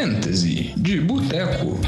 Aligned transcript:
Fantasy 0.00 0.72
de 0.78 0.98
Boteco. 0.98 1.78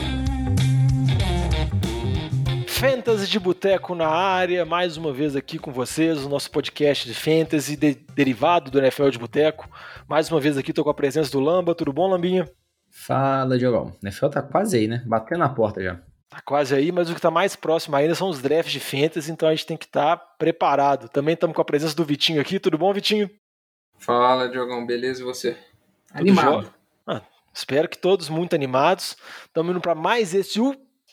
Fantasy 2.69 3.27
de 3.27 3.41
Boteco 3.41 3.95
na 3.95 4.07
área, 4.07 4.67
mais 4.67 4.99
uma 4.99 5.15
vez 5.15 5.35
aqui 5.35 5.59
com 5.59 5.73
vocês, 5.73 6.23
o 6.23 6.29
nosso 6.29 6.51
podcast 6.51 7.09
de 7.09 7.15
Fantasy 7.15 7.75
de, 7.75 7.95
derivado 8.15 8.71
do 8.71 8.79
NFL 8.79 9.09
de 9.09 9.19
Boteco. 9.19 9.67
Mais 10.07 10.31
uma 10.31 10.39
vez 10.39 10.59
aqui 10.59 10.73
estou 10.73 10.85
com 10.85 10.91
a 10.91 10.95
presença 10.95 11.33
do 11.33 11.41
Lamba. 11.41 11.75
Tudo 11.75 11.91
bom, 11.91 12.07
Lambinha? 12.07 12.47
Fala, 12.91 13.57
Diogão. 13.57 13.97
O 14.03 14.07
NFL 14.07 14.29
tá 14.29 14.43
quase 14.43 14.77
aí, 14.77 14.87
né? 14.87 15.03
Batendo 15.07 15.39
na 15.39 15.49
porta 15.49 15.83
já. 15.83 15.99
Tá 16.29 16.43
quase 16.45 16.75
aí, 16.75 16.93
mas 16.93 17.09
o 17.09 17.15
que 17.15 17.19
está 17.19 17.31
mais 17.31 17.57
próximo 17.57 17.97
ainda 17.97 18.15
são 18.15 18.29
os 18.29 18.43
drafts 18.43 18.73
de 18.73 18.81
Fantasy, 18.81 19.33
então 19.33 19.49
a 19.49 19.53
gente 19.53 19.65
tem 19.65 19.77
que 19.79 19.87
estar 19.87 20.19
tá 20.19 20.23
preparado. 20.39 21.09
Também 21.09 21.33
estamos 21.33 21.57
com 21.57 21.63
a 21.63 21.65
presença 21.65 21.97
do 21.97 22.05
Vitinho 22.05 22.43
aqui. 22.43 22.61
Tudo 22.61 22.77
bom, 22.77 22.93
Vitinho? 22.93 23.31
Fala, 23.97 24.51
Diogão. 24.51 24.85
Beleza 24.85 25.23
e 25.23 25.25
você? 25.25 25.57
Animado. 26.13 26.71
Ah, 26.77 26.82
espero 27.53 27.89
que 27.89 27.99
todos 27.99 28.29
muito 28.29 28.55
animados. 28.55 29.17
Estamos 29.47 29.71
indo 29.71 29.81
para 29.81 29.95
mais 29.95 30.35
esse 30.35 30.61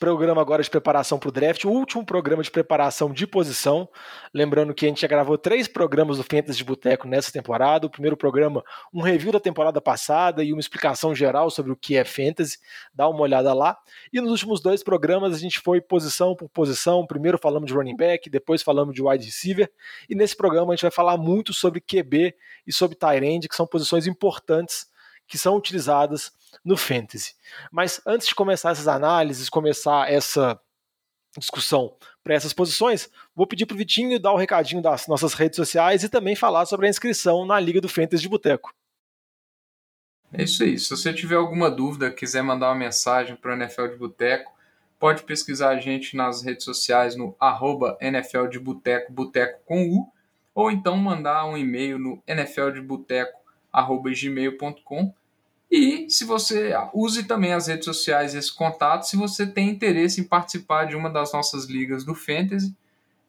programa 0.00 0.40
agora 0.40 0.62
de 0.62 0.70
preparação 0.70 1.18
para 1.18 1.28
o 1.28 1.32
draft, 1.32 1.62
o 1.66 1.68
último 1.68 2.02
programa 2.06 2.42
de 2.42 2.50
preparação 2.50 3.12
de 3.12 3.26
posição. 3.26 3.86
Lembrando 4.32 4.72
que 4.72 4.86
a 4.86 4.88
gente 4.88 5.02
já 5.02 5.06
gravou 5.06 5.36
três 5.36 5.68
programas 5.68 6.16
do 6.16 6.24
Fantasy 6.24 6.56
de 6.56 6.64
Boteco 6.64 7.06
nessa 7.06 7.30
temporada. 7.30 7.86
O 7.86 7.90
primeiro 7.90 8.16
programa, 8.16 8.64
um 8.94 9.02
review 9.02 9.30
da 9.30 9.38
temporada 9.38 9.78
passada 9.78 10.42
e 10.42 10.54
uma 10.54 10.60
explicação 10.60 11.14
geral 11.14 11.50
sobre 11.50 11.70
o 11.70 11.76
que 11.76 11.98
é 11.98 12.04
Fantasy. 12.04 12.56
Dá 12.94 13.06
uma 13.10 13.20
olhada 13.20 13.52
lá. 13.52 13.76
E 14.10 14.18
nos 14.22 14.30
últimos 14.30 14.62
dois 14.62 14.82
programas 14.82 15.34
a 15.34 15.38
gente 15.38 15.60
foi 15.60 15.82
posição 15.82 16.34
por 16.34 16.48
posição. 16.48 17.06
Primeiro 17.06 17.36
falamos 17.36 17.68
de 17.68 17.74
running 17.74 17.96
back, 17.96 18.30
depois 18.30 18.62
falamos 18.62 18.94
de 18.94 19.02
wide 19.02 19.26
receiver. 19.26 19.70
E 20.08 20.14
nesse 20.14 20.34
programa 20.34 20.72
a 20.72 20.76
gente 20.76 20.82
vai 20.82 20.90
falar 20.90 21.18
muito 21.18 21.52
sobre 21.52 21.78
QB 21.78 22.34
e 22.66 22.72
sobre 22.72 22.96
tight 22.96 23.22
end, 23.22 23.46
que 23.46 23.54
são 23.54 23.66
posições 23.66 24.06
importantes 24.06 24.89
que 25.30 25.38
são 25.38 25.56
utilizadas 25.56 26.30
no 26.64 26.76
fantasy. 26.76 27.34
Mas 27.70 28.00
antes 28.04 28.26
de 28.26 28.34
começar 28.34 28.72
essas 28.72 28.88
análises, 28.88 29.48
começar 29.48 30.12
essa 30.12 30.60
discussão 31.38 31.96
para 32.24 32.34
essas 32.34 32.52
posições, 32.52 33.08
vou 33.34 33.46
pedir 33.46 33.64
para 33.64 33.76
o 33.76 33.78
Vitinho 33.78 34.18
dar 34.18 34.32
o 34.32 34.36
recadinho 34.36 34.82
das 34.82 35.06
nossas 35.06 35.32
redes 35.32 35.54
sociais 35.54 36.02
e 36.02 36.08
também 36.08 36.34
falar 36.34 36.66
sobre 36.66 36.88
a 36.88 36.90
inscrição 36.90 37.46
na 37.46 37.60
Liga 37.60 37.80
do 37.80 37.88
Fantasy 37.88 38.24
de 38.24 38.28
Boteco. 38.28 38.74
É 40.32 40.42
isso 40.42 40.64
aí. 40.64 40.76
Se 40.78 40.90
você 40.90 41.14
tiver 41.14 41.36
alguma 41.36 41.70
dúvida, 41.70 42.10
quiser 42.10 42.42
mandar 42.42 42.70
uma 42.70 42.74
mensagem 42.74 43.36
para 43.36 43.52
o 43.52 43.54
NFL 43.54 43.86
de 43.86 43.94
Boteco, 43.96 44.52
pode 44.98 45.22
pesquisar 45.22 45.68
a 45.70 45.78
gente 45.78 46.16
nas 46.16 46.42
redes 46.42 46.64
sociais 46.64 47.14
no 47.14 47.36
arroba 47.38 47.96
NFL 48.00 48.48
de 48.48 48.58
Boteco, 48.58 49.12
Boteco 49.12 49.60
com 49.64 49.88
U, 49.88 50.08
ou 50.52 50.72
então 50.72 50.96
mandar 50.96 51.46
um 51.46 51.56
e-mail 51.56 52.00
no 52.00 52.20
nfldeboteco.gmail.com 52.26 55.14
e 55.70 56.10
se 56.10 56.24
você 56.24 56.72
use 56.92 57.24
também 57.24 57.52
as 57.52 57.68
redes 57.68 57.84
sociais 57.84 58.34
esse 58.34 58.52
contato, 58.52 59.04
se 59.04 59.16
você 59.16 59.46
tem 59.46 59.68
interesse 59.68 60.20
em 60.20 60.24
participar 60.24 60.86
de 60.86 60.96
uma 60.96 61.08
das 61.08 61.32
nossas 61.32 61.66
ligas 61.66 62.04
do 62.04 62.12
Fantasy, 62.12 62.74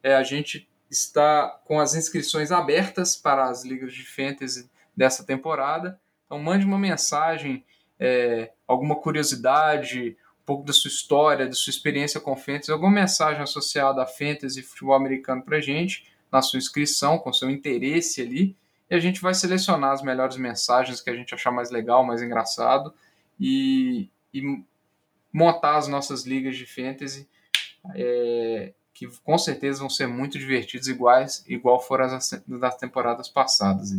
é, 0.01 0.15
a 0.15 0.23
gente 0.23 0.67
está 0.89 1.47
com 1.65 1.79
as 1.79 1.93
inscrições 1.93 2.51
abertas 2.51 3.15
para 3.15 3.45
as 3.47 3.63
ligas 3.63 3.93
de 3.93 4.03
Fantasy 4.03 4.67
dessa 4.97 5.23
temporada. 5.23 5.99
Então 6.25 6.39
mande 6.39 6.65
uma 6.65 6.79
mensagem, 6.79 7.63
é, 7.99 8.51
alguma 8.67 8.95
curiosidade, 8.95 10.17
um 10.41 10.45
pouco 10.45 10.65
da 10.65 10.73
sua 10.73 10.89
história, 10.89 11.45
da 11.45 11.53
sua 11.53 11.69
experiência 11.69 12.19
com 12.19 12.35
Fantasy, 12.35 12.71
alguma 12.71 12.91
mensagem 12.91 13.43
associada 13.43 14.01
a 14.01 14.07
Fantasy 14.07 14.61
e 14.61 14.63
futebol 14.63 14.95
americano 14.95 15.43
para 15.43 15.61
gente, 15.61 16.11
na 16.31 16.41
sua 16.41 16.57
inscrição, 16.57 17.19
com 17.19 17.31
seu 17.31 17.51
interesse 17.51 18.19
ali 18.19 18.55
e 18.91 18.95
a 18.95 18.99
gente 18.99 19.21
vai 19.21 19.33
selecionar 19.33 19.91
as 19.91 20.01
melhores 20.01 20.35
mensagens 20.35 20.99
que 20.99 21.09
a 21.09 21.15
gente 21.15 21.33
achar 21.33 21.49
mais 21.49 21.71
legal, 21.71 22.03
mais 22.03 22.21
engraçado 22.21 22.93
e, 23.39 24.09
e 24.33 24.61
montar 25.31 25.77
as 25.77 25.87
nossas 25.87 26.25
ligas 26.25 26.57
de 26.57 26.65
fantasy 26.65 27.25
é, 27.95 28.73
que 28.93 29.07
com 29.23 29.37
certeza 29.37 29.79
vão 29.79 29.89
ser 29.89 30.07
muito 30.07 30.37
divertidos 30.37 30.89
iguais 30.89 31.41
igual 31.47 31.79
foram 31.79 32.03
as 32.03 32.43
das 32.45 32.75
temporadas 32.75 33.29
passadas. 33.29 33.91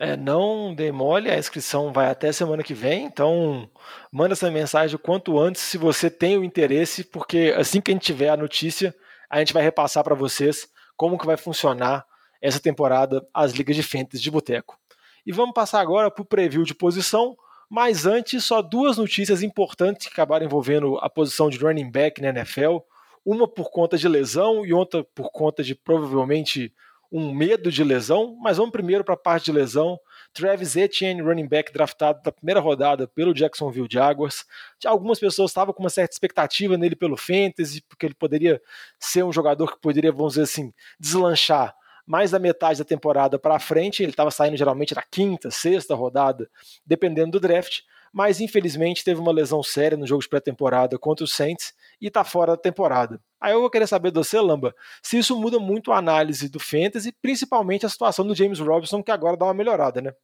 É, 0.00 0.16
não 0.16 0.74
demole, 0.74 1.30
a 1.30 1.38
inscrição 1.38 1.92
vai 1.92 2.08
até 2.08 2.32
semana 2.32 2.62
que 2.62 2.72
vem, 2.72 3.04
então 3.04 3.68
manda 4.10 4.32
essa 4.32 4.50
mensagem 4.50 4.96
o 4.96 4.98
quanto 4.98 5.38
antes 5.38 5.60
se 5.60 5.76
você 5.76 6.08
tem 6.08 6.38
o 6.38 6.44
interesse, 6.44 7.04
porque 7.04 7.52
assim 7.54 7.82
que 7.82 7.90
a 7.90 7.94
gente 7.94 8.06
tiver 8.06 8.30
a 8.30 8.36
notícia, 8.36 8.94
a 9.28 9.40
gente 9.40 9.52
vai 9.52 9.62
repassar 9.62 10.02
para 10.02 10.14
vocês 10.14 10.70
como 10.96 11.18
que 11.18 11.26
vai 11.26 11.36
funcionar 11.36 12.06
essa 12.40 12.60
temporada 12.60 13.26
as 13.32 13.52
ligas 13.52 13.76
de 13.76 13.82
fantasy 13.82 14.22
de 14.22 14.30
boteco. 14.30 14.78
E 15.26 15.32
vamos 15.32 15.52
passar 15.52 15.80
agora 15.80 16.10
para 16.10 16.22
o 16.22 16.26
preview 16.26 16.62
de 16.62 16.74
posição, 16.74 17.36
mas 17.68 18.06
antes 18.06 18.44
só 18.44 18.62
duas 18.62 18.96
notícias 18.96 19.42
importantes 19.42 20.06
que 20.06 20.12
acabaram 20.12 20.46
envolvendo 20.46 20.96
a 20.98 21.10
posição 21.10 21.50
de 21.50 21.58
running 21.58 21.90
back 21.90 22.20
na 22.22 22.28
NFL, 22.28 22.78
uma 23.24 23.46
por 23.46 23.70
conta 23.70 23.98
de 23.98 24.08
lesão 24.08 24.64
e 24.64 24.72
outra 24.72 25.04
por 25.14 25.30
conta 25.30 25.62
de 25.62 25.74
provavelmente 25.74 26.72
um 27.10 27.32
medo 27.34 27.70
de 27.70 27.82
lesão, 27.82 28.36
mas 28.40 28.58
vamos 28.58 28.72
primeiro 28.72 29.02
para 29.02 29.14
a 29.14 29.18
parte 29.18 29.46
de 29.46 29.52
lesão. 29.52 29.98
Travis 30.32 30.76
Etienne, 30.76 31.22
running 31.22 31.48
back 31.48 31.72
draftado 31.72 32.22
da 32.22 32.30
primeira 32.30 32.60
rodada 32.60 33.08
pelo 33.08 33.34
Jacksonville 33.34 33.88
Jaguars. 33.90 34.44
Algumas 34.84 35.18
pessoas 35.18 35.50
estavam 35.50 35.72
com 35.72 35.82
uma 35.82 35.90
certa 35.90 36.14
expectativa 36.14 36.76
nele 36.76 36.94
pelo 36.94 37.16
fantasy, 37.16 37.82
porque 37.88 38.06
ele 38.06 38.14
poderia 38.14 38.60
ser 38.98 39.24
um 39.24 39.32
jogador 39.32 39.72
que 39.72 39.80
poderia, 39.80 40.12
vamos 40.12 40.34
dizer 40.34 40.42
assim, 40.42 40.72
deslanchar 41.00 41.74
mais 42.08 42.30
da 42.30 42.38
metade 42.38 42.78
da 42.78 42.86
temporada 42.86 43.38
para 43.38 43.58
frente, 43.58 44.02
ele 44.02 44.12
estava 44.12 44.30
saindo 44.30 44.56
geralmente 44.56 44.94
na 44.94 45.02
quinta, 45.02 45.50
sexta 45.50 45.94
rodada, 45.94 46.48
dependendo 46.86 47.32
do 47.32 47.40
draft, 47.40 47.80
mas 48.10 48.40
infelizmente 48.40 49.04
teve 49.04 49.20
uma 49.20 49.30
lesão 49.30 49.62
séria 49.62 49.98
no 49.98 50.06
jogo 50.06 50.22
de 50.22 50.28
pré-temporada 50.28 50.98
contra 50.98 51.22
o 51.22 51.28
Saints 51.28 51.74
e 52.00 52.06
está 52.06 52.24
fora 52.24 52.52
da 52.52 52.56
temporada. 52.56 53.20
Aí 53.38 53.52
eu 53.52 53.60
vou 53.60 53.68
querer 53.68 53.86
saber 53.86 54.10
do 54.10 54.24
você, 54.24 54.40
Lamba, 54.40 54.74
se 55.02 55.18
isso 55.18 55.38
muda 55.38 55.58
muito 55.58 55.92
a 55.92 55.98
análise 55.98 56.48
do 56.48 56.58
Fantasy, 56.58 57.12
principalmente 57.20 57.84
a 57.84 57.90
situação 57.90 58.26
do 58.26 58.34
James 58.34 58.58
Robinson, 58.58 59.02
que 59.02 59.10
agora 59.10 59.36
dá 59.36 59.44
uma 59.44 59.52
melhorada, 59.52 60.00
né? 60.00 60.14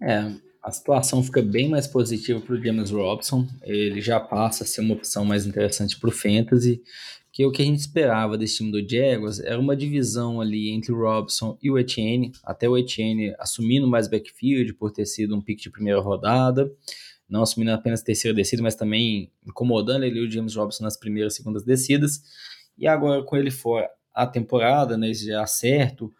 É, 0.00 0.30
a 0.62 0.70
situação 0.70 1.20
fica 1.20 1.42
bem 1.42 1.68
mais 1.68 1.88
positiva 1.88 2.40
para 2.40 2.54
o 2.54 2.62
James 2.62 2.92
Robinson. 2.92 3.44
Ele 3.64 4.00
já 4.00 4.20
passa 4.20 4.62
a 4.62 4.66
ser 4.66 4.82
uma 4.82 4.94
opção 4.94 5.24
mais 5.24 5.46
interessante 5.46 5.98
para 5.98 6.08
o 6.08 6.12
Fantasy 6.12 6.80
que 7.34 7.44
o 7.44 7.50
que 7.50 7.62
a 7.62 7.64
gente 7.64 7.80
esperava 7.80 8.38
desse 8.38 8.58
time 8.58 8.70
do 8.70 8.88
Jaguars 8.88 9.40
era 9.40 9.58
uma 9.58 9.74
divisão 9.76 10.40
ali 10.40 10.70
entre 10.70 10.92
o 10.92 10.96
Robson 10.96 11.58
e 11.60 11.68
o 11.68 11.76
Etienne, 11.76 12.30
até 12.44 12.68
o 12.68 12.78
Etienne 12.78 13.34
assumindo 13.40 13.88
mais 13.88 14.06
backfield 14.06 14.72
por 14.74 14.92
ter 14.92 15.04
sido 15.04 15.34
um 15.34 15.40
pick 15.40 15.60
de 15.60 15.68
primeira 15.68 15.98
rodada, 16.00 16.72
não 17.28 17.42
assumindo 17.42 17.72
apenas 17.72 18.02
terceira 18.02 18.36
descida, 18.36 18.62
mas 18.62 18.76
também 18.76 19.32
incomodando 19.44 20.06
e 20.06 20.24
o 20.24 20.30
James 20.30 20.54
Robson 20.54 20.84
nas 20.84 20.96
primeiras 20.96 21.32
e 21.32 21.36
segundas 21.38 21.64
descidas. 21.64 22.22
E 22.78 22.86
agora 22.86 23.20
com 23.24 23.36
ele 23.36 23.50
fora 23.50 23.90
a 24.14 24.28
temporada, 24.28 24.96
né, 24.96 25.12
já 25.12 25.44
certo, 25.44 26.14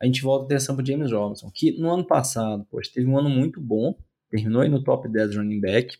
a 0.00 0.06
gente 0.06 0.22
volta 0.22 0.44
a 0.44 0.46
atenção 0.46 0.76
para 0.76 0.84
James 0.84 1.10
Robinson, 1.10 1.50
que 1.52 1.72
no 1.80 1.92
ano 1.92 2.06
passado, 2.06 2.64
poxa, 2.70 2.92
teve 2.94 3.10
um 3.10 3.18
ano 3.18 3.28
muito 3.28 3.60
bom, 3.60 3.98
terminou 4.30 4.62
aí 4.62 4.68
no 4.68 4.84
top 4.84 5.08
10 5.08 5.34
running 5.34 5.60
back, 5.60 5.98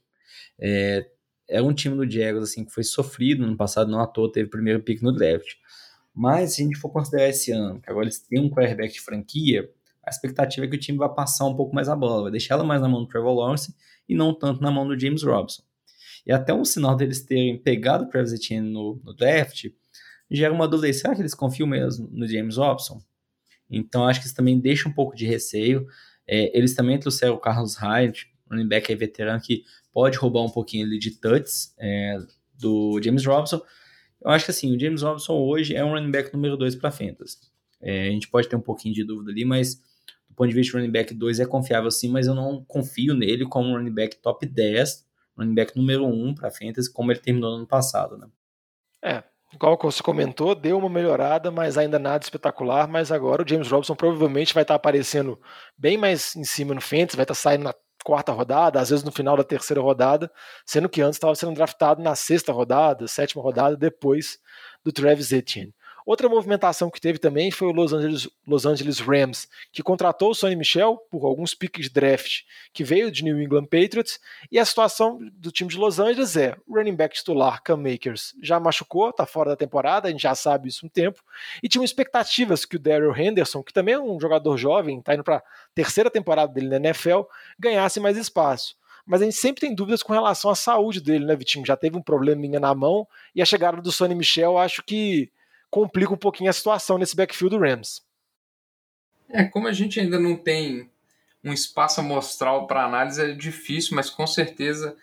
é, 0.61 1.11
é 1.51 1.61
um 1.61 1.75
time 1.75 1.97
do 1.97 2.11
Jaguars 2.11 2.51
assim 2.51 2.65
que 2.65 2.73
foi 2.73 2.85
sofrido 2.85 3.47
no 3.47 3.57
passado, 3.57 3.91
não 3.91 4.01
à 4.01 4.07
toa 4.07 4.31
teve 4.31 4.47
o 4.49 4.51
primeiro 4.51 4.81
pick 4.83 5.03
no 5.03 5.13
draft. 5.13 5.55
Mas 6.15 6.55
se 6.55 6.63
a 6.63 6.65
gente 6.65 6.79
for 6.79 6.91
considerar 6.91 7.29
esse 7.29 7.53
ano, 7.53 7.81
que 7.81 7.91
agora 7.91 8.07
eles 8.07 8.21
têm 8.21 8.41
um 8.41 8.51
quarterback 8.51 8.95
de 8.95 9.01
franquia, 9.01 9.71
a 10.05 10.11
expectativa 10.11 10.67
é 10.67 10.69
que 10.69 10.77
o 10.77 10.81
time 10.81 10.99
vai 10.99 11.13
passar 11.13 11.47
um 11.47 11.55
pouco 11.55 11.75
mais 11.75 11.89
a 11.89 11.97
bola, 11.97 12.23
vai 12.23 12.31
deixar 12.31 12.55
ela 12.55 12.65
mais 12.65 12.81
na 12.81 12.89
mão 12.89 13.03
do 13.03 13.09
Trevor 13.09 13.35
Lawrence 13.35 13.75
e 14.09 14.15
não 14.15 14.35
tanto 14.35 14.63
na 14.63 14.71
mão 14.71 14.87
do 14.87 14.99
James 14.99 15.23
Robson. 15.23 15.63
E 16.27 16.33
até 16.33 16.53
um 16.53 16.65
sinal 16.65 16.97
deles 16.97 17.23
terem 17.23 17.59
pegado 17.59 18.05
o 18.05 18.09
Travis 18.09 18.33
Etienne 18.33 18.71
no, 18.71 19.01
no 19.05 19.15
draft 19.15 19.67
gera 20.31 20.53
uma 20.53 20.69
dúvida, 20.69 20.93
será 20.93 21.15
que 21.15 21.21
eles 21.21 21.35
confiam 21.35 21.67
mesmo 21.67 22.09
no 22.13 22.27
James 22.27 22.57
Robson? 22.57 23.03
Então 23.69 24.07
acho 24.07 24.21
que 24.21 24.27
isso 24.27 24.35
também 24.35 24.59
deixa 24.59 24.89
um 24.89 24.93
pouco 24.93 25.17
de 25.17 25.27
receio. 25.27 25.87
É, 26.27 26.57
eles 26.57 26.75
também 26.75 26.99
trouxeram 26.99 27.35
o 27.35 27.39
Carlos 27.39 27.77
Hyde, 27.77 28.29
running 28.51 28.69
back 28.69 28.91
aí 28.91 28.97
veterano 28.97 29.41
que 29.41 29.65
pode 29.93 30.19
roubar 30.19 30.43
um 30.43 30.51
pouquinho 30.51 30.87
ali 30.87 30.99
de 30.99 31.13
touch 31.13 31.71
é, 31.79 32.19
do 32.59 33.01
James 33.03 33.25
Robinson. 33.25 33.61
Eu 34.23 34.31
acho 34.31 34.45
que 34.45 34.51
assim, 34.51 34.75
o 34.75 34.79
James 34.79 35.03
Robinson 35.03 35.35
hoje 35.35 35.75
é 35.75 35.85
um 35.85 35.93
running 35.93 36.11
back 36.11 36.33
número 36.33 36.57
2 36.57 36.77
para 36.77 36.91
Fantasy. 36.91 37.39
É, 37.81 38.09
a 38.09 38.11
gente 38.11 38.29
pode 38.29 38.49
ter 38.49 38.57
um 38.57 38.61
pouquinho 38.61 38.95
de 38.95 39.05
dúvida 39.05 39.31
ali, 39.31 39.45
mas 39.45 39.77
do 40.29 40.35
ponto 40.35 40.49
de 40.49 40.55
vista 40.55 40.77
running 40.77 40.91
back 40.91 41.15
2 41.15 41.41
é 41.41 41.47
confiável 41.47 41.91
sim, 41.91 42.09
mas 42.09 42.27
eu 42.27 42.35
não 42.35 42.63
confio 42.65 43.15
nele 43.15 43.47
como 43.47 43.75
running 43.75 43.93
back 43.93 44.17
top 44.17 44.47
10, 44.47 45.07
running 45.37 45.55
back 45.55 45.77
número 45.77 46.07
1 46.07 46.35
para 46.35 46.51
Fantasy, 46.51 46.93
como 46.93 47.11
ele 47.11 47.21
terminou 47.21 47.51
no 47.51 47.57
ano 47.59 47.67
passado, 47.67 48.19
né? 48.19 48.29
É, 49.03 49.25
igual 49.53 49.79
você 49.81 50.03
comentou, 50.03 50.55
deu 50.55 50.77
uma 50.79 50.91
melhorada, 50.91 51.51
mas 51.51 51.79
ainda 51.79 51.99
nada 51.99 52.23
espetacular. 52.23 52.87
Mas 52.87 53.11
agora 53.11 53.43
o 53.43 53.49
James 53.49 53.71
Robinson 53.71 53.95
provavelmente 53.95 54.53
vai 54.53 54.63
estar 54.63 54.75
aparecendo 54.75 55.41
bem 55.77 55.97
mais 55.97 56.37
em 56.37 56.45
cima 56.45 56.75
no 56.75 56.81
Fantasy, 56.81 57.17
vai 57.17 57.25
estar 57.25 57.35
saindo 57.35 57.65
na 57.65 57.75
quarta 58.05 58.33
rodada, 58.33 58.81
às 58.81 58.91
vezes 58.91 59.05
no 59.05 59.13
final 59.13 59.37
da 59.37 59.45
terceira 59.45 59.81
rodada, 59.81 60.31
sendo 60.67 60.89
que 60.89 61.01
antes 61.01 61.17
estava 61.17 61.35
sendo 61.35 61.55
draftado 61.55 62.03
na 62.03 62.15
sexta 62.15 62.53
rodada, 62.53 63.07
sétima 63.07 63.43
rodada, 63.43 63.77
depois 63.77 64.39
do 64.85 64.93
Travis 64.93 65.33
Etienne. 65.33 65.75
Outra 66.11 66.29
movimentação 66.29 66.91
que 66.91 67.01
teve 67.01 67.21
também 67.21 67.53
foi 67.53 67.69
o 67.69 67.73
Los 67.73 67.93
Angeles, 67.93 68.29
Los 68.45 68.67
Angeles 68.67 68.99
Rams, 68.99 69.47
que 69.73 69.81
contratou 69.81 70.31
o 70.31 70.35
Sonny 70.35 70.57
Michel 70.57 70.97
por 71.09 71.25
alguns 71.25 71.55
piques 71.55 71.85
de 71.85 71.93
draft 71.93 72.41
que 72.73 72.83
veio 72.83 73.13
de 73.13 73.23
New 73.23 73.41
England 73.41 73.67
Patriots. 73.67 74.19
E 74.51 74.59
a 74.59 74.65
situação 74.65 75.21
do 75.35 75.53
time 75.53 75.71
de 75.71 75.79
Los 75.79 76.01
Angeles 76.01 76.37
é: 76.37 76.57
o 76.67 76.75
running 76.75 76.97
back 76.97 77.15
titular, 77.15 77.63
Cam 77.63 77.77
Makers, 77.77 78.35
já 78.43 78.59
machucou, 78.59 79.11
está 79.11 79.25
fora 79.25 79.51
da 79.51 79.57
temporada, 79.57 80.09
a 80.09 80.11
gente 80.11 80.23
já 80.23 80.35
sabe 80.35 80.69
isso 80.69 80.85
um 80.85 80.89
tempo. 80.89 81.23
E 81.63 81.69
tinham 81.69 81.85
expectativas 81.85 82.65
que 82.65 82.75
o 82.75 82.81
Daryl 82.81 83.17
Henderson, 83.17 83.63
que 83.63 83.73
também 83.73 83.95
é 83.95 84.01
um 84.01 84.19
jogador 84.19 84.57
jovem, 84.57 84.99
está 84.99 85.15
indo 85.15 85.23
para 85.23 85.37
a 85.37 85.43
terceira 85.77 86.11
temporada 86.11 86.53
dele 86.53 86.71
na 86.71 86.89
NFL, 86.89 87.21
ganhasse 87.57 88.01
mais 88.01 88.17
espaço 88.17 88.75
mas 89.07 89.23
a 89.23 89.25
gente 89.25 89.37
sempre 89.37 89.61
tem 89.61 89.75
dúvidas 89.75 90.05
com 90.05 90.13
relação 90.13 90.51
à 90.51 90.55
saúde 90.55 91.01
dele, 91.01 91.25
né, 91.25 91.35
Vitinho? 91.35 91.67
Já 91.67 91.77
teve 91.77 91.97
um 91.97 92.03
probleminha 92.03 92.61
na 92.61 92.73
mão 92.75 93.09
e 93.35 93.43
a 93.43 93.45
chegada 93.45 93.81
do 93.81 93.91
Sonny 93.91 94.15
Michel 94.15 94.57
acho 94.57 94.85
que 94.85 95.33
complica 95.71 96.13
um 96.13 96.19
pouquinho 96.19 96.51
a 96.51 96.53
situação 96.53 96.99
nesse 96.99 97.15
backfield 97.15 97.57
do 97.57 97.63
Rams. 97.63 98.03
É, 99.29 99.45
como 99.45 99.69
a 99.69 99.73
gente 99.73 100.01
ainda 100.01 100.19
não 100.19 100.37
tem 100.37 100.91
um 101.43 101.53
espaço 101.53 102.01
amostral 102.01 102.67
para 102.67 102.85
análise, 102.85 103.23
é 103.23 103.33
difícil, 103.33 103.95
mas 103.95 104.11
com 104.11 104.27
certeza 104.27 104.97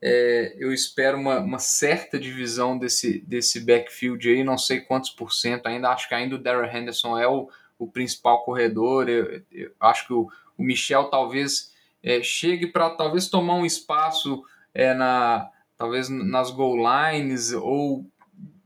é, 0.00 0.54
eu 0.58 0.72
espero 0.72 1.18
uma, 1.18 1.40
uma, 1.40 1.58
certa 1.58 2.18
divisão 2.18 2.78
desse, 2.78 3.20
desse 3.20 3.60
backfield 3.60 4.28
aí, 4.28 4.42
não 4.42 4.56
sei 4.56 4.80
quantos 4.80 5.10
por 5.10 5.32
cento 5.32 5.66
ainda, 5.66 5.90
acho 5.90 6.08
que 6.08 6.14
ainda 6.14 6.36
o 6.36 6.38
Darrell 6.38 6.74
Henderson 6.74 7.18
é 7.18 7.28
o, 7.28 7.48
o 7.78 7.86
principal 7.86 8.44
corredor, 8.44 9.08
eu, 9.08 9.42
eu 9.50 9.72
acho 9.80 10.06
que 10.06 10.12
o, 10.12 10.28
o 10.56 10.62
Michel 10.62 11.04
talvez 11.04 11.72
é, 12.02 12.22
chegue 12.22 12.66
para 12.66 12.90
talvez 12.90 13.28
tomar 13.28 13.54
um 13.54 13.66
espaço 13.66 14.42
é, 14.74 14.94
na 14.94 15.50
talvez 15.76 16.08
nas 16.08 16.50
goal 16.50 16.76
lines 16.76 17.52
ou 17.52 18.06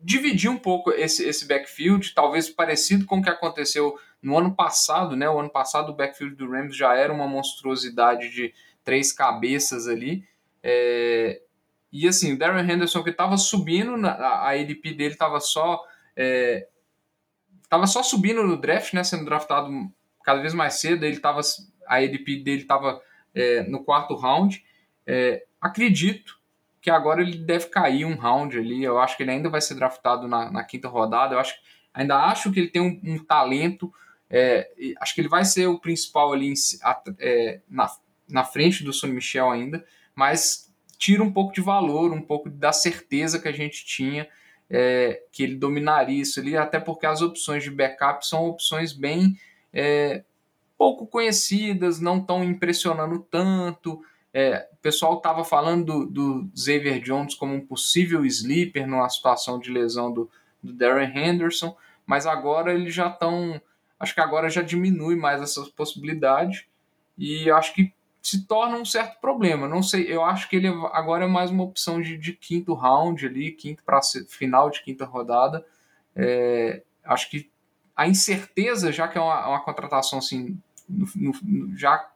dividir 0.06 0.48
um 0.48 0.56
pouco 0.56 0.92
esse, 0.92 1.24
esse 1.24 1.48
backfield, 1.48 2.14
talvez 2.14 2.48
parecido 2.48 3.04
com 3.04 3.18
o 3.18 3.22
que 3.22 3.28
aconteceu 3.28 3.98
no 4.22 4.38
ano 4.38 4.54
passado, 4.54 5.16
né? 5.16 5.28
O 5.28 5.40
ano 5.40 5.50
passado 5.50 5.90
o 5.90 5.96
backfield 5.96 6.36
do 6.36 6.48
Rams 6.48 6.76
já 6.76 6.94
era 6.94 7.12
uma 7.12 7.26
monstruosidade 7.26 8.30
de 8.30 8.54
três 8.84 9.12
cabeças 9.12 9.88
ali. 9.88 10.24
É, 10.62 11.42
e 11.90 12.06
assim, 12.06 12.34
o 12.34 12.38
Darren 12.38 12.72
Henderson 12.72 13.02
que 13.02 13.10
estava 13.10 13.36
subindo, 13.36 14.06
a 14.06 14.50
ADP 14.50 14.92
dele 14.94 15.14
estava 15.14 15.40
só 15.40 15.82
é, 16.16 16.68
só 17.88 18.00
subindo 18.04 18.44
no 18.44 18.56
draft, 18.56 18.94
né? 18.94 19.02
Sendo 19.02 19.24
draftado 19.24 19.68
cada 20.22 20.40
vez 20.40 20.54
mais 20.54 20.74
cedo. 20.74 21.04
Ele 21.04 21.18
tava, 21.18 21.40
a 21.88 21.96
ADP 21.96 22.44
dele 22.44 22.62
estava 22.62 23.02
é, 23.34 23.64
no 23.64 23.82
quarto 23.82 24.14
round. 24.14 24.64
É, 25.04 25.44
acredito 25.60 26.35
que 26.86 26.90
agora 26.90 27.20
ele 27.20 27.36
deve 27.38 27.66
cair 27.66 28.04
um 28.04 28.14
round 28.14 28.56
ali. 28.56 28.84
Eu 28.84 29.00
acho 29.00 29.16
que 29.16 29.24
ele 29.24 29.32
ainda 29.32 29.50
vai 29.50 29.60
ser 29.60 29.74
draftado 29.74 30.28
na, 30.28 30.52
na 30.52 30.62
quinta 30.62 30.86
rodada. 30.86 31.34
Eu 31.34 31.40
acho, 31.40 31.56
ainda 31.92 32.16
acho 32.26 32.52
que 32.52 32.60
ele 32.60 32.68
tem 32.68 32.80
um, 32.80 33.00
um 33.02 33.18
talento. 33.18 33.92
É, 34.30 34.70
acho 35.00 35.12
que 35.12 35.20
ele 35.20 35.28
vai 35.28 35.44
ser 35.44 35.66
o 35.66 35.80
principal 35.80 36.32
ali 36.32 36.52
em, 36.52 36.54
é, 37.18 37.60
na, 37.68 37.90
na 38.28 38.44
frente 38.44 38.84
do 38.84 38.92
Sonny 38.92 39.14
Michel 39.14 39.50
ainda, 39.50 39.84
mas 40.14 40.72
tira 40.96 41.24
um 41.24 41.32
pouco 41.32 41.52
de 41.52 41.60
valor, 41.60 42.12
um 42.12 42.22
pouco 42.22 42.48
da 42.48 42.72
certeza 42.72 43.40
que 43.40 43.48
a 43.48 43.52
gente 43.52 43.84
tinha 43.84 44.28
é, 44.70 45.24
que 45.32 45.42
ele 45.42 45.56
dominaria 45.56 46.22
isso 46.22 46.38
ali, 46.38 46.56
até 46.56 46.78
porque 46.78 47.04
as 47.04 47.20
opções 47.20 47.64
de 47.64 47.70
backup 47.72 48.24
são 48.24 48.46
opções 48.46 48.92
bem 48.92 49.36
é, 49.72 50.22
pouco 50.78 51.04
conhecidas, 51.04 52.00
não 52.00 52.18
estão 52.18 52.44
impressionando 52.44 53.26
tanto. 53.28 54.00
É, 54.38 54.68
o 54.70 54.76
pessoal 54.82 55.16
estava 55.16 55.42
falando 55.46 55.86
do, 55.86 56.06
do, 56.06 56.50
Xavier 56.54 57.00
Jones 57.00 57.34
como 57.34 57.54
um 57.54 57.66
possível 57.66 58.22
sleeper 58.26 58.86
numa 58.86 59.08
situação 59.08 59.58
de 59.58 59.70
lesão 59.70 60.12
do, 60.12 60.30
do 60.62 60.74
Darren 60.74 61.10
Henderson, 61.16 61.74
mas 62.04 62.26
agora 62.26 62.74
eles 62.74 62.94
já 62.94 63.08
estão. 63.08 63.58
Acho 63.98 64.14
que 64.14 64.20
agora 64.20 64.50
já 64.50 64.60
diminui 64.60 65.16
mais 65.16 65.40
essa 65.40 65.64
possibilidade 65.74 66.68
e 67.16 67.50
acho 67.50 67.72
que 67.72 67.94
se 68.20 68.46
torna 68.46 68.76
um 68.76 68.84
certo 68.84 69.18
problema. 69.22 69.66
Não 69.66 69.82
sei, 69.82 70.04
eu 70.06 70.22
acho 70.22 70.50
que 70.50 70.56
ele 70.56 70.68
agora 70.92 71.24
é 71.24 71.28
mais 71.28 71.50
uma 71.50 71.64
opção 71.64 72.02
de, 72.02 72.18
de 72.18 72.34
quinto 72.34 72.74
round 72.74 73.24
ali, 73.24 73.52
quinto 73.52 73.82
para 73.84 74.02
final 74.28 74.68
de 74.68 74.82
quinta 74.82 75.06
rodada. 75.06 75.64
É, 76.14 76.82
acho 77.02 77.30
que 77.30 77.50
a 77.96 78.06
incerteza, 78.06 78.92
já 78.92 79.08
que 79.08 79.16
é 79.16 79.20
uma, 79.22 79.48
uma 79.48 79.64
contratação 79.64 80.18
assim, 80.18 80.60
no, 80.86 81.06
no, 81.42 81.74
já 81.74 82.06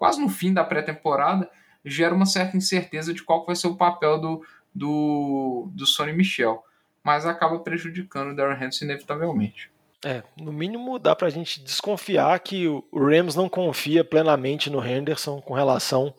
quase 0.00 0.18
no 0.18 0.30
fim 0.30 0.54
da 0.54 0.64
pré-temporada, 0.64 1.50
gera 1.84 2.14
uma 2.14 2.24
certa 2.24 2.56
incerteza 2.56 3.12
de 3.12 3.22
qual 3.22 3.44
vai 3.44 3.54
ser 3.54 3.66
o 3.66 3.76
papel 3.76 4.18
do, 4.18 4.42
do, 4.74 5.68
do 5.74 5.84
Sonny 5.84 6.14
Michel. 6.14 6.64
Mas 7.04 7.26
acaba 7.26 7.58
prejudicando 7.58 8.30
o 8.30 8.34
Darren 8.34 8.56
Henderson 8.56 8.86
inevitavelmente. 8.86 9.70
É, 10.02 10.22
no 10.40 10.54
mínimo 10.54 10.98
dá 10.98 11.14
pra 11.14 11.28
gente 11.28 11.62
desconfiar 11.62 12.40
que 12.40 12.66
o 12.66 12.82
Rams 12.94 13.34
não 13.34 13.46
confia 13.46 14.02
plenamente 14.02 14.70
no 14.70 14.82
Henderson 14.82 15.38
com 15.42 15.52
relação 15.52 16.14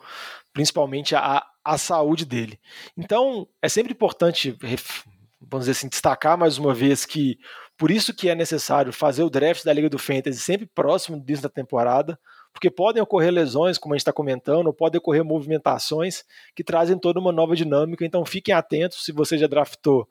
principalmente 0.54 1.16
à, 1.16 1.44
à 1.66 1.76
saúde 1.76 2.24
dele. 2.24 2.60
Então, 2.96 3.48
é 3.64 3.68
sempre 3.68 3.94
importante, 3.94 4.56
vamos 5.42 5.66
dizer 5.66 5.72
assim, 5.72 5.90
destacar 5.90 6.38
mais 6.38 6.60
uma 6.60 6.74
vez 6.74 7.04
que 7.04 7.40
por 7.76 7.90
isso 7.90 8.14
que 8.14 8.30
é 8.30 8.36
necessário 8.36 8.94
fazer 8.94 9.24
o 9.24 9.30
draft 9.30 9.64
da 9.64 9.74
Liga 9.74 9.90
do 9.90 9.98
Fantasy 9.98 10.40
sempre 10.40 10.68
próximo 10.68 11.18
do 11.18 11.24
início 11.24 11.42
da 11.42 11.50
temporada, 11.50 12.20
porque 12.54 12.70
podem 12.70 13.02
ocorrer 13.02 13.32
lesões, 13.32 13.78
como 13.78 13.94
a 13.94 13.98
gente 13.98 14.02
está 14.02 14.14
comentando, 14.14 14.74
podem 14.74 15.00
ocorrer 15.00 15.24
movimentações 15.24 16.24
que 16.56 16.64
trazem 16.64 16.98
toda 16.98 17.20
uma 17.20 17.32
nova 17.32 17.56
dinâmica. 17.56 18.06
Então 18.06 18.26
fiquem 18.26 18.54
atentos 18.54 19.04
se 19.04 19.12
você 19.12 19.38
já 19.38 19.48
draftou 19.48 20.08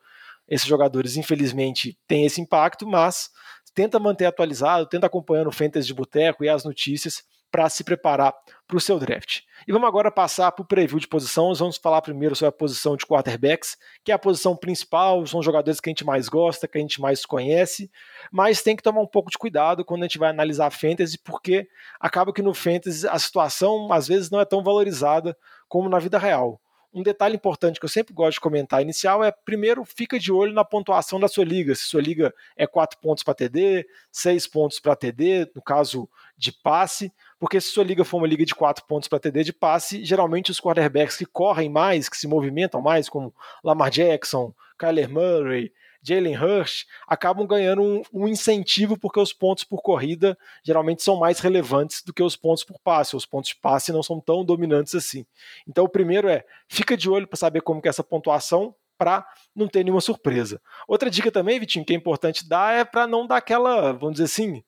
esses 0.48 0.66
jogadores, 0.66 1.16
infelizmente, 1.16 1.96
tem 2.08 2.26
esse 2.26 2.40
impacto, 2.40 2.87
mas 2.87 3.31
tenta 3.72 4.00
manter 4.00 4.26
atualizado, 4.26 4.88
tenta 4.88 5.06
acompanhando 5.06 5.46
o 5.46 5.52
Fantasy 5.52 5.87
de 5.87 5.94
Boteco 5.94 6.42
e 6.44 6.48
as 6.48 6.64
notícias 6.64 7.22
para 7.50 7.69
se 7.69 7.82
preparar 7.82 8.35
para 8.67 8.76
o 8.76 8.81
seu 8.81 8.99
draft. 8.99 9.41
E 9.67 9.73
vamos 9.73 9.88
agora 9.88 10.11
passar 10.11 10.52
para 10.52 10.62
o 10.62 10.67
preview 10.67 10.99
de 10.99 11.08
posições. 11.08 11.58
Vamos 11.58 11.76
falar 11.76 12.00
primeiro 12.00 12.37
sobre 12.37 12.50
a 12.50 12.52
posição 12.52 12.97
de 12.97 13.05
quarterbacks, 13.05 13.76
que 14.05 14.12
é 14.12 14.14
a 14.14 14.19
posição 14.19 14.56
principal, 14.56 15.26
são 15.26 15.41
os 15.41 15.47
jogadores 15.47 15.81
que 15.81 15.91
a 15.91 15.93
gente 15.93 16.05
mais 16.05 16.29
gosta, 16.29 16.69
que 16.69 16.79
a 16.79 16.81
gente 16.81 17.00
mais 17.00 17.26
conhece, 17.26 17.91
mas 18.31 18.62
tem 18.62 18.76
que 18.76 18.82
tomar 18.82 19.00
um 19.00 19.06
pouco 19.06 19.31
de 19.31 19.38
cuidado 19.38 19.85
quando 19.85 20.02
a 20.02 20.05
gente 20.05 20.19
vai 20.19 20.31
analisar 20.31 20.67
a 20.67 20.70
fantasy, 20.70 21.19
porque 21.19 21.69
acaba 21.99 22.32
que 22.32 22.43
no 22.43 22.55
fantasy 22.55 23.06
a 23.06 23.19
situação 23.19 23.93
às 23.93 24.06
vezes 24.06 24.31
não 24.31 24.41
é 24.41 24.44
tão 24.44 24.62
valorizada 24.62 25.37
como 25.69 25.88
na 25.88 25.99
vida 25.99 26.19
real. 26.19 26.61
Um 26.93 27.05
detalhe 27.05 27.37
importante 27.37 27.79
que 27.79 27.85
eu 27.85 27.91
sempre 27.91 28.12
gosto 28.12 28.35
de 28.35 28.41
comentar 28.41 28.82
inicial 28.82 29.23
é, 29.23 29.31
primeiro, 29.31 29.85
fica 29.85 30.19
de 30.19 30.32
olho 30.32 30.52
na 30.52 30.64
pontuação 30.64 31.20
da 31.20 31.29
sua 31.29 31.44
liga. 31.44 31.73
Se 31.76 31.82
sua 31.82 32.02
liga 32.02 32.35
é 32.56 32.67
4 32.67 32.99
pontos 32.99 33.23
para 33.23 33.35
TD, 33.35 33.87
6 34.11 34.49
pontos 34.49 34.81
para 34.81 34.97
TD, 34.97 35.52
no 35.55 35.62
caso 35.62 36.08
de 36.37 36.50
passe, 36.50 37.12
porque 37.40 37.58
se 37.58 37.69
sua 37.69 37.82
liga 37.82 38.04
for 38.04 38.19
uma 38.19 38.26
liga 38.26 38.44
de 38.44 38.54
4 38.54 38.84
pontos 38.84 39.08
para 39.08 39.19
TD 39.19 39.44
de 39.44 39.52
passe, 39.52 40.04
geralmente 40.04 40.50
os 40.50 40.60
quarterbacks 40.60 41.16
que 41.16 41.25
correm 41.25 41.70
mais, 41.70 42.06
que 42.08 42.16
se 42.16 42.28
movimentam 42.28 42.82
mais, 42.82 43.08
como 43.08 43.34
Lamar 43.64 43.90
Jackson, 43.90 44.54
Kyler 44.78 45.09
Murray, 45.09 45.73
Jalen 46.02 46.37
Hurst, 46.37 46.87
acabam 47.06 47.47
ganhando 47.47 47.82
um, 47.82 48.02
um, 48.12 48.28
incentivo 48.28 48.99
porque 48.99 49.18
os 49.18 49.32
pontos 49.32 49.64
por 49.64 49.82
corrida 49.82 50.37
geralmente 50.62 51.02
são 51.02 51.16
mais 51.16 51.40
relevantes 51.40 52.02
do 52.02 52.12
que 52.12 52.23
os 52.23 52.37
pontos 52.37 52.62
por 52.62 52.78
passe. 52.78 53.16
Os 53.16 53.26
pontos 53.26 53.50
de 53.50 53.56
passe 53.56 53.92
não 53.92 54.02
são 54.02 54.20
tão 54.20 54.44
dominantes 54.44 54.94
assim. 54.94 55.26
Então 55.66 55.85
o 55.85 55.88
primeiro 55.88 56.28
é, 56.28 56.44
fica 56.68 56.97
de 56.97 57.09
olho 57.09 57.26
para 57.26 57.37
saber 57.37 57.62
como 57.62 57.80
que 57.80 57.88
é 57.88 57.90
essa 57.90 58.04
pontuação 58.04 58.75
para 58.97 59.26
não 59.56 59.66
ter 59.66 59.82
nenhuma 59.82 60.00
surpresa. 60.00 60.61
Outra 60.87 61.11
dica 61.11 61.30
também, 61.32 61.59
Vitinho, 61.59 61.85
que 61.87 61.92
é 61.94 61.97
importante 61.97 62.47
dar 62.47 62.75
é 62.75 62.85
para 62.85 63.06
não 63.06 63.26
dar 63.26 63.38
aquela, 63.38 63.92
vamos 63.92 64.16
dizer 64.16 64.25
assim, 64.25 64.62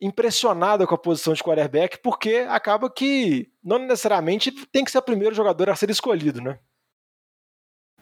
impressionada 0.00 0.86
com 0.86 0.94
a 0.94 0.98
posição 0.98 1.34
de 1.34 1.42
quarterback, 1.42 1.98
porque 1.98 2.46
acaba 2.48 2.90
que 2.90 3.50
não 3.62 3.78
necessariamente 3.78 4.52
tem 4.66 4.84
que 4.84 4.90
ser 4.90 4.98
o 4.98 5.02
primeiro 5.02 5.34
jogador 5.34 5.68
a 5.70 5.76
ser 5.76 5.90
escolhido, 5.90 6.40
né? 6.40 6.58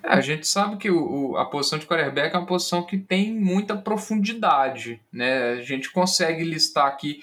É, 0.02 0.10
a 0.12 0.20
gente 0.20 0.46
sabe 0.46 0.76
que 0.76 0.90
o, 0.90 1.30
o, 1.32 1.36
a 1.36 1.46
posição 1.46 1.78
de 1.78 1.86
quarterback 1.86 2.34
é 2.34 2.38
uma 2.38 2.46
posição 2.46 2.82
que 2.82 2.98
tem 2.98 3.32
muita 3.32 3.76
profundidade, 3.76 5.00
né? 5.10 5.52
A 5.52 5.62
gente 5.62 5.90
consegue 5.90 6.44
listar 6.44 6.86
aqui 6.86 7.22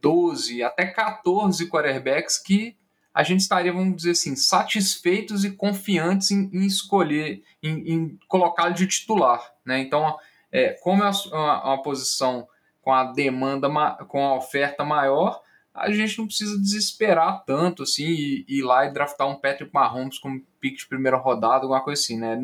12 0.00 0.62
até 0.62 0.86
14 0.86 1.68
quarterbacks 1.68 2.38
que 2.38 2.76
a 3.12 3.22
gente 3.22 3.40
estaria, 3.40 3.72
vamos 3.72 3.96
dizer 3.96 4.12
assim, 4.12 4.36
satisfeitos 4.36 5.44
e 5.44 5.50
confiantes 5.50 6.30
em, 6.30 6.48
em 6.52 6.64
escolher, 6.64 7.42
em, 7.62 7.92
em 7.92 8.18
colocá-lo 8.28 8.72
de 8.72 8.86
titular, 8.86 9.52
né? 9.64 9.80
Então, 9.80 10.16
é, 10.50 10.70
como 10.82 11.04
é 11.04 11.10
uma, 11.10 11.64
uma 11.64 11.82
posição 11.82 12.48
com 12.80 12.92
a 12.92 13.04
demanda, 13.04 13.68
com 14.06 14.24
a 14.24 14.36
oferta 14.36 14.84
maior, 14.84 15.40
a 15.74 15.90
gente 15.90 16.18
não 16.18 16.26
precisa 16.26 16.58
desesperar 16.58 17.44
tanto 17.44 17.84
assim 17.84 18.06
e, 18.06 18.44
ir 18.48 18.62
lá 18.62 18.86
e 18.86 18.92
draftar 18.92 19.28
um 19.28 19.36
Patrick 19.36 19.72
Mahomes 19.72 20.18
como 20.18 20.44
pick 20.60 20.78
de 20.78 20.86
primeira 20.86 21.16
rodada, 21.16 21.64
alguma 21.64 21.82
coisa 21.82 22.00
assim, 22.00 22.18
né? 22.18 22.38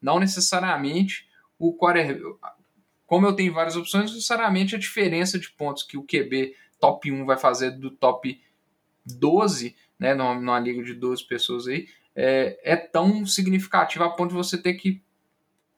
Não, 0.00 0.18
necessariamente 0.18 1.28
o 1.58 1.76
quarterback. 1.76 2.20
Como 3.06 3.26
eu 3.26 3.34
tenho 3.34 3.52
várias 3.52 3.76
opções, 3.76 4.10
necessariamente 4.10 4.74
a 4.74 4.78
diferença 4.78 5.38
de 5.38 5.50
pontos 5.50 5.82
que 5.82 5.96
o 5.96 6.02
QB 6.02 6.54
top 6.80 7.12
1 7.12 7.24
vai 7.24 7.38
fazer 7.38 7.72
do 7.72 7.90
top 7.90 8.40
12, 9.06 9.76
né? 9.98 10.14
Numa, 10.14 10.34
numa 10.34 10.58
liga 10.58 10.82
de 10.82 10.94
12 10.94 11.26
pessoas 11.26 11.68
aí, 11.68 11.86
é, 12.16 12.58
é 12.64 12.76
tão 12.76 13.24
significativa 13.24 14.06
a 14.06 14.10
ponto 14.10 14.30
de 14.30 14.36
você 14.36 14.60
ter 14.60 14.74
que 14.74 15.02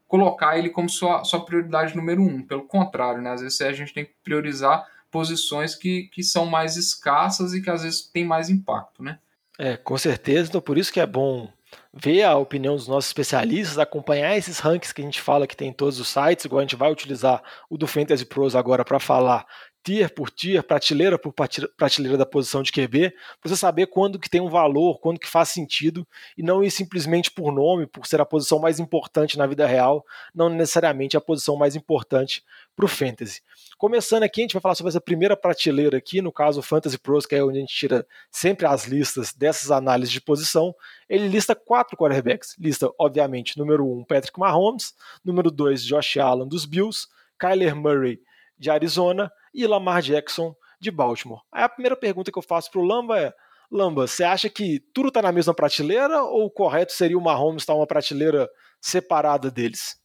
colocar 0.06 0.58
ele 0.58 0.70
como 0.70 0.88
sua, 0.88 1.24
sua 1.24 1.44
prioridade 1.44 1.96
número 1.96 2.22
um. 2.22 2.42
Pelo 2.42 2.64
contrário, 2.64 3.22
né? 3.22 3.30
às 3.30 3.40
vezes 3.40 3.60
a 3.60 3.72
gente 3.72 3.92
tem 3.92 4.04
que 4.04 4.14
priorizar 4.22 4.86
posições 5.10 5.74
que, 5.74 6.08
que 6.12 6.22
são 6.22 6.46
mais 6.46 6.76
escassas 6.76 7.54
e 7.54 7.62
que 7.62 7.70
às 7.70 7.82
vezes 7.82 8.02
tem 8.02 8.24
mais 8.24 8.50
impacto, 8.50 9.02
né? 9.02 9.18
É, 9.58 9.76
com 9.76 9.96
certeza. 9.96 10.48
Então, 10.48 10.60
por 10.60 10.76
isso 10.76 10.92
que 10.92 10.98
é 10.98 11.06
bom 11.06 11.48
ver 11.92 12.22
a 12.24 12.36
opinião 12.36 12.74
dos 12.74 12.88
nossos 12.88 13.10
especialistas, 13.10 13.78
acompanhar 13.78 14.36
esses 14.36 14.58
rankings 14.58 14.92
que 14.92 15.02
a 15.02 15.04
gente 15.04 15.20
fala 15.20 15.46
que 15.46 15.56
tem 15.56 15.68
em 15.68 15.72
todos 15.72 16.00
os 16.00 16.08
sites, 16.08 16.44
igual 16.44 16.58
a 16.58 16.62
gente 16.62 16.76
vai 16.76 16.90
utilizar 16.90 17.42
o 17.70 17.78
do 17.78 17.86
Fantasy 17.86 18.24
Pros 18.24 18.56
agora 18.56 18.84
para 18.84 18.98
falar 18.98 19.46
tier 19.84 20.12
por 20.12 20.30
tier, 20.30 20.62
prateleira 20.62 21.18
por 21.18 21.34
prateleira 21.76 22.16
da 22.16 22.24
posição 22.24 22.62
de 22.62 22.72
QB, 22.72 23.10
para 23.40 23.50
você 23.50 23.56
saber 23.56 23.86
quando 23.86 24.18
que 24.18 24.30
tem 24.30 24.40
um 24.40 24.48
valor, 24.48 24.98
quando 24.98 25.20
que 25.20 25.28
faz 25.28 25.50
sentido, 25.50 26.08
e 26.38 26.42
não 26.42 26.64
ir 26.64 26.70
simplesmente 26.70 27.30
por 27.30 27.52
nome, 27.52 27.86
por 27.86 28.06
ser 28.06 28.18
a 28.18 28.24
posição 28.24 28.58
mais 28.58 28.80
importante 28.80 29.36
na 29.36 29.46
vida 29.46 29.66
real, 29.66 30.02
não 30.34 30.48
necessariamente 30.48 31.18
a 31.18 31.20
posição 31.20 31.54
mais 31.54 31.76
importante 31.76 32.42
para 32.74 32.86
o 32.86 32.88
Fantasy. 32.88 33.42
Começando 33.76 34.22
aqui, 34.22 34.40
a 34.40 34.44
gente 34.44 34.54
vai 34.54 34.62
falar 34.62 34.74
sobre 34.74 34.88
essa 34.88 35.00
primeira 35.00 35.36
prateleira 35.36 35.98
aqui, 35.98 36.22
no 36.22 36.32
caso 36.32 36.60
o 36.60 36.62
Fantasy 36.62 36.98
Pros, 36.98 37.26
que 37.26 37.34
é 37.34 37.44
onde 37.44 37.58
a 37.58 37.60
gente 37.60 37.74
tira 37.74 38.06
sempre 38.30 38.66
as 38.66 38.86
listas 38.86 39.34
dessas 39.34 39.70
análises 39.70 40.12
de 40.12 40.20
posição. 40.20 40.74
Ele 41.08 41.28
lista 41.28 41.54
quatro 41.54 41.94
quarterbacks. 41.94 42.56
Lista, 42.58 42.90
obviamente, 42.98 43.58
número 43.58 43.86
um, 43.86 44.02
Patrick 44.02 44.38
Mahomes, 44.40 44.94
número 45.22 45.50
dois, 45.50 45.84
Josh 45.84 46.16
Allen 46.16 46.48
dos 46.48 46.64
Bills, 46.64 47.06
Kyler 47.38 47.76
Murray 47.76 48.18
de 48.58 48.70
Arizona 48.70 49.30
e 49.54 49.66
Lamar 49.66 50.02
Jackson 50.02 50.54
de 50.80 50.90
Baltimore. 50.90 51.40
Aí 51.52 51.62
a 51.62 51.68
primeira 51.68 51.96
pergunta 51.96 52.32
que 52.32 52.38
eu 52.38 52.42
faço 52.42 52.70
para 52.70 52.80
o 52.80 52.84
Lamba 52.84 53.18
é: 53.18 53.32
Lamba, 53.70 54.06
você 54.06 54.24
acha 54.24 54.48
que 54.48 54.80
tudo 54.92 55.08
está 55.08 55.22
na 55.22 55.32
mesma 55.32 55.54
prateleira 55.54 56.22
ou 56.22 56.46
o 56.46 56.50
correto 56.50 56.92
seria 56.92 57.16
o 57.16 57.22
Mahomes 57.22 57.62
estar 57.62 57.74
uma 57.74 57.86
prateleira 57.86 58.48
separada 58.80 59.50
deles? 59.50 59.96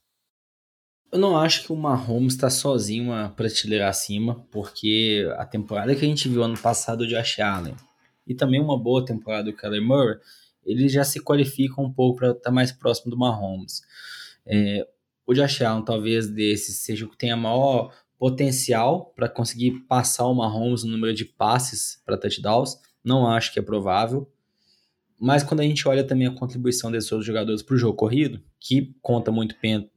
Eu 1.12 1.18
não 1.18 1.36
acho 1.36 1.64
que 1.64 1.72
o 1.72 1.76
Mahomes 1.76 2.34
está 2.34 2.48
sozinho 2.48 3.04
uma 3.04 3.30
prateleira 3.30 3.88
acima, 3.88 4.46
porque 4.50 5.28
a 5.36 5.44
temporada 5.44 5.94
que 5.94 6.04
a 6.04 6.08
gente 6.08 6.28
viu 6.28 6.42
ano 6.42 6.56
passado 6.56 7.04
de 7.04 7.14
Josh 7.14 7.40
Allen 7.40 7.74
e 8.26 8.34
também 8.34 8.60
uma 8.60 8.78
boa 8.78 9.04
temporada 9.04 9.50
do 9.50 9.56
Kyler 9.56 9.82
Murray, 9.82 10.18
eles 10.64 10.92
já 10.92 11.02
se 11.02 11.20
qualificam 11.20 11.84
um 11.84 11.92
pouco 11.92 12.20
para 12.20 12.28
estar 12.30 12.42
tá 12.42 12.50
mais 12.50 12.70
próximo 12.70 13.10
do 13.10 13.18
Mahomes. 13.18 13.82
É, 14.46 14.86
o 15.26 15.34
Josh 15.34 15.62
Allen, 15.62 15.84
talvez 15.84 16.28
desses, 16.28 16.78
seja 16.78 17.06
o 17.06 17.08
que 17.08 17.16
tenha 17.16 17.36
maior 17.36 17.92
potencial 18.20 19.14
para 19.16 19.30
conseguir 19.30 19.80
passar 19.88 20.26
o 20.26 20.34
Mahomes 20.34 20.84
no 20.84 20.90
número 20.90 21.14
de 21.14 21.24
passes 21.24 22.02
para 22.04 22.18
touchdowns. 22.18 22.76
Não 23.02 23.26
acho 23.26 23.50
que 23.50 23.58
é 23.58 23.62
provável. 23.62 24.30
Mas 25.18 25.42
quando 25.42 25.60
a 25.60 25.62
gente 25.62 25.88
olha 25.88 26.04
também 26.04 26.26
a 26.26 26.34
contribuição 26.34 26.92
desses 26.92 27.10
outros 27.10 27.26
jogadores 27.26 27.62
para 27.62 27.74
o 27.74 27.78
jogo 27.78 27.96
corrido, 27.96 28.38
que 28.60 28.94
conta 29.00 29.32
muito, 29.32 29.56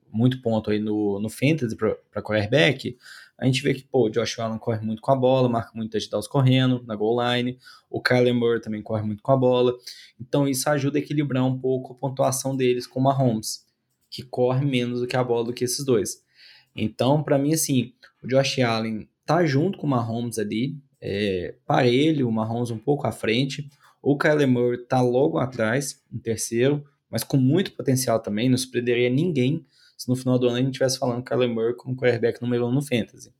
muito 0.09 0.41
ponto 0.41 0.71
aí 0.71 0.79
no, 0.79 1.19
no 1.19 1.29
Fantasy 1.29 1.75
para 1.75 2.21
quarterback, 2.21 2.97
a 3.37 3.45
gente 3.45 3.61
vê 3.61 3.73
que 3.73 3.83
pô, 3.83 4.05
o 4.05 4.09
Josh 4.09 4.39
Allen 4.39 4.57
corre 4.57 4.79
muito 4.79 5.01
com 5.01 5.11
a 5.11 5.15
bola, 5.17 5.49
marca 5.49 5.71
muito 5.75 5.91
touchdowns 5.91 6.25
correndo 6.25 6.81
na 6.87 6.95
goal 6.95 7.17
line, 7.21 7.59
o 7.89 8.01
Kyler 8.01 8.33
Murray 8.33 8.61
também 8.61 8.81
corre 8.81 9.03
muito 9.03 9.21
com 9.21 9.33
a 9.33 9.37
bola. 9.37 9.73
Então 10.17 10.47
isso 10.47 10.69
ajuda 10.69 10.97
a 10.97 11.01
equilibrar 11.01 11.45
um 11.45 11.59
pouco 11.59 11.91
a 11.91 11.95
pontuação 11.95 12.55
deles 12.55 12.87
com 12.87 13.01
o 13.01 13.03
Mahomes, 13.03 13.65
que 14.09 14.23
corre 14.23 14.65
menos 14.65 15.01
do 15.01 15.07
que 15.07 15.17
a 15.17 15.23
bola 15.23 15.43
do 15.43 15.53
que 15.53 15.65
esses 15.65 15.83
dois. 15.83 16.22
Então, 16.75 17.23
para 17.23 17.37
mim, 17.37 17.53
assim, 17.53 17.93
o 18.23 18.27
Josh 18.27 18.59
Allen 18.59 19.07
tá 19.25 19.45
junto 19.45 19.77
com 19.77 19.87
o 19.87 19.89
Mahomes 19.89 20.39
ali, 20.39 20.77
é, 21.01 21.55
parelho, 21.65 22.27
o 22.27 22.31
Mahomes 22.31 22.71
um 22.71 22.77
pouco 22.77 23.05
à 23.05 23.11
frente. 23.11 23.69
O 24.01 24.17
Kyler 24.17 24.47
Murray 24.47 24.77
tá 24.85 25.01
logo 25.01 25.37
atrás, 25.37 26.01
em 26.11 26.17
terceiro, 26.17 26.83
mas 27.09 27.23
com 27.23 27.37
muito 27.37 27.73
potencial 27.73 28.19
também, 28.19 28.49
não 28.49 28.57
surpreenderia 28.57 29.09
ninguém 29.09 29.65
se 29.97 30.09
no 30.09 30.15
final 30.15 30.37
do 30.37 30.47
ano 30.47 30.57
a 30.57 30.59
gente 30.59 30.71
estivesse 30.71 30.99
falando 30.99 31.23
Kyler 31.23 31.49
Murray 31.49 31.75
como 31.75 31.95
quarterback 31.95 32.41
número 32.41 32.65
1 32.65 32.69
um 32.69 32.71
no 32.73 32.81
Fantasy. 32.81 33.33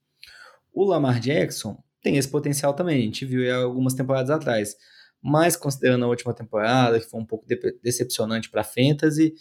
O 0.74 0.86
Lamar 0.86 1.20
Jackson 1.20 1.78
tem 2.02 2.18
esse 2.18 2.28
potencial 2.28 2.74
também, 2.74 2.98
a 2.98 3.02
gente 3.02 3.26
viu 3.26 3.54
algumas 3.54 3.94
temporadas 3.94 4.30
atrás, 4.30 4.76
mas 5.22 5.56
considerando 5.56 6.06
a 6.06 6.08
última 6.08 6.34
temporada, 6.34 7.00
que 7.00 7.10
foi 7.10 7.20
um 7.20 7.26
pouco 7.26 7.46
de 7.48 7.58
decepcionante 7.82 8.50
para 8.50 8.64
Fantasy, 8.64 9.34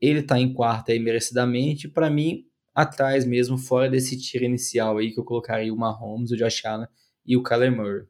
ele 0.00 0.22
tá 0.22 0.38
em 0.38 0.52
quarta 0.52 0.92
aí 0.92 0.98
merecidamente, 0.98 1.88
para 1.88 2.10
mim 2.10 2.44
atrás 2.74 3.24
mesmo, 3.24 3.58
fora 3.58 3.88
desse 3.88 4.18
tiro 4.18 4.44
inicial 4.44 4.98
aí, 4.98 5.12
que 5.12 5.20
eu 5.20 5.24
colocaria 5.24 5.72
o 5.72 5.76
Mahomes, 5.76 6.30
o 6.30 6.36
Josh 6.36 6.64
Allen 6.64 6.88
e 7.26 7.36
o 7.36 7.42
Kyler 7.42 7.74
Murray. 7.74 8.06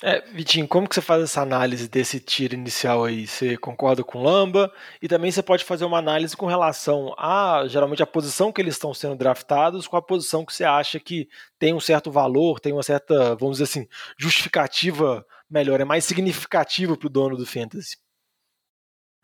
É, 0.00 0.20
Vitinho, 0.30 0.68
como 0.68 0.88
que 0.88 0.94
você 0.94 1.00
faz 1.00 1.24
essa 1.24 1.42
análise 1.42 1.88
desse 1.88 2.20
tiro 2.20 2.54
inicial 2.54 3.04
aí? 3.04 3.26
Você 3.26 3.56
concorda 3.56 4.04
com 4.04 4.18
o 4.18 4.22
Lamba? 4.22 4.72
E 5.02 5.08
também 5.08 5.28
você 5.28 5.42
pode 5.42 5.64
fazer 5.64 5.84
uma 5.84 5.98
análise 5.98 6.36
com 6.36 6.46
relação 6.46 7.12
a, 7.18 7.64
geralmente, 7.66 8.00
a 8.00 8.06
posição 8.06 8.52
que 8.52 8.60
eles 8.60 8.74
estão 8.74 8.94
sendo 8.94 9.16
draftados 9.16 9.88
com 9.88 9.96
a 9.96 10.02
posição 10.02 10.44
que 10.44 10.54
você 10.54 10.62
acha 10.62 11.00
que 11.00 11.28
tem 11.58 11.74
um 11.74 11.80
certo 11.80 12.12
valor, 12.12 12.60
tem 12.60 12.72
uma 12.72 12.82
certa, 12.84 13.34
vamos 13.34 13.58
dizer 13.58 13.64
assim, 13.64 13.88
justificativa 14.16 15.26
melhor, 15.50 15.80
é 15.80 15.84
mais 15.84 16.04
significativa 16.04 16.96
para 16.96 17.06
o 17.06 17.10
dono 17.10 17.36
do 17.36 17.44
Fantasy. 17.44 17.96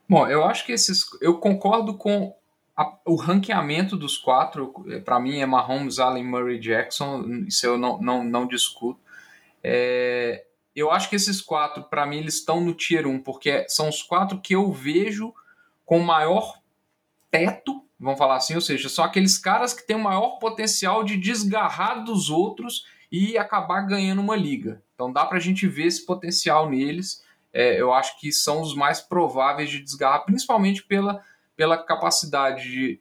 Bom, 0.08 0.26
eu 0.26 0.44
acho 0.44 0.66
que 0.66 0.73
esses. 0.73 1.04
Eu 1.20 1.38
concordo 1.38 1.96
com 1.96 2.34
a, 2.76 2.99
o 3.07 3.14
ranqueamento 3.14 3.97
dos 3.97 4.19
quatro, 4.19 4.73
para 5.04 5.21
mim, 5.21 5.38
é 5.38 5.47
Mahomes, 5.47 5.99
Allen, 5.99 6.25
Murray 6.25 6.59
Jackson. 6.59 7.45
Isso 7.47 7.66
eu 7.66 7.78
não, 7.78 8.00
não, 8.00 8.25
não 8.25 8.47
discuto. 8.47 9.00
É, 9.62 10.45
eu 10.75 10.90
acho 10.90 11.09
que 11.09 11.16
esses 11.16 11.40
quatro, 11.40 11.85
para 11.85 12.04
mim, 12.04 12.19
eles 12.19 12.35
estão 12.35 12.61
no 12.61 12.75
tier 12.75 13.07
1, 13.07 13.23
porque 13.23 13.64
são 13.69 13.88
os 13.88 14.02
quatro 14.02 14.40
que 14.40 14.54
eu 14.54 14.73
vejo 14.73 15.33
com 15.85 16.00
maior 16.00 16.59
teto, 17.31 17.85
vamos 17.99 18.19
falar 18.19 18.37
assim, 18.37 18.54
ou 18.54 18.61
seja, 18.61 18.88
são 18.88 19.04
aqueles 19.04 19.38
caras 19.38 19.73
que 19.73 19.87
têm 19.87 19.97
o 19.97 20.02
maior 20.02 20.38
potencial 20.38 21.04
de 21.04 21.16
desgarrar 21.16 22.04
dos 22.04 22.31
outros 22.31 22.85
e 23.11 23.38
acabar 23.38 23.83
ganhando 23.83 24.21
uma 24.21 24.37
liga. 24.37 24.83
Então 24.95 25.12
dá 25.12 25.25
para 25.25 25.38
a 25.38 25.40
gente 25.40 25.66
ver 25.66 25.87
esse 25.87 26.04
potencial 26.04 26.69
neles. 26.69 27.23
É, 27.52 27.81
eu 27.81 27.93
acho 27.93 28.19
que 28.19 28.33
são 28.33 28.61
os 28.61 28.75
mais 28.75 29.00
prováveis 29.00 29.71
de 29.71 29.81
desgarrar, 29.81 30.25
principalmente 30.25 30.83
pela 30.83 31.23
pela 31.56 31.78
capacidade 31.78 32.70
de, 32.70 33.00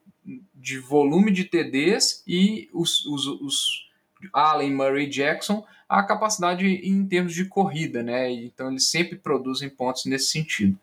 de 0.53 0.79
volume 0.79 1.31
de 1.31 1.45
TDs 1.45 2.23
e 2.27 2.69
os, 2.73 3.05
os, 3.05 3.25
os 3.27 3.89
Allen, 4.31 4.73
Murray 4.73 5.07
Jackson 5.07 5.65
a 5.87 6.01
capacidade 6.01 6.65
em 6.65 7.05
termos 7.05 7.35
de 7.35 7.45
corrida, 7.45 8.01
né? 8.01 8.31
Então 8.31 8.69
eles 8.69 8.89
sempre 8.89 9.15
produzem 9.15 9.69
pontos 9.69 10.05
nesse 10.05 10.27
sentido. 10.27 10.77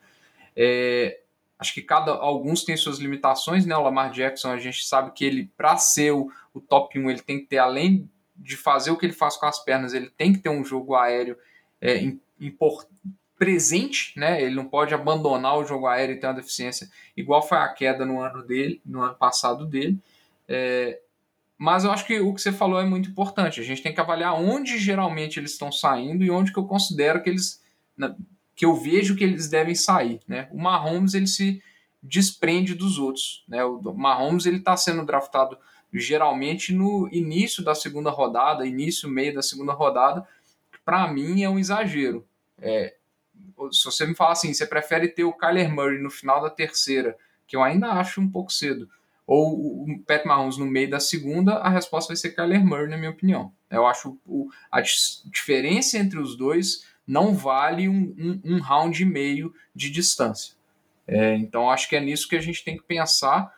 É, 0.54 1.20
acho 1.58 1.74
que 1.74 1.82
cada 1.82 2.12
alguns 2.12 2.64
têm 2.64 2.76
suas 2.76 2.98
limitações, 2.98 3.66
né? 3.66 3.76
O 3.76 3.82
Lamar 3.82 4.12
Jackson 4.12 4.52
a 4.52 4.58
gente 4.58 4.84
sabe 4.84 5.10
que 5.12 5.24
ele 5.24 5.50
para 5.56 5.76
ser 5.76 6.12
o, 6.12 6.30
o 6.54 6.60
top 6.60 6.96
1 6.98 7.10
ele 7.10 7.22
tem 7.22 7.40
que 7.40 7.46
ter 7.46 7.58
além 7.58 8.08
de 8.36 8.56
fazer 8.56 8.92
o 8.92 8.96
que 8.96 9.04
ele 9.04 9.12
faz 9.12 9.36
com 9.36 9.46
as 9.46 9.58
pernas, 9.62 9.92
ele 9.92 10.10
tem 10.16 10.32
que 10.32 10.38
ter 10.38 10.48
um 10.48 10.64
jogo 10.64 10.94
aéreo 10.94 11.36
é, 11.80 12.14
importante 12.38 12.90
presente, 13.40 14.12
né? 14.18 14.42
Ele 14.42 14.54
não 14.54 14.66
pode 14.66 14.92
abandonar 14.92 15.56
o 15.56 15.64
jogo 15.64 15.86
aéreo 15.86 16.14
e 16.14 16.20
ter 16.20 16.26
uma 16.26 16.34
deficiência, 16.34 16.90
igual 17.16 17.40
foi 17.40 17.56
a 17.56 17.68
queda 17.70 18.04
no 18.04 18.20
ano 18.20 18.42
dele, 18.46 18.82
no 18.84 19.00
ano 19.00 19.14
passado 19.14 19.64
dele. 19.64 19.98
É, 20.46 21.00
mas 21.56 21.84
eu 21.84 21.90
acho 21.90 22.04
que 22.06 22.20
o 22.20 22.34
que 22.34 22.42
você 22.42 22.52
falou 22.52 22.78
é 22.78 22.84
muito 22.84 23.08
importante. 23.08 23.58
A 23.58 23.64
gente 23.64 23.82
tem 23.82 23.94
que 23.94 24.00
avaliar 24.00 24.34
onde 24.34 24.76
geralmente 24.78 25.40
eles 25.40 25.52
estão 25.52 25.72
saindo 25.72 26.22
e 26.22 26.30
onde 26.30 26.52
que 26.52 26.58
eu 26.58 26.66
considero 26.66 27.22
que 27.22 27.30
eles 27.30 27.64
que 28.54 28.66
eu 28.66 28.74
vejo 28.74 29.16
que 29.16 29.24
eles 29.24 29.48
devem 29.48 29.74
sair, 29.74 30.20
né? 30.28 30.46
O 30.52 30.60
Mahomes 30.60 31.14
ele 31.14 31.26
se 31.26 31.62
desprende 32.02 32.74
dos 32.74 32.98
outros, 32.98 33.42
né? 33.48 33.64
O 33.64 33.94
Mahomes 33.94 34.44
ele 34.44 34.58
está 34.58 34.76
sendo 34.76 35.04
draftado 35.06 35.56
geralmente 35.90 36.74
no 36.74 37.08
início 37.10 37.64
da 37.64 37.74
segunda 37.74 38.10
rodada, 38.10 38.66
início 38.66 39.08
meio 39.08 39.32
da 39.32 39.40
segunda 39.40 39.72
rodada. 39.72 40.28
Para 40.84 41.10
mim 41.10 41.42
é 41.42 41.48
um 41.48 41.58
exagero. 41.58 42.26
É, 42.58 42.99
se 43.72 43.84
você 43.84 44.06
me 44.06 44.14
falar 44.14 44.32
assim, 44.32 44.52
você 44.52 44.66
prefere 44.66 45.08
ter 45.08 45.24
o 45.24 45.32
Kyler 45.32 45.70
Murray 45.70 45.98
no 45.98 46.10
final 46.10 46.40
da 46.40 46.50
terceira, 46.50 47.16
que 47.46 47.56
eu 47.56 47.62
ainda 47.62 47.88
acho 47.92 48.20
um 48.20 48.30
pouco 48.30 48.52
cedo, 48.52 48.88
ou 49.26 49.84
o 49.84 50.02
Pat 50.06 50.24
Mahomes 50.24 50.56
no 50.56 50.66
meio 50.66 50.90
da 50.90 50.98
segunda, 50.98 51.54
a 51.56 51.68
resposta 51.68 52.08
vai 52.08 52.16
ser 52.16 52.30
Kyler 52.30 52.64
Murray, 52.64 52.88
na 52.88 52.96
minha 52.96 53.10
opinião. 53.10 53.52
Eu 53.70 53.86
acho 53.86 54.18
a 54.70 54.80
diferença 54.80 55.98
entre 55.98 56.18
os 56.18 56.36
dois 56.36 56.88
não 57.06 57.34
vale 57.34 57.88
um, 57.88 58.14
um, 58.18 58.40
um 58.44 58.60
round 58.60 59.00
e 59.02 59.06
meio 59.06 59.54
de 59.74 59.90
distância. 59.90 60.54
É, 61.06 61.34
então, 61.36 61.70
acho 61.70 61.88
que 61.88 61.96
é 61.96 62.00
nisso 62.00 62.28
que 62.28 62.36
a 62.36 62.40
gente 62.40 62.64
tem 62.64 62.76
que 62.76 62.84
pensar. 62.84 63.52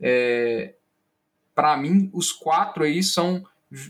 É, 0.00 0.74
Para 1.54 1.76
mim, 1.76 2.10
os 2.12 2.32
quatro 2.32 2.84
aí 2.84 3.02
são, 3.02 3.44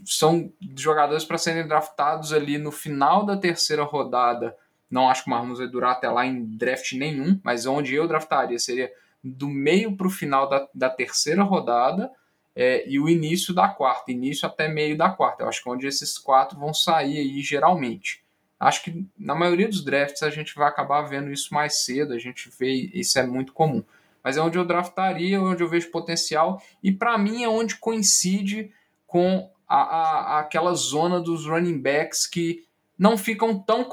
são 0.05 0.53
jogadores 0.76 1.25
para 1.25 1.38
serem 1.38 1.67
draftados 1.67 2.33
ali 2.33 2.59
no 2.59 2.71
final 2.71 3.25
da 3.25 3.37
terceira 3.37 3.85
rodada 3.85 4.55
não 4.90 5.09
acho 5.09 5.25
que 5.25 5.31
o 5.31 5.31
Mahomes 5.31 5.59
vai 5.59 5.69
durar 5.69 5.93
até 5.93 6.09
lá 6.09 6.25
em 6.26 6.45
draft 6.45 6.93
nenhum, 6.93 7.40
mas 7.43 7.66
onde 7.66 7.95
eu 7.95 8.07
draftaria 8.07 8.59
seria 8.59 8.90
do 9.23 9.49
meio 9.49 9.97
para 9.97 10.07
o 10.07 10.11
final 10.11 10.49
da, 10.49 10.69
da 10.75 10.88
terceira 10.88 11.43
rodada 11.43 12.11
é, 12.55 12.88
e 12.88 12.99
o 12.99 13.09
início 13.09 13.52
da 13.52 13.69
quarta, 13.69 14.12
início 14.12 14.47
até 14.47 14.69
meio 14.69 14.97
da 14.97 15.11
quarta. 15.11 15.43
Eu 15.43 15.49
acho 15.49 15.62
que 15.62 15.69
é 15.69 15.73
onde 15.73 15.87
esses 15.87 16.16
quatro 16.16 16.59
vão 16.59 16.73
sair 16.73 17.19
aí 17.19 17.43
geralmente. 17.43 18.25
Acho 18.59 18.85
que 18.85 19.07
na 19.19 19.35
maioria 19.35 19.69
dos 19.69 19.85
drafts 19.85 20.23
a 20.23 20.31
gente 20.31 20.55
vai 20.55 20.69
acabar 20.69 21.02
vendo 21.02 21.31
isso 21.31 21.52
mais 21.52 21.85
cedo, 21.85 22.14
a 22.14 22.19
gente 22.19 22.50
vê, 22.59 22.71
isso 22.95 23.19
é 23.19 23.26
muito 23.26 23.52
comum. 23.52 23.85
mas 24.25 24.37
é 24.37 24.40
onde 24.40 24.59
eu 24.59 24.64
draftaria, 24.64 25.40
onde 25.40 25.62
eu 25.62 25.69
vejo 25.69 25.90
potencial, 25.90 26.61
e 26.83 26.90
para 26.90 27.19
mim 27.19 27.45
é 27.45 27.49
onde 27.49 27.76
coincide 27.76 28.73
com 29.07 29.49
a, 29.69 29.76
a, 29.76 30.40
aquela 30.40 30.75
zona 30.75 31.21
dos 31.21 31.47
running 31.47 31.78
backs 31.78 32.26
que 32.26 32.64
não 32.99 33.19
ficam 33.19 33.59
tão 33.59 33.87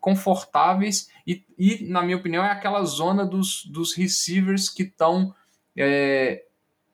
confortáveis 0.00 1.08
e, 1.26 1.44
e, 1.58 1.86
na 1.88 2.02
minha 2.02 2.16
opinião, 2.16 2.44
é 2.44 2.50
aquela 2.50 2.82
zona 2.84 3.26
dos, 3.26 3.64
dos 3.66 3.94
receivers 3.94 4.68
que 4.68 4.84
estão 4.84 5.34
é, 5.76 6.44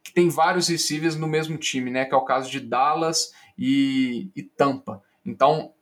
que 0.02 0.12
tem 0.12 0.28
vários 0.28 0.68
receivers 0.68 1.16
no 1.16 1.26
mesmo 1.26 1.58
time, 1.58 1.90
né? 1.90 2.04
Que 2.04 2.14
é 2.14 2.16
o 2.16 2.24
caso 2.24 2.50
de 2.50 2.60
Dallas 2.60 3.32
e, 3.58 4.30
e 4.36 4.42
Tampa. 4.42 5.02
Então, 5.24 5.72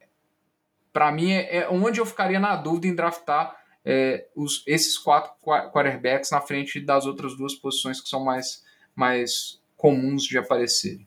para 0.92 1.12
mim, 1.12 1.32
é, 1.32 1.58
é, 1.58 1.68
onde 1.68 2.00
eu 2.00 2.06
ficaria 2.06 2.40
na 2.40 2.56
dúvida 2.56 2.86
em 2.86 2.94
draftar 2.94 3.54
é, 3.84 4.26
os, 4.34 4.62
esses 4.66 4.96
quatro 4.96 5.32
quarterbacks 5.42 6.30
na 6.30 6.40
frente 6.40 6.80
das 6.80 7.04
outras 7.04 7.36
duas 7.36 7.54
posições 7.54 8.00
que 8.00 8.08
são 8.08 8.24
mais, 8.24 8.64
mais 8.94 9.60
comuns 9.76 10.22
de 10.22 10.38
aparecerem. 10.38 11.06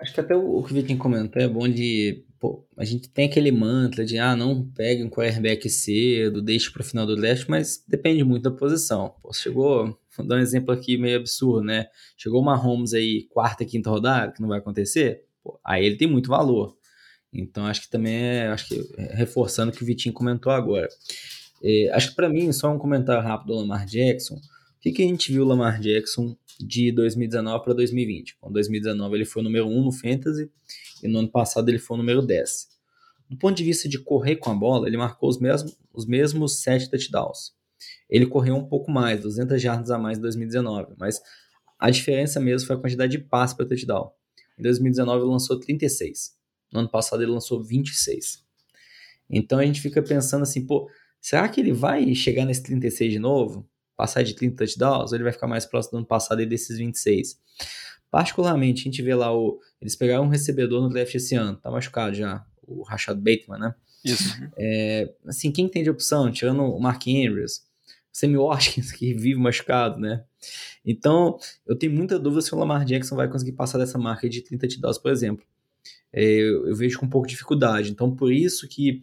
Acho 0.00 0.12
que 0.12 0.20
até 0.20 0.34
o, 0.34 0.62
que 0.64 0.72
o 0.72 0.74
Vitinho 0.74 0.98
comentou 0.98 1.40
é 1.40 1.46
bom 1.46 1.68
de. 1.68 2.24
Pô, 2.38 2.64
a 2.76 2.84
gente 2.84 3.08
tem 3.08 3.26
aquele 3.26 3.50
mantra 3.50 4.04
de 4.04 4.16
ah, 4.16 4.36
não 4.36 4.64
pegue 4.70 5.02
um 5.02 5.10
quarterback 5.10 5.68
cedo, 5.68 6.40
deixe 6.40 6.70
para 6.70 6.82
o 6.82 6.84
final 6.84 7.04
do 7.04 7.16
draft, 7.16 7.48
mas 7.48 7.82
depende 7.86 8.22
muito 8.22 8.44
da 8.44 8.50
posição. 8.52 9.12
Pô, 9.20 9.32
chegou, 9.32 9.98
vou 10.16 10.26
dar 10.26 10.36
um 10.36 10.40
exemplo 10.40 10.72
aqui 10.72 10.96
meio 10.96 11.18
absurdo, 11.18 11.62
né? 11.64 11.88
Chegou 12.16 12.40
uma 12.40 12.54
Holmes 12.54 12.94
aí, 12.94 13.26
quarta, 13.30 13.64
quinta 13.64 13.90
rodada, 13.90 14.32
que 14.32 14.40
não 14.40 14.48
vai 14.48 14.58
acontecer, 14.60 15.24
pô, 15.42 15.58
aí 15.64 15.84
ele 15.84 15.96
tem 15.96 16.06
muito 16.06 16.28
valor. 16.28 16.76
Então 17.32 17.66
acho 17.66 17.82
que 17.82 17.90
também 17.90 18.14
é, 18.14 18.48
acho 18.48 18.68
que 18.68 18.88
é, 18.96 19.16
reforçando 19.16 19.72
o 19.72 19.74
que 19.74 19.82
o 19.82 19.86
Vitinho 19.86 20.14
comentou 20.14 20.52
agora. 20.52 20.88
É, 21.62 21.90
acho 21.92 22.10
que 22.10 22.16
para 22.16 22.28
mim, 22.28 22.52
só 22.52 22.72
um 22.72 22.78
comentário 22.78 23.22
rápido 23.22 23.48
do 23.48 23.60
Lamar 23.60 23.84
Jackson. 23.84 24.36
O 24.36 24.80
que, 24.80 24.92
que 24.92 25.02
a 25.02 25.06
gente 25.06 25.32
viu 25.32 25.42
o 25.42 25.46
Lamar 25.46 25.80
Jackson 25.80 26.36
de 26.60 26.90
2019 26.92 27.64
para 27.64 27.74
2020. 27.74 28.36
Em 28.44 28.52
2019 28.52 29.14
ele 29.14 29.24
foi 29.24 29.42
o 29.42 29.44
número 29.44 29.66
1 29.66 29.84
no 29.84 29.92
Fantasy 29.92 30.50
e 31.02 31.08
no 31.08 31.20
ano 31.20 31.28
passado 31.28 31.68
ele 31.68 31.78
foi 31.78 31.96
o 31.96 31.98
número 31.98 32.22
10. 32.22 32.68
Do 33.28 33.36
ponto 33.36 33.56
de 33.56 33.64
vista 33.64 33.88
de 33.88 33.98
correr 33.98 34.36
com 34.36 34.50
a 34.50 34.54
bola, 34.54 34.86
ele 34.86 34.96
marcou 34.96 35.28
os 35.28 35.38
mesmos, 35.38 35.76
os 35.92 36.06
mesmos 36.06 36.60
7 36.60 36.90
touchdowns. 36.90 37.52
Ele 38.08 38.26
correu 38.26 38.56
um 38.56 38.64
pouco 38.64 38.90
mais, 38.90 39.20
200 39.20 39.60
jardas 39.60 39.90
a 39.90 39.98
mais 39.98 40.18
em 40.18 40.22
2019, 40.22 40.94
mas 40.96 41.20
a 41.78 41.90
diferença 41.90 42.40
mesmo 42.40 42.66
foi 42.66 42.76
a 42.76 42.78
quantidade 42.78 43.12
de 43.12 43.18
passes 43.18 43.54
para 43.54 43.66
touchdown. 43.66 44.10
Em 44.58 44.62
2019 44.62 45.22
ele 45.22 45.30
lançou 45.30 45.60
36. 45.60 46.36
No 46.72 46.80
ano 46.80 46.88
passado 46.88 47.22
ele 47.22 47.30
lançou 47.30 47.62
26. 47.62 48.44
Então 49.30 49.58
a 49.58 49.64
gente 49.64 49.80
fica 49.80 50.02
pensando 50.02 50.42
assim, 50.42 50.66
pô, 50.66 50.90
será 51.20 51.48
que 51.48 51.60
ele 51.60 51.72
vai 51.72 52.14
chegar 52.14 52.44
nesse 52.44 52.62
36 52.62 53.12
de 53.12 53.18
novo? 53.18 53.68
Passar 53.98 54.22
de 54.22 54.32
30 54.32 54.56
touchdowns, 54.56 55.10
ou 55.10 55.16
ele 55.16 55.24
vai 55.24 55.32
ficar 55.32 55.48
mais 55.48 55.66
próximo 55.66 55.90
do 55.90 55.96
ano 55.98 56.06
passado 56.06 56.40
e 56.40 56.46
desses 56.46 56.78
26. 56.78 57.36
Particularmente, 58.08 58.82
a 58.82 58.84
gente 58.84 59.02
vê 59.02 59.12
lá 59.12 59.36
o. 59.36 59.60
Eles 59.82 59.96
pegaram 59.96 60.24
um 60.24 60.28
recebedor 60.28 60.80
no 60.80 60.88
draft 60.88 61.12
esse 61.12 61.34
ano, 61.34 61.56
tá 61.56 61.68
machucado 61.68 62.14
já, 62.14 62.46
o 62.62 62.82
Rashad 62.82 63.18
Bateman, 63.18 63.58
né? 63.58 63.74
Isso. 64.04 64.40
É, 64.56 65.12
assim, 65.26 65.50
quem 65.50 65.68
tem 65.68 65.82
de 65.82 65.90
opção, 65.90 66.30
tirando 66.30 66.62
o 66.62 66.80
Mark 66.80 67.02
Andrews, 67.08 67.58
o 67.58 67.62
Sammy 68.12 68.36
Watkins, 68.36 68.92
que 68.96 69.12
vive 69.12 69.38
machucado, 69.38 69.98
né? 69.98 70.22
Então, 70.86 71.36
eu 71.66 71.76
tenho 71.76 71.92
muita 71.92 72.18
dúvida 72.20 72.40
se 72.40 72.54
o 72.54 72.58
Lamar 72.58 72.84
Jackson 72.84 73.16
vai 73.16 73.28
conseguir 73.28 73.52
passar 73.52 73.78
dessa 73.78 73.98
marca 73.98 74.28
de 74.28 74.40
30 74.40 74.68
touchdowns, 74.68 74.96
por 74.98 75.10
exemplo. 75.10 75.44
É, 76.12 76.22
eu, 76.22 76.68
eu 76.68 76.76
vejo 76.76 77.00
com 77.00 77.06
um 77.06 77.10
pouco 77.10 77.26
de 77.26 77.32
dificuldade. 77.32 77.90
Então, 77.90 78.14
por 78.14 78.32
isso 78.32 78.68
que 78.68 79.02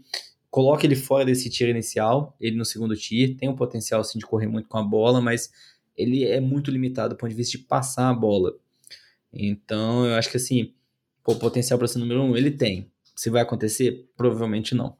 coloca 0.55 0.85
ele 0.85 0.95
fora 0.95 1.25
desse 1.25 1.49
tiro 1.49 1.69
inicial, 1.69 2.33
ele 2.39 2.55
no 2.55 2.63
segundo 2.63 2.95
tier, 2.95 3.35
tem 3.35 3.49
um 3.49 3.55
potencial 3.57 4.01
sim 4.05 4.17
de 4.17 4.25
correr 4.25 4.47
muito 4.47 4.69
com 4.69 4.77
a 4.77 4.81
bola, 4.81 5.19
mas 5.19 5.51
ele 5.97 6.23
é 6.23 6.39
muito 6.39 6.71
limitado 6.71 7.13
do 7.13 7.17
ponto 7.17 7.29
de 7.29 7.35
vista 7.35 7.57
de 7.57 7.65
passar 7.65 8.07
a 8.07 8.13
bola. 8.13 8.55
Então, 9.33 10.05
eu 10.05 10.15
acho 10.15 10.31
que 10.31 10.37
assim, 10.37 10.73
o 11.25 11.35
potencial 11.35 11.77
para 11.77 11.89
ser 11.89 11.99
número 11.99 12.21
um, 12.21 12.37
ele 12.37 12.49
tem. 12.49 12.89
Se 13.13 13.29
vai 13.29 13.41
acontecer, 13.41 14.07
provavelmente 14.15 14.73
não. 14.73 14.95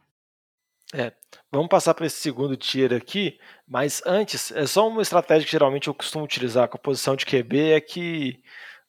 É, 0.94 1.14
vamos 1.50 1.70
passar 1.70 1.94
para 1.94 2.06
esse 2.06 2.18
segundo 2.18 2.58
tier 2.58 2.92
aqui, 2.92 3.40
mas 3.66 4.02
antes, 4.06 4.52
é 4.52 4.68
só 4.68 4.86
uma 4.90 5.02
estratégia 5.02 5.46
que 5.46 5.52
geralmente 5.54 5.88
eu 5.88 5.94
costumo 5.94 6.26
utilizar 6.26 6.68
com 6.68 6.76
a 6.76 6.82
posição 6.82 7.16
de 7.16 7.26
QB 7.26 7.72
é 7.72 7.80
que 7.80 8.44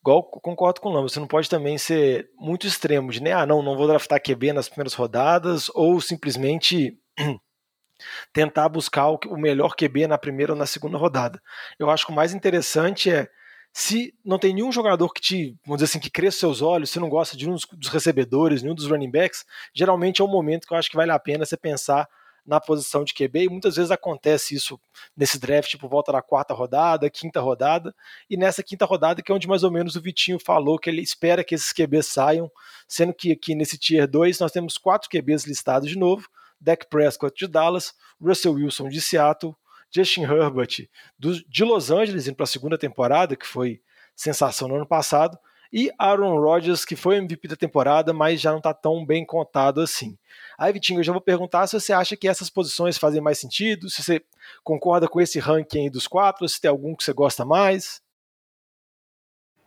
igual 0.07 0.23
concordo 0.23 0.81
com 0.81 0.89
o 0.89 0.93
Lama, 0.93 1.09
você 1.09 1.19
não 1.19 1.27
pode 1.27 1.51
também 1.51 1.77
ser 1.77 2.31
muito 2.39 2.65
extremo 2.65 3.11
de, 3.11 3.21
né, 3.21 3.33
ah, 3.33 3.45
não, 3.45 3.61
não 3.61 3.77
vou 3.77 3.89
draftar 3.89 4.23
QB 4.23 4.53
nas 4.53 4.69
primeiras 4.69 4.95
rodadas, 4.95 5.69
ou 5.75 6.01
simplesmente 6.01 6.97
tentar 8.33 8.69
buscar 8.69 9.09
o 9.09 9.37
melhor 9.37 9.75
QB 9.75 10.07
na 10.07 10.17
primeira 10.17 10.53
ou 10.53 10.59
na 10.59 10.67
segunda 10.67 10.97
rodada. 10.97 11.43
Eu 11.77 11.91
acho 11.91 12.07
que 12.07 12.13
o 12.13 12.15
mais 12.15 12.33
interessante 12.33 13.11
é 13.11 13.29
se 13.73 14.15
não 14.25 14.39
tem 14.39 14.55
nenhum 14.55 14.71
jogador 14.71 15.13
que 15.13 15.21
te, 15.21 15.57
vamos 15.67 15.83
dizer 15.83 15.91
assim, 15.91 16.01
que 16.01 16.11
cresça 16.11 16.39
seus 16.39 16.63
olhos, 16.63 16.89
se 16.89 17.01
não 17.01 17.09
gosta 17.09 17.37
de 17.37 17.51
um 17.51 17.55
dos 17.55 17.89
recebedores, 17.89 18.63
nenhum 18.63 18.75
dos 18.75 18.89
running 18.89 19.11
backs, 19.11 19.45
geralmente 19.75 20.23
é 20.23 20.25
um 20.25 20.29
momento 20.29 20.67
que 20.67 20.73
eu 20.73 20.79
acho 20.79 20.89
que 20.89 20.97
vale 20.97 21.11
a 21.11 21.19
pena 21.19 21.45
você 21.45 21.57
pensar 21.57 22.09
na 22.47 22.61
posição 22.61 23.05
de 23.05 23.13
QB, 23.13 23.45
e 23.45 23.49
muitas 23.49 23.77
vezes 23.77 23.91
acontece 23.91 24.55
isso 24.55 24.81
nesse 25.17 25.39
draft 25.39 25.77
por 25.79 25.91
volta 25.91 26.13
da 26.13 26.23
quarta 26.23 26.55
rodada, 26.55 27.11
quinta 27.11 27.41
rodada, 27.41 27.95
e 28.31 28.37
nessa 28.37 28.63
quinta 28.63 28.85
rodada 28.85 29.23
que 29.23 29.33
é 29.33 29.35
onde 29.35 29.49
mais 29.49 29.65
ou 29.65 29.71
menos 29.71 29.97
o 29.97 30.01
Vitinho 30.01 30.39
falou 30.39 30.79
que 30.79 30.89
ele 30.89 31.03
espera 31.03 31.43
que 31.43 31.55
esses 31.55 31.73
QBs 31.73 32.07
saiam, 32.07 32.51
sendo 32.87 33.13
que 33.13 33.33
aqui 33.33 33.55
nesse 33.55 33.77
Tier 33.77 34.07
2 34.07 34.39
nós 34.39 34.53
temos 34.53 34.79
quatro 34.79 35.09
QBs 35.09 35.45
listados 35.45 35.89
de 35.89 35.99
novo, 35.99 36.29
Dak 36.61 36.87
Prescott 36.89 37.37
de 37.37 37.51
Dallas, 37.51 37.93
Russell 38.21 38.55
Wilson 38.55 38.89
de 38.89 39.01
Seattle, 39.01 39.55
Justin 39.91 40.23
Herbert 40.23 40.89
do, 41.19 41.43
de 41.49 41.65
Los 41.65 41.91
Angeles 41.91 42.27
indo 42.27 42.37
para 42.37 42.45
a 42.45 42.49
segunda 42.49 42.79
temporada, 42.79 43.37
que 43.37 43.47
foi 43.47 43.81
sensação 44.15 44.69
no 44.69 44.77
ano 44.77 44.87
passado, 44.87 45.39
e 45.73 45.91
Aaron 45.99 46.39
Rodgers, 46.41 46.85
que 46.85 46.97
foi 46.97 47.17
MVP 47.17 47.49
da 47.49 47.57
temporada, 47.57 48.13
mas 48.13 48.41
já 48.41 48.51
não 48.51 48.59
está 48.59 48.73
tão 48.73 49.05
bem 49.05 49.25
contado 49.25 49.81
assim. 49.81 50.17
Aí, 50.59 50.73
Vitinho, 50.73 51.01
eu 51.01 51.05
já 51.05 51.13
vou 51.13 51.21
perguntar 51.21 51.67
se 51.67 51.79
você 51.79 51.93
acha 51.93 52.17
que 52.17 52.29
essas 52.29 52.49
posições 52.49 52.99
fazem 52.99 53.21
mais 53.21 53.39
sentido, 53.39 53.91
se 53.91 54.03
você 54.03 54.23
concorda 54.63 55.09
com 55.09 55.21
esse 55.21 55.39
ranking 55.39 55.91
dos 55.91 56.07
quatro, 56.07 56.49
se 56.49 56.61
tem 56.61 56.71
algum 56.71 56.95
que 56.95 57.05
você 57.05 57.13
gosta 57.13 57.45
mais. 57.45 58.01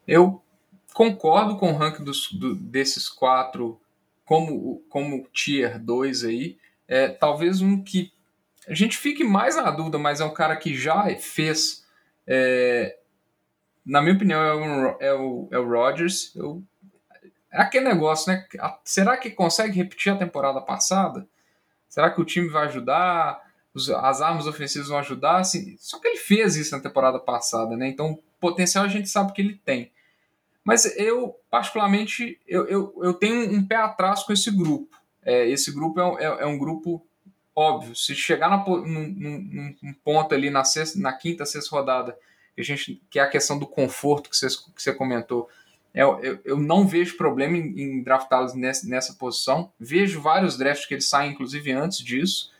Eu 0.07 0.41
concordo 0.93 1.57
com 1.57 1.71
o 1.71 1.75
ranking 1.75 2.03
dos, 2.03 2.31
do, 2.31 2.55
desses 2.55 3.07
quatro 3.07 3.79
como, 4.25 4.83
como 4.89 5.27
tier 5.33 5.79
2 5.79 6.23
aí. 6.23 6.57
É, 6.87 7.07
talvez 7.07 7.61
um 7.61 7.83
que 7.83 8.11
a 8.67 8.73
gente 8.73 8.97
fique 8.97 9.23
mais 9.23 9.55
na 9.55 9.71
dúvida, 9.71 9.97
mas 9.97 10.21
é 10.21 10.25
um 10.25 10.33
cara 10.33 10.55
que 10.55 10.75
já 10.75 11.03
fez 11.17 11.85
é, 12.27 12.98
na 13.85 14.01
minha 14.01 14.15
opinião, 14.15 14.41
é 14.41 14.53
o, 14.53 14.97
é 14.99 15.13
o, 15.13 15.49
é 15.51 15.59
o 15.59 15.67
Rodgers. 15.67 16.35
Eu, 16.35 16.63
é 17.51 17.61
aquele 17.61 17.85
negócio, 17.85 18.31
né? 18.31 18.45
Será 18.83 19.17
que 19.17 19.31
consegue 19.31 19.75
repetir 19.75 20.13
a 20.13 20.17
temporada 20.17 20.61
passada? 20.61 21.27
Será 21.87 22.11
que 22.11 22.21
o 22.21 22.25
time 22.25 22.47
vai 22.49 22.65
ajudar? 22.65 23.47
as 24.01 24.21
armas 24.21 24.47
ofensivas 24.47 24.87
vão 24.87 24.97
ajudar? 24.97 25.37
Assim, 25.37 25.75
só 25.79 25.99
que 25.99 26.07
ele 26.07 26.17
fez 26.17 26.55
isso 26.55 26.75
na 26.75 26.81
temporada 26.81 27.19
passada, 27.19 27.77
né? 27.77 27.87
Então, 27.87 28.19
potencial 28.39 28.83
a 28.83 28.87
gente 28.87 29.07
sabe 29.07 29.31
que 29.33 29.41
ele 29.41 29.59
tem. 29.63 29.91
Mas 30.63 30.85
eu, 30.97 31.35
particularmente, 31.49 32.39
eu, 32.47 32.67
eu, 32.67 32.93
eu 33.01 33.13
tenho 33.13 33.51
um 33.51 33.65
pé 33.65 33.75
atrás 33.75 34.23
com 34.23 34.33
esse 34.33 34.51
grupo. 34.51 34.95
É, 35.23 35.47
esse 35.47 35.71
grupo 35.73 35.99
é, 35.99 36.25
é, 36.25 36.25
é, 36.41 36.45
um 36.45 36.57
grupo 36.57 37.05
óbvio. 37.55 37.95
Se 37.95 38.15
chegar 38.15 38.49
na, 38.49 38.57
num, 38.57 39.07
num, 39.07 39.75
num 39.81 39.93
ponto 40.03 40.33
ali 40.35 40.49
na, 40.49 40.63
sexta, 40.63 40.99
na 40.99 41.13
quinta, 41.13 41.45
sexta 41.45 41.75
rodada 41.75 42.17
que, 42.55 42.61
a 42.61 42.63
gente, 42.63 43.01
que 43.09 43.19
é 43.19 43.21
a 43.21 43.29
questão 43.29 43.57
do 43.57 43.67
conforto 43.67 44.29
que 44.29 44.37
você, 44.37 44.47
que 44.47 44.81
você 44.81 44.93
comentou. 44.93 45.49
Eu, 45.93 46.19
eu, 46.19 46.39
eu 46.45 46.57
não 46.57 46.87
vejo 46.87 47.17
problema 47.17 47.57
em, 47.57 47.81
em 47.81 48.03
draftá-los 48.03 48.53
nessa, 48.53 48.87
nessa 48.87 49.13
posição. 49.13 49.71
Vejo 49.79 50.21
vários 50.21 50.57
drafts 50.57 50.87
que 50.87 50.93
eles 50.93 51.09
saem, 51.09 51.31
inclusive, 51.31 51.71
antes 51.71 51.99
disso. 51.99 52.51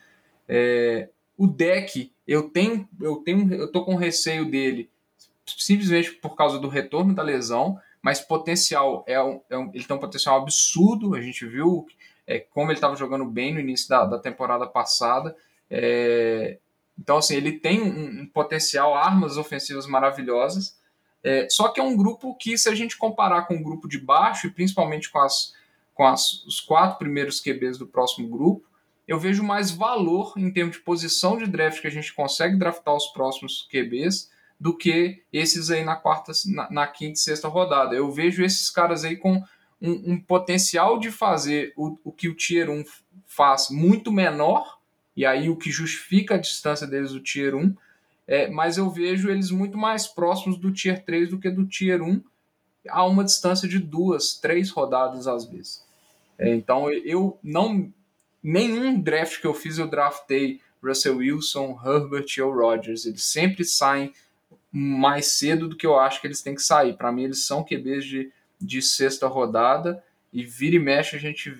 É, 0.48 1.08
o 1.36 1.46
deck, 1.46 2.12
eu 2.26 2.50
tenho, 2.50 2.88
eu 3.00 3.16
tenho, 3.16 3.54
eu 3.54 3.70
tô 3.70 3.84
com 3.84 3.94
receio 3.94 4.50
dele 4.50 4.90
simplesmente 5.58 6.12
por 6.12 6.36
causa 6.36 6.58
do 6.58 6.68
retorno 6.68 7.14
da 7.14 7.22
lesão, 7.22 7.78
mas 8.02 8.20
potencial 8.20 9.04
é 9.06 9.22
um, 9.22 9.40
é 9.48 9.58
um 9.58 9.70
ele 9.74 9.84
tem 9.84 9.96
um 9.96 10.00
potencial 10.00 10.40
absurdo. 10.40 11.14
A 11.14 11.20
gente 11.20 11.46
viu 11.46 11.86
é, 12.26 12.38
como 12.38 12.70
ele 12.70 12.78
estava 12.78 12.96
jogando 12.96 13.24
bem 13.24 13.52
no 13.52 13.60
início 13.60 13.88
da, 13.88 14.04
da 14.04 14.18
temporada 14.18 14.66
passada. 14.66 15.36
É, 15.70 16.58
então, 17.00 17.16
assim, 17.16 17.34
ele 17.34 17.52
tem 17.52 17.80
um, 17.80 18.20
um 18.20 18.26
potencial, 18.26 18.94
armas 18.94 19.38
ofensivas 19.38 19.86
maravilhosas. 19.86 20.78
É, 21.24 21.48
só 21.48 21.68
que 21.68 21.80
é 21.80 21.82
um 21.82 21.96
grupo 21.96 22.34
que, 22.34 22.58
se 22.58 22.68
a 22.68 22.74
gente 22.74 22.98
comparar 22.98 23.42
com 23.42 23.56
o 23.56 23.62
grupo 23.62 23.88
de 23.88 23.98
baixo, 23.98 24.46
e 24.46 24.50
principalmente 24.50 25.10
com, 25.10 25.18
as, 25.18 25.54
com 25.94 26.06
as, 26.06 26.44
os 26.44 26.60
quatro 26.60 26.98
primeiros 26.98 27.40
QBs 27.40 27.78
do 27.78 27.86
próximo 27.86 28.28
grupo, 28.28 28.68
eu 29.08 29.18
vejo 29.18 29.42
mais 29.42 29.70
valor 29.70 30.34
em 30.36 30.52
termos 30.52 30.76
de 30.76 30.82
posição 30.82 31.38
de 31.38 31.46
draft 31.46 31.80
que 31.80 31.86
a 31.86 31.90
gente 31.90 32.14
consegue 32.14 32.56
draftar 32.56 32.94
os 32.94 33.06
próximos 33.08 33.66
QBs 33.72 34.30
do 34.58 34.76
que 34.76 35.22
esses 35.32 35.70
aí 35.70 35.82
na 35.82 35.96
quarta, 35.96 36.32
na, 36.46 36.70
na 36.70 36.86
quinta 36.86 37.14
e 37.14 37.18
sexta 37.18 37.48
rodada. 37.48 37.96
Eu 37.96 38.10
vejo 38.12 38.44
esses 38.44 38.68
caras 38.70 39.04
aí 39.04 39.16
com 39.16 39.42
um, 39.80 40.12
um 40.12 40.20
potencial 40.20 40.98
de 40.98 41.10
fazer 41.10 41.72
o, 41.76 41.98
o 42.04 42.12
que 42.12 42.28
o 42.28 42.36
Tier 42.36 42.68
1 42.68 42.84
faz 43.26 43.68
muito 43.70 44.12
menor 44.12 44.79
e 45.16 45.26
aí 45.26 45.48
o 45.48 45.56
que 45.56 45.70
justifica 45.70 46.34
a 46.34 46.38
distância 46.38 46.86
deles 46.86 47.12
do 47.12 47.20
Tier 47.20 47.54
1, 47.54 47.74
é, 48.26 48.48
mas 48.48 48.78
eu 48.78 48.88
vejo 48.88 49.28
eles 49.28 49.50
muito 49.50 49.76
mais 49.76 50.06
próximos 50.06 50.56
do 50.56 50.72
Tier 50.72 51.04
3 51.04 51.30
do 51.30 51.38
que 51.38 51.50
do 51.50 51.66
Tier 51.66 52.02
1, 52.02 52.22
a 52.88 53.04
uma 53.04 53.24
distância 53.24 53.68
de 53.68 53.78
duas, 53.78 54.34
três 54.34 54.70
rodadas 54.70 55.26
às 55.26 55.44
vezes. 55.44 55.84
É, 56.38 56.54
então 56.54 56.90
eu 56.90 57.38
não. 57.42 57.92
Nenhum 58.42 58.98
draft 58.98 59.40
que 59.40 59.46
eu 59.46 59.52
fiz 59.52 59.76
eu 59.76 59.86
draftei 59.86 60.60
Russell 60.82 61.18
Wilson, 61.18 61.78
Herbert 61.84 62.26
ou 62.42 62.54
Rodgers. 62.54 63.04
Eles 63.04 63.24
sempre 63.24 63.64
saem 63.64 64.14
mais 64.72 65.26
cedo 65.32 65.68
do 65.68 65.76
que 65.76 65.86
eu 65.86 65.98
acho 65.98 66.20
que 66.20 66.26
eles 66.26 66.40
têm 66.40 66.54
que 66.54 66.62
sair. 66.62 66.96
Para 66.96 67.12
mim, 67.12 67.24
eles 67.24 67.44
são 67.44 67.62
QBs 67.62 68.04
de, 68.04 68.32
de 68.58 68.80
sexta 68.80 69.26
rodada 69.26 70.02
e 70.32 70.44
vira 70.44 70.76
e 70.76 70.78
mexe 70.78 71.16
a 71.16 71.18
gente, 71.18 71.52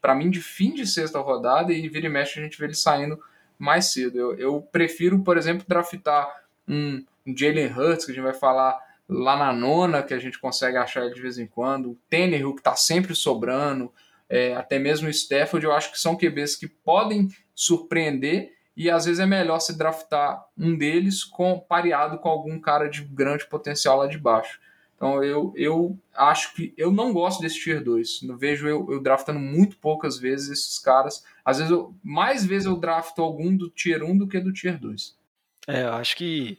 para 0.00 0.14
mim, 0.14 0.30
de 0.30 0.40
fim 0.40 0.74
de 0.74 0.86
sexta 0.86 1.20
rodada 1.20 1.72
e 1.72 1.88
vira 1.88 2.06
e 2.06 2.10
mexe 2.10 2.40
a 2.40 2.42
gente 2.42 2.58
vê 2.58 2.66
eles 2.66 2.80
saindo 2.80 3.18
mais 3.58 3.92
cedo. 3.92 4.18
Eu, 4.18 4.34
eu 4.34 4.60
prefiro, 4.60 5.20
por 5.20 5.36
exemplo, 5.36 5.64
draftar 5.66 6.42
um, 6.68 7.04
um 7.26 7.36
Jalen 7.36 7.72
Hurts, 7.72 8.04
que 8.04 8.12
a 8.12 8.14
gente 8.14 8.24
vai 8.24 8.34
falar 8.34 8.78
lá 9.08 9.36
na 9.36 9.52
nona, 9.52 10.02
que 10.02 10.12
a 10.12 10.18
gente 10.18 10.38
consegue 10.38 10.76
achar 10.76 11.04
ele 11.04 11.14
de 11.14 11.22
vez 11.22 11.38
em 11.38 11.46
quando, 11.46 11.90
o 11.90 11.98
Tannehill, 12.10 12.54
que 12.54 12.60
está 12.60 12.74
sempre 12.74 13.14
sobrando, 13.14 13.92
é, 14.28 14.54
até 14.54 14.78
mesmo 14.78 15.06
o 15.06 15.10
Stafford, 15.10 15.64
eu 15.64 15.72
acho 15.72 15.92
que 15.92 16.00
são 16.00 16.16
QBs 16.16 16.56
que 16.56 16.66
podem 16.66 17.28
surpreender 17.54 18.52
e 18.76 18.90
às 18.90 19.06
vezes 19.06 19.20
é 19.20 19.26
melhor 19.26 19.60
se 19.60 19.76
draftar 19.76 20.44
um 20.58 20.76
deles 20.76 21.24
com 21.24 21.58
pareado 21.58 22.18
com 22.18 22.28
algum 22.28 22.60
cara 22.60 22.88
de 22.88 23.02
grande 23.02 23.46
potencial 23.46 23.98
lá 23.98 24.06
de 24.06 24.18
baixo. 24.18 24.60
Então 24.96 25.22
eu, 25.22 25.52
eu 25.54 25.98
acho 26.14 26.54
que 26.54 26.72
eu 26.76 26.90
não 26.90 27.12
gosto 27.12 27.40
desse 27.40 27.60
tier 27.60 27.84
2. 27.84 28.22
Eu 28.22 28.36
vejo 28.36 28.66
eu, 28.66 28.90
eu 28.90 29.00
draftando 29.00 29.38
muito 29.38 29.76
poucas 29.76 30.18
vezes 30.18 30.48
esses 30.48 30.78
caras. 30.78 31.22
Às 31.44 31.58
vezes, 31.58 31.70
eu, 31.70 31.94
mais 32.02 32.44
vezes 32.44 32.66
eu 32.66 32.76
drafto 32.76 33.20
algum 33.22 33.54
do 33.54 33.68
tier 33.68 34.02
1 34.02 34.16
do 34.16 34.26
que 34.26 34.40
do 34.40 34.52
tier 34.52 34.78
2. 34.80 35.14
É, 35.68 35.82
eu 35.82 35.92
acho 35.92 36.16
que 36.16 36.58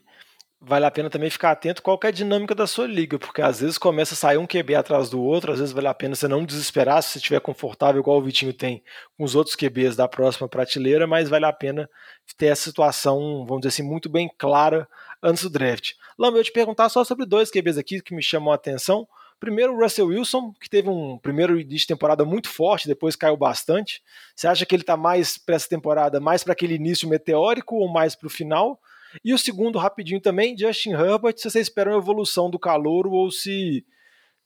vale 0.60 0.84
a 0.84 0.90
pena 0.90 1.08
também 1.08 1.30
ficar 1.30 1.52
atento 1.52 1.82
qual 1.82 1.98
é 2.02 2.08
a 2.08 2.12
dinâmica 2.12 2.54
da 2.54 2.66
sua 2.66 2.86
liga, 2.86 3.18
porque 3.18 3.40
às 3.40 3.60
vezes 3.60 3.78
começa 3.78 4.14
a 4.14 4.16
sair 4.16 4.38
um 4.38 4.46
QB 4.46 4.74
atrás 4.74 5.08
do 5.08 5.22
outro, 5.22 5.52
às 5.52 5.58
vezes 5.60 5.72
vale 5.72 5.86
a 5.86 5.94
pena 5.94 6.14
você 6.14 6.26
não 6.26 6.44
desesperar 6.44 7.02
se 7.02 7.10
você 7.10 7.18
estiver 7.18 7.40
confortável, 7.40 8.00
igual 8.00 8.18
o 8.18 8.22
Vitinho 8.22 8.52
tem 8.52 8.82
com 9.16 9.24
os 9.24 9.36
outros 9.36 9.54
QBs 9.54 9.94
da 9.94 10.08
próxima 10.08 10.48
prateleira, 10.48 11.06
mas 11.06 11.28
vale 11.28 11.46
a 11.46 11.52
pena 11.52 11.88
ter 12.36 12.46
essa 12.46 12.64
situação, 12.64 13.44
vamos 13.46 13.60
dizer 13.60 13.68
assim, 13.68 13.82
muito 13.82 14.08
bem 14.08 14.28
clara 14.36 14.88
antes 15.22 15.42
do 15.42 15.50
draft. 15.50 15.92
Lama, 16.18 16.38
eu 16.38 16.44
te 16.44 16.52
perguntar 16.52 16.88
só 16.88 17.04
sobre 17.04 17.26
dois 17.26 17.50
QBs 17.50 17.78
aqui 17.78 18.00
que 18.00 18.14
me 18.14 18.22
chamam 18.22 18.52
a 18.52 18.54
atenção. 18.54 19.06
Primeiro, 19.40 19.72
o 19.72 19.80
Russell 19.80 20.06
Wilson, 20.06 20.52
que 20.60 20.68
teve 20.68 20.88
um 20.88 21.16
primeiro 21.18 21.60
início 21.60 21.80
de 21.80 21.86
temporada 21.86 22.24
muito 22.24 22.48
forte, 22.48 22.88
depois 22.88 23.14
caiu 23.14 23.36
bastante. 23.36 24.02
Você 24.34 24.48
acha 24.48 24.66
que 24.66 24.74
ele 24.74 24.82
está 24.82 24.96
mais 24.96 25.38
para 25.38 25.54
essa 25.54 25.68
temporada, 25.68 26.18
mais 26.18 26.42
para 26.42 26.52
aquele 26.52 26.74
início 26.74 27.08
meteórico 27.08 27.76
ou 27.76 27.88
mais 27.88 28.16
para 28.16 28.26
o 28.26 28.30
final? 28.30 28.80
E 29.24 29.32
o 29.32 29.38
segundo, 29.38 29.78
rapidinho 29.78 30.20
também, 30.20 30.58
Justin 30.58 30.90
Herbert, 30.90 31.36
se 31.36 31.48
você 31.48 31.60
espera 31.60 31.90
uma 31.90 31.98
evolução 31.98 32.50
do 32.50 32.58
calouro 32.58 33.12
ou 33.12 33.30
se, 33.30 33.86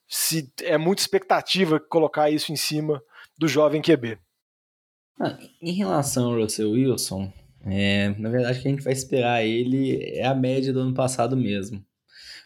se 0.06 0.52
é 0.62 0.76
muita 0.76 1.02
expectativa 1.02 1.80
colocar 1.80 2.30
isso 2.30 2.52
em 2.52 2.56
cima 2.56 3.02
do 3.38 3.48
jovem 3.48 3.82
QB. 3.82 4.18
Ah, 5.20 5.38
em 5.61 5.72
relação 5.72 6.32
ao 6.32 6.40
Russell 6.40 6.70
Wilson, 6.70 7.32
é, 7.64 8.14
na 8.18 8.29
verdade, 8.29 8.59
o 8.59 8.62
que 8.62 8.68
a 8.68 8.70
gente 8.70 8.85
vai 8.85 8.92
esperar 8.92 9.44
ele 9.44 9.96
é 10.14 10.27
a 10.27 10.35
média 10.35 10.72
do 10.72 10.81
ano 10.81 10.94
passado 10.94 11.37
mesmo. 11.37 11.85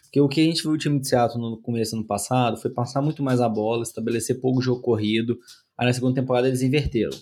Porque 0.02 0.20
o 0.20 0.29
que 0.29 0.40
a 0.40 0.44
gente 0.44 0.62
viu 0.62 0.72
o 0.72 0.79
time 0.79 1.00
de 1.00 1.09
Seattle 1.09 1.40
no 1.40 1.61
começo 1.61 1.92
do 1.92 1.98
ano 1.98 2.07
passado 2.07 2.57
foi 2.57 2.70
passar 2.70 3.02
muito 3.02 3.22
mais 3.22 3.40
a 3.40 3.48
bola, 3.48 3.83
estabelecer 3.83 4.40
pouco 4.40 4.62
jogo 4.62 4.81
corrido. 4.81 5.38
Aí 5.76 5.87
na 5.87 5.92
segunda 5.92 6.14
temporada 6.14 6.48
eles 6.48 6.62
inverteram. 6.62 7.16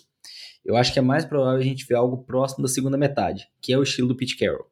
Eu 0.64 0.76
acho 0.76 0.92
que 0.92 0.98
é 0.98 1.02
mais 1.02 1.24
provável 1.24 1.60
a 1.60 1.64
gente 1.64 1.86
ver 1.86 1.94
algo 1.94 2.24
próximo 2.24 2.62
da 2.62 2.68
segunda 2.68 2.96
metade, 2.96 3.48
que 3.60 3.72
é 3.72 3.78
o 3.78 3.82
estilo 3.82 4.08
do 4.08 4.16
Pete 4.16 4.36
Carroll. 4.36 4.66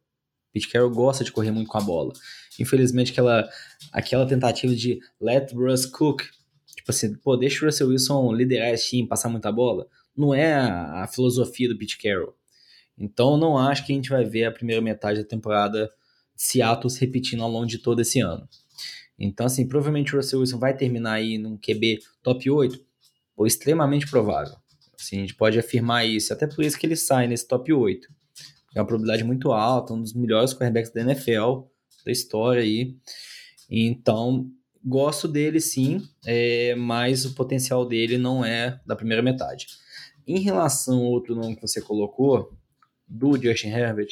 Pete 0.52 0.68
Carroll 0.68 0.90
gosta 0.90 1.24
de 1.24 1.32
correr 1.32 1.50
muito 1.50 1.68
com 1.68 1.78
a 1.78 1.82
bola. 1.82 2.12
Infelizmente, 2.58 3.12
aquela, 3.12 3.48
aquela 3.92 4.26
tentativa 4.26 4.74
de 4.74 5.00
let 5.20 5.52
Russ 5.52 5.86
cook, 5.86 6.22
tipo 6.74 6.90
assim, 6.90 7.14
pô, 7.16 7.36
deixa 7.36 7.64
o 7.64 7.66
Russell 7.66 7.88
Wilson 7.88 8.32
liderar 8.32 8.68
esse 8.68 8.90
time, 8.90 9.08
passar 9.08 9.28
muita 9.28 9.50
bola, 9.50 9.86
não 10.16 10.34
é 10.34 10.54
a, 10.54 11.04
a 11.04 11.06
filosofia 11.06 11.68
do 11.68 11.76
Pete 11.76 11.98
Carroll. 11.98 12.34
Então, 12.98 13.36
não 13.36 13.56
acho 13.56 13.84
que 13.86 13.92
a 13.92 13.96
gente 13.96 14.10
vai 14.10 14.24
ver 14.24 14.44
a 14.44 14.52
primeira 14.52 14.80
metade 14.80 15.20
da 15.20 15.28
temporada 15.28 15.90
Seattle 16.36 16.90
se 16.90 17.00
repetindo 17.00 17.42
ao 17.42 17.50
longo 17.50 17.66
de 17.66 17.78
todo 17.78 18.00
esse 18.00 18.20
ano. 18.20 18.48
Então, 19.18 19.46
assim, 19.46 19.66
provavelmente 19.68 20.14
o 20.14 20.16
Russell 20.16 20.40
Wilson 20.40 20.58
vai 20.58 20.76
terminar 20.76 21.14
aí 21.14 21.38
num 21.38 21.56
QB 21.56 22.00
top 22.22 22.50
8, 22.50 22.78
ou 23.36 23.46
extremamente 23.46 24.08
provável. 24.08 24.56
Assim, 24.98 25.18
a 25.18 25.20
gente 25.20 25.34
pode 25.34 25.58
afirmar 25.58 26.06
isso, 26.06 26.32
até 26.32 26.46
por 26.46 26.64
isso 26.64 26.78
que 26.78 26.86
ele 26.86 26.96
sai 26.96 27.26
nesse 27.26 27.46
top 27.46 27.72
8 27.72 28.08
é 28.74 28.80
uma 28.80 28.86
probabilidade 28.86 29.24
muito 29.24 29.52
alta, 29.52 29.92
um 29.92 30.00
dos 30.00 30.14
melhores 30.14 30.52
quarterbacks 30.52 30.92
da 30.92 31.02
NFL, 31.02 31.62
da 32.04 32.12
história 32.12 32.62
aí. 32.62 32.96
Então, 33.70 34.50
gosto 34.84 35.28
dele 35.28 35.60
sim, 35.60 36.02
é, 36.26 36.74
mas 36.74 37.24
o 37.24 37.34
potencial 37.34 37.86
dele 37.86 38.16
não 38.18 38.44
é 38.44 38.80
da 38.86 38.96
primeira 38.96 39.22
metade. 39.22 39.66
Em 40.26 40.40
relação 40.40 40.98
ao 40.98 41.04
outro 41.04 41.34
nome 41.34 41.54
que 41.54 41.62
você 41.62 41.80
colocou, 41.80 42.52
do 43.12 43.40
Justin 43.40 43.68
Herbert, 43.68 44.08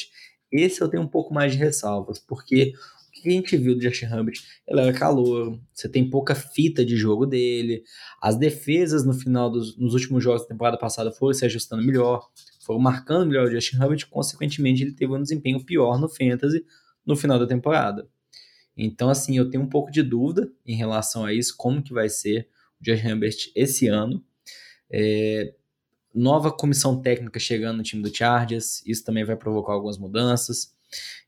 esse 0.53 0.81
eu 0.81 0.89
tenho 0.89 1.03
um 1.03 1.09
pouco 1.09 1.33
mais 1.33 1.53
de 1.53 1.59
ressalvas, 1.59 2.19
porque 2.19 2.73
o 3.09 3.23
que 3.23 3.29
a 3.29 3.33
gente 3.33 3.57
viu 3.57 3.75
do 3.75 3.83
Justin 3.83 4.07
Herbert? 4.07 4.41
Ele 4.67 4.81
era 4.81 4.93
calor, 4.93 5.59
você 5.73 5.89
tem 5.89 6.09
pouca 6.09 6.35
fita 6.35 6.85
de 6.85 6.97
jogo 6.97 7.27
dele, 7.27 7.83
as 8.21 8.37
defesas 8.37 9.05
no 9.05 9.13
final 9.13 9.51
dos 9.51 9.77
nos 9.77 9.95
últimos 9.95 10.23
jogos 10.23 10.43
da 10.43 10.49
temporada 10.49 10.79
passada 10.79 11.11
foram 11.13 11.35
se 11.35 11.45
ajustando 11.45 11.85
melhor, 11.85 12.29
foram 12.65 12.81
marcando 12.81 13.27
melhor 13.27 13.49
o 13.49 13.51
Justin 13.51 13.77
Herbert, 13.77 14.09
consequentemente 14.11 14.83
ele 14.83 14.93
teve 14.93 15.13
um 15.13 15.23
desempenho 15.23 15.65
pior 15.65 15.99
no 15.99 16.09
Fantasy 16.09 16.65
no 17.05 17.17
final 17.17 17.39
da 17.39 17.47
temporada. 17.47 18.09
Então, 18.77 19.11
assim, 19.11 19.37
eu 19.37 19.51
tenho 19.51 19.63
um 19.63 19.69
pouco 19.69 19.91
de 19.91 20.03
dúvida 20.03 20.51
em 20.65 20.75
relação 20.75 21.25
a 21.25 21.33
isso, 21.33 21.55
como 21.57 21.83
que 21.83 21.93
vai 21.93 22.09
ser 22.09 22.49
o 22.81 22.85
Justin 22.85 23.09
Herbert 23.09 23.37
esse 23.55 23.89
ano. 23.89 24.25
É, 24.91 25.55
nova 26.15 26.51
comissão 26.51 27.01
técnica 27.01 27.39
chegando 27.39 27.79
no 27.79 27.83
time 27.83 28.03
do 28.03 28.15
Chargers, 28.15 28.83
isso 28.87 29.05
também 29.05 29.25
vai 29.25 29.37
provocar 29.37 29.73
algumas 29.73 29.99
mudanças. 29.99 30.75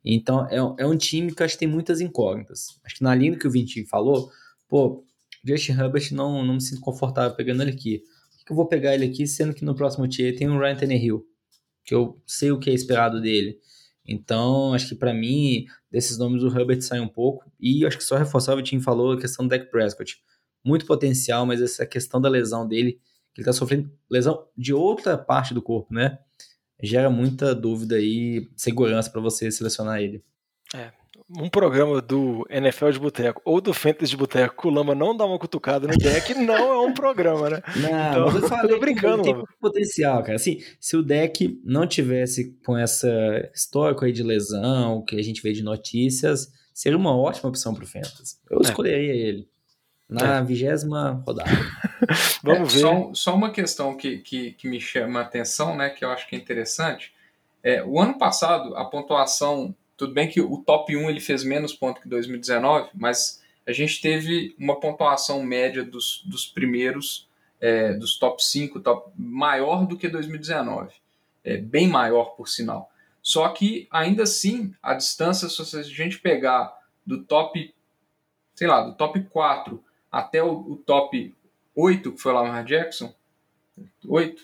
Então, 0.05 0.47
é, 0.49 0.57
é 0.57 0.87
um 0.87 0.97
time 0.97 1.33
que 1.35 1.43
acho 1.43 1.55
que 1.55 1.61
tem 1.61 1.69
muitas 1.69 2.01
incógnitas. 2.01 2.81
Acho 2.85 2.97
que 2.97 3.03
na 3.03 3.15
linha 3.15 3.39
que 3.39 3.47
o 3.47 3.51
Vintinho 3.51 3.87
falou, 3.87 4.31
pô, 4.69 5.05
Justin 5.45 5.73
Herbert 5.73 6.13
não, 6.13 6.45
não 6.45 6.55
me 6.55 6.61
sinto 6.61 6.81
confortável 6.81 7.37
pegando 7.37 7.63
ele 7.63 7.71
aqui 7.71 8.03
que 8.45 8.53
eu 8.53 8.57
vou 8.57 8.67
pegar 8.67 8.95
ele 8.95 9.07
aqui, 9.07 9.27
sendo 9.27 9.55
que 9.55 9.65
no 9.65 9.75
próximo 9.75 10.07
tier 10.09 10.37
tem 10.37 10.49
o 10.49 10.59
Ryan 10.59 10.77
Tannehill, 10.77 11.25
que 11.85 11.95
eu 11.95 12.21
sei 12.27 12.51
o 12.51 12.59
que 12.59 12.71
é 12.71 12.73
esperado 12.75 13.21
dele. 13.21 13.59
Então, 14.07 14.75
acho 14.75 14.89
que 14.89 14.95
para 14.95 15.15
mim, 15.15 15.65
desses 15.91 16.19
nomes, 16.19 16.43
o 16.43 16.49
Herbert 16.49 16.83
sai 16.83 17.01
um 17.01 17.09
pouco. 17.09 17.51
E 17.61 17.87
acho 17.87 17.97
que 17.97 18.05
só 18.05 18.17
reforçar 18.17 18.55
o 18.55 18.57
Vitinho 18.57 18.83
falou 18.83 19.13
a 19.13 19.21
questão 19.21 19.47
do 19.47 19.49
Dak 19.49 19.71
Prescott. 19.71 20.21
Muito 20.65 20.87
potencial, 20.87 21.47
mas 21.47 21.63
essa 21.63 21.87
questão 21.87 22.21
da 22.21 22.29
lesão 22.29 22.67
dele, 22.67 23.01
que 23.35 23.41
ele 23.41 23.47
tá 23.47 23.53
sofrendo 23.53 23.91
lesão 24.11 24.47
de 24.57 24.75
outra 24.75 25.17
parte 25.17 25.55
do 25.55 25.63
corpo, 25.63 25.93
né? 25.93 26.19
Gera 26.83 27.09
muita 27.09 27.55
dúvida 27.55 27.99
e 28.01 28.51
segurança 28.57 29.11
para 29.11 29.21
você 29.21 29.51
selecionar 29.51 30.01
ele. 30.01 30.23
É, 30.75 30.91
um 31.39 31.49
programa 31.49 32.01
do 32.01 32.47
NFL 32.51 32.91
de 32.91 32.99
Boteco 32.99 33.41
ou 33.45 33.61
do 33.61 33.73
Fantasy 33.73 34.11
de 34.11 34.17
Boteco 34.17 34.61
que 34.61 34.67
o 34.67 34.71
Lama 34.71 34.95
não 34.95 35.17
dá 35.17 35.25
uma 35.25 35.39
cutucada 35.39 35.87
no 35.87 35.97
deck, 35.97 36.35
não 36.35 36.73
é 36.73 36.87
um 36.87 36.93
programa, 36.93 37.51
né? 37.51 37.63
Não, 37.77 38.29
então, 38.29 38.37
eu 38.37 38.49
falei 38.49 38.79
brincando, 38.81 39.23
tem 39.23 39.43
potencial, 39.61 40.23
cara. 40.23 40.37
Assim, 40.37 40.61
se 40.81 40.97
o 40.97 41.03
deck 41.03 41.61
não 41.65 41.87
tivesse 41.87 42.59
com 42.65 42.77
essa 42.77 43.09
histórico 43.55 44.05
aí 44.05 44.13
de 44.13 44.23
lesão, 44.23 45.03
que 45.05 45.17
a 45.17 45.23
gente 45.23 45.43
vê 45.43 45.53
de 45.53 45.63
notícias, 45.63 46.53
seria 46.75 46.99
uma 46.99 47.17
ótima 47.17 47.49
opção 47.49 47.75
pro 47.75 47.87
Fantasy. 47.87 48.37
Eu 48.51 48.59
é. 48.59 48.63
escolheria 48.63 49.15
ele 49.15 49.52
na 50.13 50.39
é. 50.39 50.45
vigésima 50.45 51.23
rodada. 51.27 51.51
Vamos 52.43 52.75
é, 52.75 52.77
ver. 52.77 52.81
Só, 52.81 53.15
só, 53.15 53.35
uma 53.35 53.51
questão 53.51 53.97
que, 53.97 54.19
que, 54.19 54.53
que 54.53 54.69
me 54.69 54.81
chama 54.81 55.21
a 55.21 55.23
atenção, 55.23 55.77
né, 55.77 55.91
que 55.91 56.05
eu 56.05 56.11
acho 56.11 56.29
que 56.29 56.37
é 56.37 56.39
interessante. 56.39 57.13
É, 57.63 57.83
o 57.83 58.01
ano 58.01 58.19
passado, 58.19 58.77
a 58.77 58.85
pontuação 58.85 59.75
tudo 60.03 60.15
bem 60.15 60.29
que 60.29 60.41
o 60.41 60.57
top 60.59 60.97
1 60.97 61.11
ele 61.11 61.21
fez 61.21 61.45
menos 61.45 61.73
pontos 61.73 62.03
que 62.03 62.09
2019, 62.09 62.91
mas 62.93 63.41
a 63.65 63.71
gente 63.71 64.01
teve 64.01 64.53
uma 64.59 64.81
pontuação 64.81 65.41
média 65.45 65.85
dos, 65.85 66.25
dos 66.27 66.45
primeiros, 66.45 67.29
é, 67.61 67.93
dos 67.95 68.19
top 68.19 68.45
5, 68.45 68.81
top, 68.81 69.13
maior 69.17 69.87
do 69.87 69.97
que 69.97 70.09
2019. 70.09 70.93
É, 71.45 71.57
bem 71.57 71.87
maior, 71.87 72.35
por 72.37 72.49
sinal. 72.49 72.91
Só 73.23 73.49
que, 73.51 73.87
ainda 73.93 74.25
assim, 74.25 74.75
a 74.83 74.95
distância, 74.95 75.49
se 75.49 75.79
a 75.79 75.83
gente 75.83 76.19
pegar 76.19 76.77
do 77.07 77.23
top, 77.23 77.73
sei 78.57 78.67
lá, 78.67 78.83
do 78.83 78.95
top 78.95 79.21
4 79.31 79.85
até 80.13 80.43
o, 80.43 80.53
o 80.53 80.77
top 80.77 81.35
8, 81.75 82.13
que 82.13 82.21
foi 82.21 82.33
o 82.33 82.35
Lamar 82.35 82.65
Jackson, 82.65 83.15
8? 84.07 84.43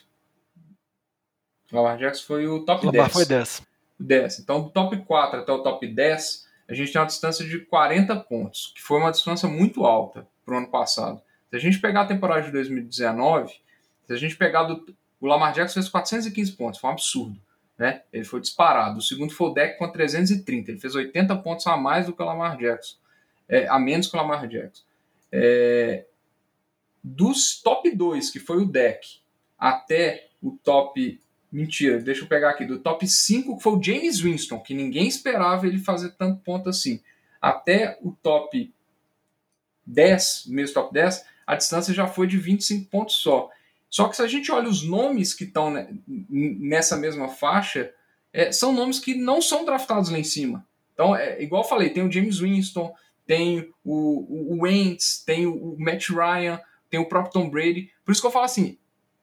Lamar 1.70 1.98
Jackson 1.98 2.24
foi 2.26 2.48
o 2.48 2.64
top 2.64 2.86
Lamar 2.86 3.02
10. 3.02 3.12
foi 3.12 3.26
10. 3.26 3.62
10. 4.00 4.38
Então, 4.38 4.62
do 4.62 4.70
top 4.70 4.96
4 5.04 5.40
até 5.40 5.52
o 5.52 5.62
top 5.62 5.86
10, 5.86 6.48
a 6.66 6.74
gente 6.74 6.90
tem 6.90 7.00
uma 7.00 7.06
distância 7.06 7.46
de 7.46 7.60
40 7.60 8.16
pontos, 8.20 8.72
que 8.74 8.80
foi 8.80 8.98
uma 8.98 9.10
distância 9.10 9.46
muito 9.46 9.84
alta 9.84 10.26
para 10.44 10.54
o 10.54 10.58
ano 10.58 10.70
passado. 10.70 11.20
Se 11.50 11.56
a 11.56 11.58
gente 11.58 11.78
pegar 11.78 12.02
a 12.02 12.06
temporada 12.06 12.42
de 12.42 12.52
2019, 12.52 13.52
se 14.06 14.12
a 14.12 14.16
gente 14.16 14.36
pegar 14.36 14.62
do, 14.64 14.96
o 15.20 15.26
Lamar 15.26 15.52
Jackson 15.52 15.74
fez 15.74 15.88
415 15.88 16.52
pontos, 16.52 16.80
foi 16.80 16.88
um 16.88 16.92
absurdo. 16.94 17.38
Né? 17.76 18.02
Ele 18.12 18.24
foi 18.24 18.40
disparado. 18.40 18.98
O 18.98 19.02
segundo 19.02 19.32
foi 19.32 19.48
o 19.48 19.54
Deck 19.54 19.78
com 19.78 19.88
330. 19.88 20.70
Ele 20.70 20.80
fez 20.80 20.94
80 20.94 21.36
pontos 21.36 21.66
a 21.66 21.76
mais 21.76 22.06
do 22.06 22.12
que 22.12 22.22
o 22.22 22.26
Lamar 22.26 22.56
Jackson. 22.56 22.96
É, 23.48 23.68
a 23.68 23.78
menos 23.78 24.08
que 24.08 24.16
o 24.16 24.20
Lamar 24.20 24.48
Jackson. 24.48 24.82
É, 25.30 26.06
dos 27.02 27.60
top 27.62 27.90
2, 27.94 28.30
que 28.30 28.38
foi 28.38 28.58
o 28.58 28.66
Deck, 28.66 29.20
até 29.58 30.28
o 30.42 30.52
top. 30.62 31.20
Mentira, 31.50 31.98
deixa 31.98 32.22
eu 32.22 32.28
pegar 32.28 32.50
aqui. 32.50 32.64
Do 32.64 32.78
top 32.78 33.06
5, 33.06 33.56
que 33.56 33.62
foi 33.62 33.72
o 33.72 33.82
James 33.82 34.20
Winston, 34.20 34.60
que 34.60 34.74
ninguém 34.74 35.08
esperava 35.08 35.66
ele 35.66 35.78
fazer 35.78 36.10
tanto 36.10 36.42
ponto 36.42 36.68
assim. 36.68 37.02
Até 37.40 37.98
o 38.02 38.12
top 38.12 38.72
10, 39.86 40.44
mesmo 40.48 40.74
top 40.74 40.92
10, 40.92 41.24
a 41.46 41.56
distância 41.56 41.94
já 41.94 42.06
foi 42.06 42.26
de 42.26 42.36
25 42.36 42.90
pontos 42.90 43.16
só. 43.16 43.50
Só 43.88 44.08
que 44.08 44.16
se 44.16 44.22
a 44.22 44.26
gente 44.26 44.52
olha 44.52 44.68
os 44.68 44.82
nomes 44.82 45.32
que 45.32 45.44
estão 45.44 45.72
nessa 46.06 46.96
mesma 46.96 47.28
faixa, 47.28 47.92
é, 48.32 48.52
são 48.52 48.72
nomes 48.72 48.98
que 48.98 49.14
não 49.14 49.40
são 49.40 49.64
draftados 49.64 50.10
lá 50.10 50.18
em 50.18 50.24
cima. 50.24 50.66
Então, 50.92 51.16
é, 51.16 51.42
igual 51.42 51.62
eu 51.62 51.68
falei, 51.68 51.90
tem 51.90 52.06
o 52.06 52.12
James 52.12 52.40
Winston, 52.40 52.94
tem 53.28 53.70
o, 53.84 54.54
o, 54.54 54.62
Wentz, 54.62 55.22
tem 55.22 55.46
o, 55.46 55.76
Matt 55.78 56.08
Ryan, 56.08 56.58
tem 56.88 56.98
o 56.98 57.06
próprio 57.06 57.34
Tom 57.34 57.50
Brady. 57.50 57.92
Por 58.02 58.10
isso 58.10 58.22
que 58.22 58.26
eu 58.26 58.30
falo 58.30 58.46
assim, 58.46 58.78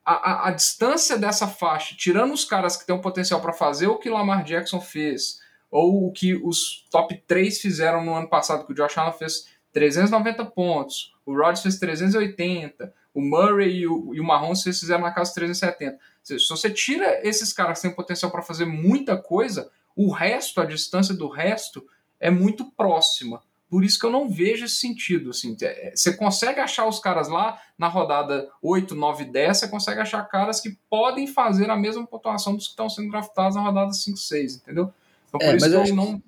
a, 0.05 0.13
a, 0.13 0.47
a 0.49 0.51
distância 0.51 1.17
dessa 1.17 1.47
faixa, 1.47 1.95
tirando 1.97 2.31
os 2.31 2.45
caras 2.45 2.77
que 2.77 2.85
têm 2.85 2.95
o 2.95 3.01
potencial 3.01 3.41
para 3.41 3.51
fazer 3.51 3.87
o 3.87 3.97
que 3.97 4.07
Lamar 4.07 4.43
Jackson 4.43 4.79
fez, 4.79 5.39
ou 5.71 6.05
o 6.05 6.11
que 6.11 6.35
os 6.35 6.85
top 6.91 7.19
3 7.25 7.59
fizeram 7.59 8.05
no 8.05 8.13
ano 8.13 8.29
passado, 8.29 8.63
que 8.63 8.73
o 8.73 8.75
Josh 8.75 8.95
Allen 8.95 9.17
fez 9.17 9.47
390 9.73 10.45
pontos, 10.45 11.15
o 11.25 11.33
Rodgers 11.33 11.63
fez 11.63 11.79
380, 11.79 12.93
o 13.11 13.21
Murray 13.21 13.79
e 13.79 13.87
o, 13.87 14.13
e 14.13 14.19
o 14.19 14.23
Mahomes 14.23 14.61
fizeram 14.61 15.01
na 15.01 15.11
casa 15.11 15.33
370. 15.33 15.97
Se 16.21 16.47
você 16.47 16.69
tira 16.69 17.27
esses 17.27 17.51
caras 17.51 17.79
que 17.79 17.87
têm 17.87 17.95
potencial 17.95 18.31
para 18.31 18.43
fazer 18.43 18.65
muita 18.65 19.17
coisa, 19.17 19.71
o 19.95 20.11
resto, 20.11 20.61
a 20.61 20.65
distância 20.65 21.15
do 21.15 21.27
resto, 21.27 21.83
é 22.19 22.29
muito 22.29 22.69
próxima. 22.71 23.41
Por 23.69 23.83
isso 23.83 23.99
que 23.99 24.05
eu 24.05 24.11
não 24.11 24.29
vejo 24.29 24.65
esse 24.65 24.75
sentido. 24.75 25.31
Assim, 25.31 25.55
é, 25.61 25.93
você 25.95 26.15
consegue 26.15 26.59
achar 26.59 26.87
os 26.87 26.99
caras 26.99 27.27
lá 27.27 27.59
na 27.77 27.87
rodada 27.87 28.47
8, 28.61 28.95
9, 28.95 29.25
10, 29.25 29.57
você 29.57 29.67
consegue 29.67 30.01
achar 30.01 30.23
caras 30.23 30.61
que 30.61 30.77
podem 30.89 31.27
fazer 31.27 31.69
a 31.69 31.75
mesma 31.75 32.05
pontuação 32.05 32.55
dos 32.55 32.65
que 32.65 32.71
estão 32.71 32.89
sendo 32.89 33.09
draftados 33.09 33.55
na 33.55 33.63
rodada 33.63 33.91
5, 33.91 34.17
6, 34.17 34.57
entendeu? 34.57 34.93
Então 35.27 35.39
por 35.39 35.47
é, 35.47 35.55
isso 35.57 35.69
que 35.69 35.89
eu 35.91 35.95
não. 35.95 36.21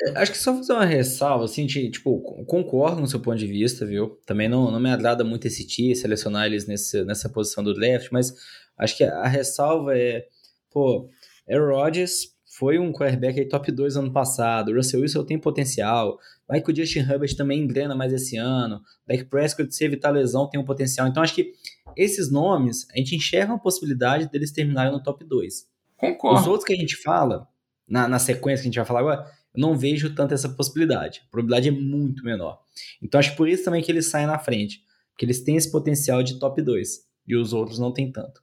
É, 0.00 0.18
acho 0.20 0.32
que 0.32 0.38
só 0.38 0.54
fazer 0.54 0.72
uma 0.72 0.84
ressalva, 0.84 1.44
assim, 1.44 1.66
de, 1.66 1.90
tipo, 1.90 2.20
concordo 2.46 3.00
no 3.00 3.06
seu 3.06 3.20
ponto 3.20 3.36
de 3.36 3.46
vista, 3.46 3.84
viu? 3.84 4.18
Também 4.24 4.48
não, 4.48 4.70
não 4.70 4.80
me 4.80 4.90
agrada 4.90 5.24
muito 5.24 5.46
esse 5.46 5.66
T, 5.66 5.94
selecionar 5.94 6.46
eles 6.46 6.66
nesse, 6.66 7.04
nessa 7.04 7.28
posição 7.28 7.64
do 7.64 7.74
draft, 7.74 8.08
mas 8.12 8.32
acho 8.78 8.96
que 8.96 9.04
a 9.04 9.26
ressalva 9.26 9.96
é, 9.98 10.26
pô, 10.70 11.10
Aaron 11.50 11.74
Rodgers 11.74 12.32
foi 12.58 12.78
um 12.78 12.92
quarterback 12.92 13.38
aí 13.38 13.48
top 13.48 13.70
2 13.70 13.96
ano 13.96 14.12
passado, 14.12 14.74
Russell 14.74 15.00
Wilson 15.00 15.24
tem 15.24 15.38
potencial, 15.38 16.18
vai 16.48 16.62
que 16.62 16.72
o 16.72 16.74
Justin 16.74 17.00
Herbert 17.00 17.36
também 17.36 17.60
engrena 17.60 17.94
mais 17.94 18.12
esse 18.12 18.36
ano, 18.36 18.80
Dak 19.06 19.24
Prescott, 19.24 19.72
se 19.74 19.84
evitar 19.84 20.10
lesão, 20.10 20.48
tem 20.48 20.58
um 20.58 20.64
potencial. 20.64 21.06
Então 21.06 21.22
acho 21.22 21.34
que 21.34 21.52
esses 21.94 22.30
nomes, 22.30 22.88
a 22.92 22.96
gente 22.96 23.14
enxerga 23.14 23.52
a 23.52 23.58
possibilidade 23.58 24.30
deles 24.30 24.50
terminarem 24.50 24.92
no 24.92 25.02
top 25.02 25.24
2. 25.24 25.68
Concordo. 25.96 26.40
Os 26.40 26.46
outros 26.46 26.64
que 26.64 26.72
a 26.72 26.76
gente 26.76 26.96
fala, 26.96 27.46
na, 27.86 28.08
na 28.08 28.18
sequência 28.18 28.62
que 28.62 28.68
a 28.68 28.70
gente 28.70 28.76
vai 28.76 28.86
falar 28.86 29.00
agora, 29.00 29.30
eu 29.54 29.60
não 29.60 29.76
vejo 29.76 30.14
tanto 30.14 30.32
essa 30.32 30.48
possibilidade. 30.48 31.22
A 31.26 31.30
probabilidade 31.30 31.68
é 31.68 31.72
muito 31.72 32.24
menor. 32.24 32.60
Então 33.02 33.18
acho 33.18 33.36
por 33.36 33.48
isso 33.48 33.64
também 33.64 33.82
que 33.82 33.90
eles 33.92 34.06
saem 34.06 34.26
na 34.26 34.38
frente. 34.38 34.82
Porque 35.10 35.24
eles 35.24 35.42
têm 35.42 35.56
esse 35.56 35.70
potencial 35.70 36.22
de 36.22 36.38
top 36.38 36.62
2. 36.62 37.06
E 37.26 37.36
os 37.36 37.52
outros 37.52 37.78
não 37.78 37.92
têm 37.92 38.10
tanto. 38.10 38.42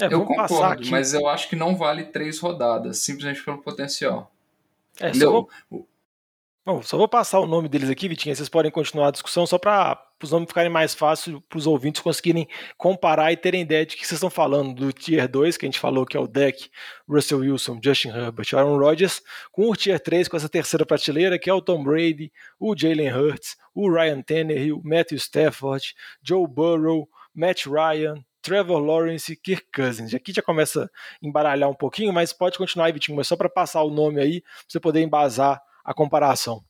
É, 0.00 0.12
eu 0.12 0.24
concordo, 0.24 0.88
mas 0.90 1.12
eu 1.12 1.26
acho 1.26 1.48
que 1.48 1.56
não 1.56 1.74
vale 1.74 2.04
três 2.04 2.38
rodadas, 2.38 2.98
simplesmente 2.98 3.42
pelo 3.42 3.58
potencial. 3.58 4.32
É, 5.00 5.12
só 5.12 5.30
vou, 5.68 5.88
Bom, 6.68 6.82
só 6.82 6.98
vou 6.98 7.08
passar 7.08 7.40
o 7.40 7.46
nome 7.46 7.66
deles 7.66 7.88
aqui, 7.88 8.06
Vitinho, 8.06 8.36
vocês 8.36 8.46
podem 8.46 8.70
continuar 8.70 9.08
a 9.08 9.10
discussão 9.10 9.46
só 9.46 9.56
para 9.56 9.98
os 10.22 10.30
nomes 10.30 10.48
ficarem 10.48 10.70
mais 10.70 10.92
fáceis 10.92 11.34
para 11.48 11.56
os 11.56 11.66
ouvintes 11.66 12.02
conseguirem 12.02 12.46
comparar 12.76 13.32
e 13.32 13.38
terem 13.38 13.62
ideia 13.62 13.86
de 13.86 13.96
que 13.96 14.06
vocês 14.06 14.18
estão 14.18 14.28
falando 14.28 14.74
do 14.74 14.92
Tier 14.92 15.26
2, 15.26 15.56
que 15.56 15.64
a 15.64 15.68
gente 15.68 15.78
falou 15.78 16.04
que 16.04 16.14
é 16.14 16.20
o 16.20 16.26
Deck, 16.26 16.70
Russell 17.08 17.38
Wilson, 17.38 17.80
Justin 17.82 18.08
Herbert, 18.08 18.48
Aaron 18.52 18.76
Rodgers, 18.76 19.22
com 19.50 19.70
o 19.70 19.74
Tier 19.74 19.98
3, 19.98 20.28
com 20.28 20.36
essa 20.36 20.46
terceira 20.46 20.84
prateleira, 20.84 21.38
que 21.38 21.48
é 21.48 21.54
o 21.54 21.62
Tom 21.62 21.82
Brady, 21.82 22.30
o 22.60 22.76
Jalen 22.76 23.14
Hurts, 23.14 23.56
o 23.74 23.90
Ryan 23.90 24.20
Tannehill, 24.20 24.82
Matthew 24.84 25.16
Stafford, 25.16 25.94
Joe 26.22 26.46
Burrow, 26.46 27.08
Matt 27.34 27.64
Ryan, 27.64 28.22
Trevor 28.42 28.80
Lawrence 28.80 29.32
e 29.32 29.36
Kirk 29.36 29.68
Cousins. 29.74 30.12
Aqui 30.12 30.34
já 30.34 30.42
começa 30.42 30.84
a 30.84 31.26
embaralhar 31.26 31.70
um 31.70 31.74
pouquinho, 31.74 32.12
mas 32.12 32.34
pode 32.34 32.58
continuar 32.58 32.88
aí, 32.88 32.92
Vitinho, 32.92 33.16
mas 33.16 33.26
só 33.26 33.36
para 33.36 33.48
passar 33.48 33.82
o 33.84 33.90
nome 33.90 34.20
aí, 34.20 34.42
para 34.42 34.50
você 34.68 34.78
poder 34.78 35.00
embasar 35.00 35.62
a 35.88 35.94
comparação. 35.94 36.62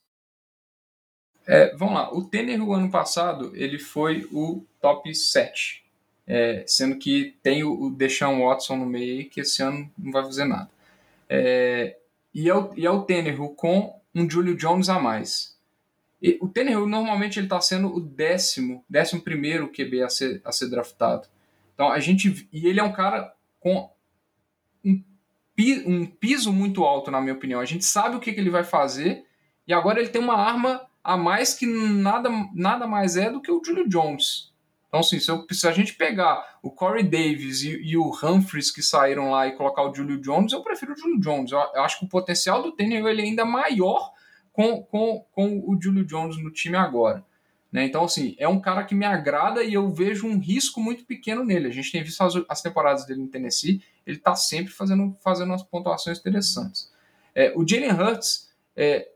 É, 1.44 1.74
vamos 1.74 1.94
lá, 1.94 2.14
o 2.14 2.22
Tener 2.22 2.62
o 2.62 2.72
ano 2.72 2.88
passado 2.88 3.50
ele 3.56 3.76
foi 3.76 4.28
o 4.30 4.64
top 4.80 5.12
7, 5.12 5.84
é, 6.24 6.62
sendo 6.68 6.96
que 6.98 7.36
tem 7.42 7.64
o, 7.64 7.86
o 7.86 7.90
Deshaun 7.90 8.46
Watson 8.46 8.76
no 8.76 8.86
meio 8.86 9.28
que 9.28 9.40
esse 9.40 9.60
ano 9.60 9.90
não 9.98 10.12
vai 10.12 10.22
fazer 10.22 10.44
nada. 10.44 10.70
É, 11.28 11.96
e, 12.32 12.48
é 12.48 12.54
o, 12.54 12.70
e 12.76 12.86
é 12.86 12.90
o 12.90 13.02
Tener 13.02 13.36
com 13.56 14.00
um 14.14 14.30
Julio 14.30 14.56
Jones 14.56 14.88
a 14.88 15.00
mais. 15.00 15.58
E, 16.22 16.38
o 16.40 16.48
Tener 16.48 16.78
normalmente 16.78 17.40
ele 17.40 17.46
está 17.46 17.60
sendo 17.60 17.92
o 17.92 17.98
décimo, 17.98 18.84
décimo 18.88 19.20
primeiro 19.20 19.72
QB 19.72 20.02
a 20.04 20.08
ser, 20.08 20.40
a 20.44 20.52
ser 20.52 20.70
draftado. 20.70 21.26
Então 21.74 21.90
a 21.90 21.98
gente 21.98 22.48
e 22.52 22.68
ele 22.68 22.78
é 22.78 22.84
um 22.84 22.92
cara 22.92 23.34
com 23.58 23.90
um 25.86 26.06
piso 26.06 26.52
muito 26.52 26.84
alto, 26.84 27.10
na 27.10 27.20
minha 27.20 27.34
opinião. 27.34 27.60
A 27.60 27.64
gente 27.64 27.84
sabe 27.84 28.16
o 28.16 28.20
que, 28.20 28.32
que 28.32 28.40
ele 28.40 28.50
vai 28.50 28.64
fazer 28.64 29.24
e 29.66 29.72
agora 29.72 30.00
ele 30.00 30.08
tem 30.08 30.22
uma 30.22 30.36
arma 30.36 30.82
a 31.02 31.16
mais 31.16 31.54
que 31.54 31.66
nada, 31.66 32.30
nada 32.54 32.86
mais 32.86 33.16
é 33.16 33.30
do 33.30 33.40
que 33.40 33.50
o 33.50 33.62
Julio 33.64 33.88
Jones. 33.88 34.52
Então, 34.88 35.00
assim, 35.00 35.20
se, 35.20 35.30
eu, 35.30 35.46
se 35.50 35.68
a 35.68 35.72
gente 35.72 35.94
pegar 35.94 36.58
o 36.62 36.70
Corey 36.70 37.02
Davis 37.02 37.62
e, 37.62 37.76
e, 37.82 37.96
o 37.96 38.10
Humphries 38.10 38.70
que 38.70 38.82
saíram 38.82 39.30
lá 39.30 39.46
e 39.46 39.52
colocar 39.52 39.82
o 39.82 39.94
Julio 39.94 40.18
Jones, 40.18 40.52
eu 40.52 40.62
prefiro 40.62 40.94
o 40.94 40.96
Julio 40.96 41.20
Jones. 41.20 41.52
Eu, 41.52 41.58
eu 41.58 41.82
acho 41.82 41.98
que 41.98 42.06
o 42.06 42.08
potencial 42.08 42.62
do 42.62 42.72
Tannehill 42.72 43.08
ele 43.08 43.22
é 43.22 43.24
ainda 43.24 43.44
maior 43.44 44.12
com, 44.52 44.82
com, 44.82 45.24
com 45.32 45.58
o 45.66 45.78
Julio 45.80 46.04
Jones 46.04 46.42
no 46.42 46.50
time 46.50 46.76
agora. 46.76 47.24
Né? 47.70 47.84
Então, 47.84 48.04
assim, 48.04 48.34
é 48.38 48.48
um 48.48 48.60
cara 48.60 48.84
que 48.84 48.94
me 48.94 49.04
agrada 49.04 49.62
e 49.62 49.74
eu 49.74 49.90
vejo 49.90 50.26
um 50.26 50.38
risco 50.38 50.80
muito 50.80 51.04
pequeno 51.04 51.44
nele. 51.44 51.68
A 51.68 51.72
gente 51.72 51.92
tem 51.92 52.02
visto 52.02 52.22
as, 52.22 52.34
as 52.48 52.62
temporadas 52.62 53.04
dele 53.06 53.20
no 53.20 53.28
Tennessee, 53.28 53.82
ele 54.06 54.16
está 54.16 54.34
sempre 54.34 54.72
fazendo, 54.72 55.16
fazendo 55.20 55.50
umas 55.50 55.62
pontuações 55.62 56.18
interessantes. 56.18 56.90
É, 57.34 57.52
o 57.54 57.66
Jalen 57.66 57.92
Hurts, 57.92 58.50
é, 58.74 59.08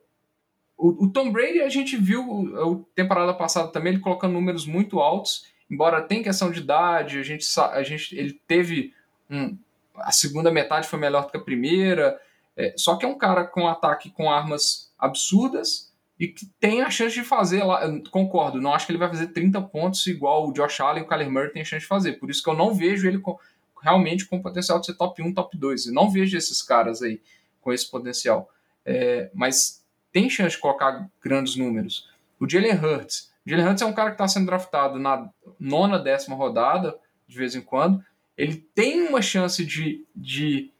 o, 0.76 1.04
o, 1.04 1.10
Tom 1.10 1.32
Brady, 1.32 1.60
a 1.60 1.68
gente 1.68 1.96
viu 1.96 2.54
a 2.56 2.94
temporada 2.94 3.32
passada 3.32 3.68
também, 3.68 3.94
ele 3.94 4.02
colocando 4.02 4.32
números 4.32 4.66
muito 4.66 5.00
altos, 5.00 5.46
embora 5.70 6.02
tenha 6.02 6.22
questão 6.22 6.50
de 6.50 6.60
idade, 6.60 7.18
a 7.18 7.22
gente, 7.22 7.46
a 7.58 7.82
gente 7.82 8.14
ele 8.14 8.38
teve 8.46 8.92
um, 9.30 9.56
a 9.96 10.12
segunda 10.12 10.50
metade 10.50 10.88
foi 10.88 10.98
melhor 10.98 11.24
do 11.24 11.30
que 11.30 11.36
a 11.36 11.42
primeira, 11.42 12.20
é, 12.56 12.74
só 12.76 12.96
que 12.96 13.04
é 13.04 13.08
um 13.08 13.16
cara 13.16 13.44
com 13.44 13.66
ataque 13.66 14.10
com 14.10 14.30
armas 14.30 14.92
absurdas, 14.98 15.91
e 16.22 16.28
que 16.28 16.46
tem 16.60 16.82
a 16.82 16.88
chance 16.88 17.16
de 17.16 17.24
fazer 17.24 17.64
lá. 17.64 17.82
concordo, 18.12 18.60
não 18.60 18.72
acho 18.72 18.86
que 18.86 18.92
ele 18.92 18.98
vai 19.00 19.08
fazer 19.08 19.26
30 19.32 19.60
pontos 19.62 20.06
igual 20.06 20.48
o 20.48 20.52
Josh 20.52 20.78
Allen 20.78 21.02
e 21.02 21.04
o 21.04 21.08
Kyler 21.08 21.28
Murray 21.28 21.50
tem 21.50 21.64
chance 21.64 21.82
de 21.82 21.88
fazer. 21.88 22.12
Por 22.12 22.30
isso 22.30 22.40
que 22.40 22.48
eu 22.48 22.54
não 22.54 22.72
vejo 22.72 23.08
ele 23.08 23.18
com, 23.18 23.36
realmente 23.82 24.24
com 24.26 24.40
potencial 24.40 24.78
de 24.78 24.86
ser 24.86 24.94
top 24.94 25.20
1, 25.20 25.34
top 25.34 25.58
2. 25.58 25.86
Eu 25.86 25.92
não 25.92 26.08
vejo 26.08 26.38
esses 26.38 26.62
caras 26.62 27.02
aí 27.02 27.20
com 27.60 27.72
esse 27.72 27.90
potencial. 27.90 28.48
É, 28.86 29.32
mas 29.34 29.84
tem 30.12 30.30
chance 30.30 30.54
de 30.54 30.62
colocar 30.62 31.10
grandes 31.20 31.56
números. 31.56 32.08
O 32.38 32.48
Jalen 32.48 32.74
Hurts. 32.74 33.32
O 33.44 33.50
Jalen 33.50 33.66
Hurts 33.66 33.82
é 33.82 33.86
um 33.86 33.92
cara 33.92 34.10
que 34.10 34.14
está 34.14 34.28
sendo 34.28 34.46
draftado 34.46 35.00
na 35.00 35.28
nona, 35.58 35.98
décima 35.98 36.36
rodada, 36.36 36.96
de 37.26 37.36
vez 37.36 37.56
em 37.56 37.60
quando. 37.60 38.00
Ele 38.38 38.64
tem 38.76 39.08
uma 39.08 39.20
chance 39.20 39.66
de, 39.66 40.06
de 40.14 40.70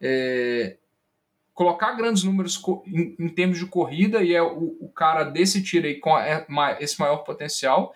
é, 0.00 0.76
colocar 1.54 1.92
grandes 1.92 2.24
números 2.24 2.60
em, 2.86 3.14
em, 3.18 3.28
termos 3.28 3.58
de 3.58 3.66
corrida 3.66 4.22
e 4.22 4.34
é 4.34 4.42
o, 4.42 4.76
o 4.80 4.88
cara 4.88 5.24
desse 5.24 5.62
tiro 5.62 5.86
aí 5.86 5.96
com 5.96 6.14
a, 6.14 6.26
é, 6.26 6.46
esse 6.80 6.98
maior 6.98 7.18
potencial. 7.18 7.94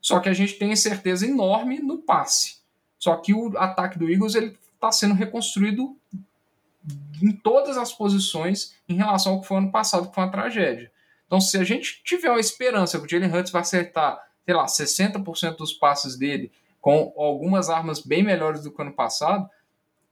Só 0.00 0.20
que 0.20 0.28
a 0.28 0.32
gente 0.32 0.54
tem 0.54 0.74
certeza 0.76 1.26
enorme 1.26 1.78
no 1.78 1.98
passe. 1.98 2.60
Só 2.98 3.16
que 3.16 3.32
o 3.32 3.56
ataque 3.56 3.98
do 3.98 4.10
Eagles 4.10 4.34
ele 4.34 4.56
está 4.74 4.90
sendo 4.92 5.14
reconstruído 5.14 5.96
em 7.22 7.32
todas 7.32 7.76
as 7.76 7.92
posições 7.92 8.76
em 8.88 8.94
relação 8.94 9.34
ao 9.34 9.40
que 9.40 9.46
foi 9.46 9.58
ano 9.58 9.70
passado, 9.70 10.08
que 10.08 10.14
foi 10.14 10.24
uma 10.24 10.30
tragédia. 10.30 10.90
Então, 11.26 11.40
se 11.40 11.56
a 11.56 11.64
gente 11.64 12.02
tiver 12.04 12.28
uma 12.28 12.40
esperança 12.40 12.98
que 12.98 13.06
o 13.06 13.08
Jalen 13.08 13.32
Hurts 13.32 13.52
vai 13.52 13.62
acertar, 13.62 14.20
sei 14.44 14.54
lá, 14.54 14.66
60% 14.66 15.56
dos 15.56 15.72
passes 15.72 16.16
dele 16.16 16.52
com 16.80 17.12
algumas 17.16 17.70
armas 17.70 18.00
bem 18.00 18.24
melhores 18.24 18.64
do 18.64 18.72
que 18.72 18.82
ano 18.82 18.92
passado, 18.92 19.48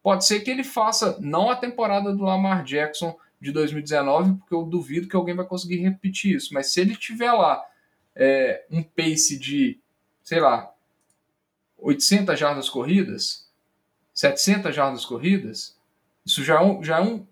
Pode 0.03 0.25
ser 0.25 0.41
que 0.41 0.51
ele 0.51 0.65
faça 0.65 1.19
não 1.21 1.51
a 1.51 1.57
temporada 1.57 2.15
do 2.15 2.25
Lamar 2.25 2.65
Jackson 2.65 3.17
de 3.41 3.53
2019, 3.53 4.35
porque 4.35 4.55
eu 4.55 4.65
duvido 4.65 5.09
que 5.09 5.17
alguém 5.17 5.35
vai 5.35 5.47
conseguir 5.47 5.79
repetir 5.79 6.37
isso. 6.37 6.55
Mas 6.55 6.73
se 6.73 6.81
ele 6.81 6.97
tiver 6.97 7.33
lá 7.33 7.65
é, 8.15 8.65
um 8.71 8.83
pace 8.83 9.39
de, 9.39 9.79
sei 10.23 10.41
lá, 10.41 10.73
800 11.79 12.39
jardas 12.39 12.69
corridas, 12.69 13.49
700 14.15 14.75
jardas 14.75 15.05
corridas, 15.05 15.79
Isso 16.25 16.45
já 16.45 16.61
é 16.61 16.65
um, 16.65 16.85
já 16.85 16.99
é 16.99 17.01
um, 17.01 17.27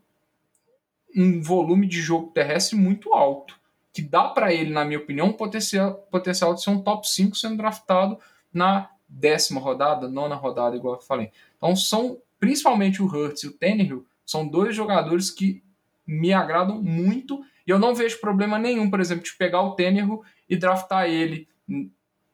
um 1.14 1.42
volume 1.42 1.86
de 1.86 2.00
jogo 2.00 2.32
terrestre 2.32 2.76
muito 2.76 3.12
alto, 3.12 3.58
que 3.92 4.00
dá 4.00 4.28
para 4.28 4.52
ele, 4.52 4.70
na 4.70 4.84
minha 4.84 4.98
opinião, 4.98 5.28
um 5.28 5.32
potencial, 5.32 5.94
potencial 6.10 6.54
de 6.54 6.62
ser 6.62 6.70
um 6.70 6.80
top 6.80 7.06
5 7.06 7.36
sendo 7.36 7.56
draftado 7.56 8.18
na 8.52 8.90
décima 9.08 9.60
rodada, 9.60 10.08
nona 10.08 10.34
rodada, 10.34 10.76
igual 10.76 10.94
eu 10.94 11.00
falei. 11.00 11.30
Então 11.56 11.74
são, 11.76 12.18
principalmente 12.38 13.02
o 13.02 13.06
Hurts 13.06 13.42
e 13.42 13.48
o 13.48 13.52
Tannehill, 13.52 14.06
são 14.24 14.46
dois 14.46 14.74
jogadores 14.74 15.30
que 15.30 15.62
me 16.06 16.32
agradam 16.32 16.82
muito 16.82 17.42
e 17.66 17.70
eu 17.70 17.78
não 17.78 17.94
vejo 17.94 18.20
problema 18.20 18.58
nenhum, 18.58 18.88
por 18.88 19.00
exemplo, 19.00 19.24
de 19.24 19.36
pegar 19.36 19.62
o 19.62 19.74
Tannehill 19.74 20.22
e 20.48 20.56
draftar 20.56 21.06
ele 21.06 21.46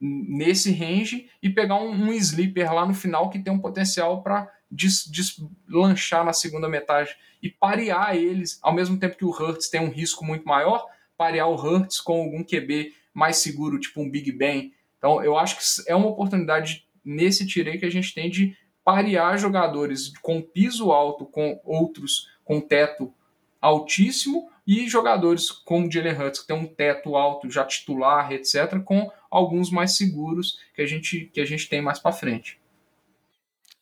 nesse 0.01 0.71
range 0.73 1.29
e 1.43 1.51
pegar 1.51 1.77
um, 1.77 1.91
um 1.91 2.13
sleeper 2.13 2.73
lá 2.73 2.87
no 2.87 2.95
final 2.95 3.31
que 3.31 3.39
tem 3.39 3.53
um 3.53 3.59
potencial 3.59 4.23
para 4.23 4.49
deslanchar 4.71 6.25
na 6.25 6.33
segunda 6.33 6.69
metade 6.69 7.17
e 7.43 7.49
parear 7.49 8.17
eles, 8.17 8.59
ao 8.63 8.73
mesmo 8.73 8.99
tempo 8.99 9.17
que 9.17 9.25
o 9.25 9.31
Hurts 9.31 9.69
tem 9.69 9.81
um 9.81 9.91
risco 9.91 10.25
muito 10.25 10.47
maior, 10.47 10.87
parear 11.17 11.49
o 11.49 11.57
Hurts 11.57 12.01
com 12.01 12.23
algum 12.23 12.45
QB 12.45 12.93
mais 13.13 13.37
seguro, 13.37 13.79
tipo 13.79 14.01
um 14.01 14.11
Big 14.11 14.31
Ben. 14.33 14.73
Então, 14.99 15.23
eu 15.23 15.37
acho 15.39 15.57
que 15.57 15.91
é 15.91 15.95
uma 15.95 16.09
oportunidade 16.09 16.87
nesse 17.05 17.47
tirei 17.47 17.79
que 17.79 17.85
a 17.85 17.91
gente 17.91 18.15
tem 18.15 18.31
de 18.31 18.57
parear 18.85 19.39
jogadores 19.39 20.13
com 20.19 20.43
piso 20.43 20.93
alto 20.93 21.25
com 21.25 21.61
outros 21.65 22.29
com 22.45 22.61
teto 22.61 23.13
altíssimo 23.61 24.49
e 24.67 24.89
jogadores 24.89 25.51
como 25.51 25.91
Jalen 25.91 26.15
Hurts, 26.15 26.41
que 26.41 26.47
tem 26.47 26.57
um 26.57 26.67
teto 26.67 27.17
alto, 27.17 27.51
já 27.51 27.65
titular, 27.65 28.33
etc., 28.33 28.81
com 28.83 29.11
alguns 29.31 29.71
mais 29.71 29.97
seguros 29.97 30.59
que 30.75 30.83
a 30.83 30.87
gente, 30.87 31.31
que 31.33 31.41
a 31.41 31.45
gente 31.45 31.69
tem 31.69 31.83
mais 31.83 31.99
para 31.99 32.13
frente. 32.13 32.59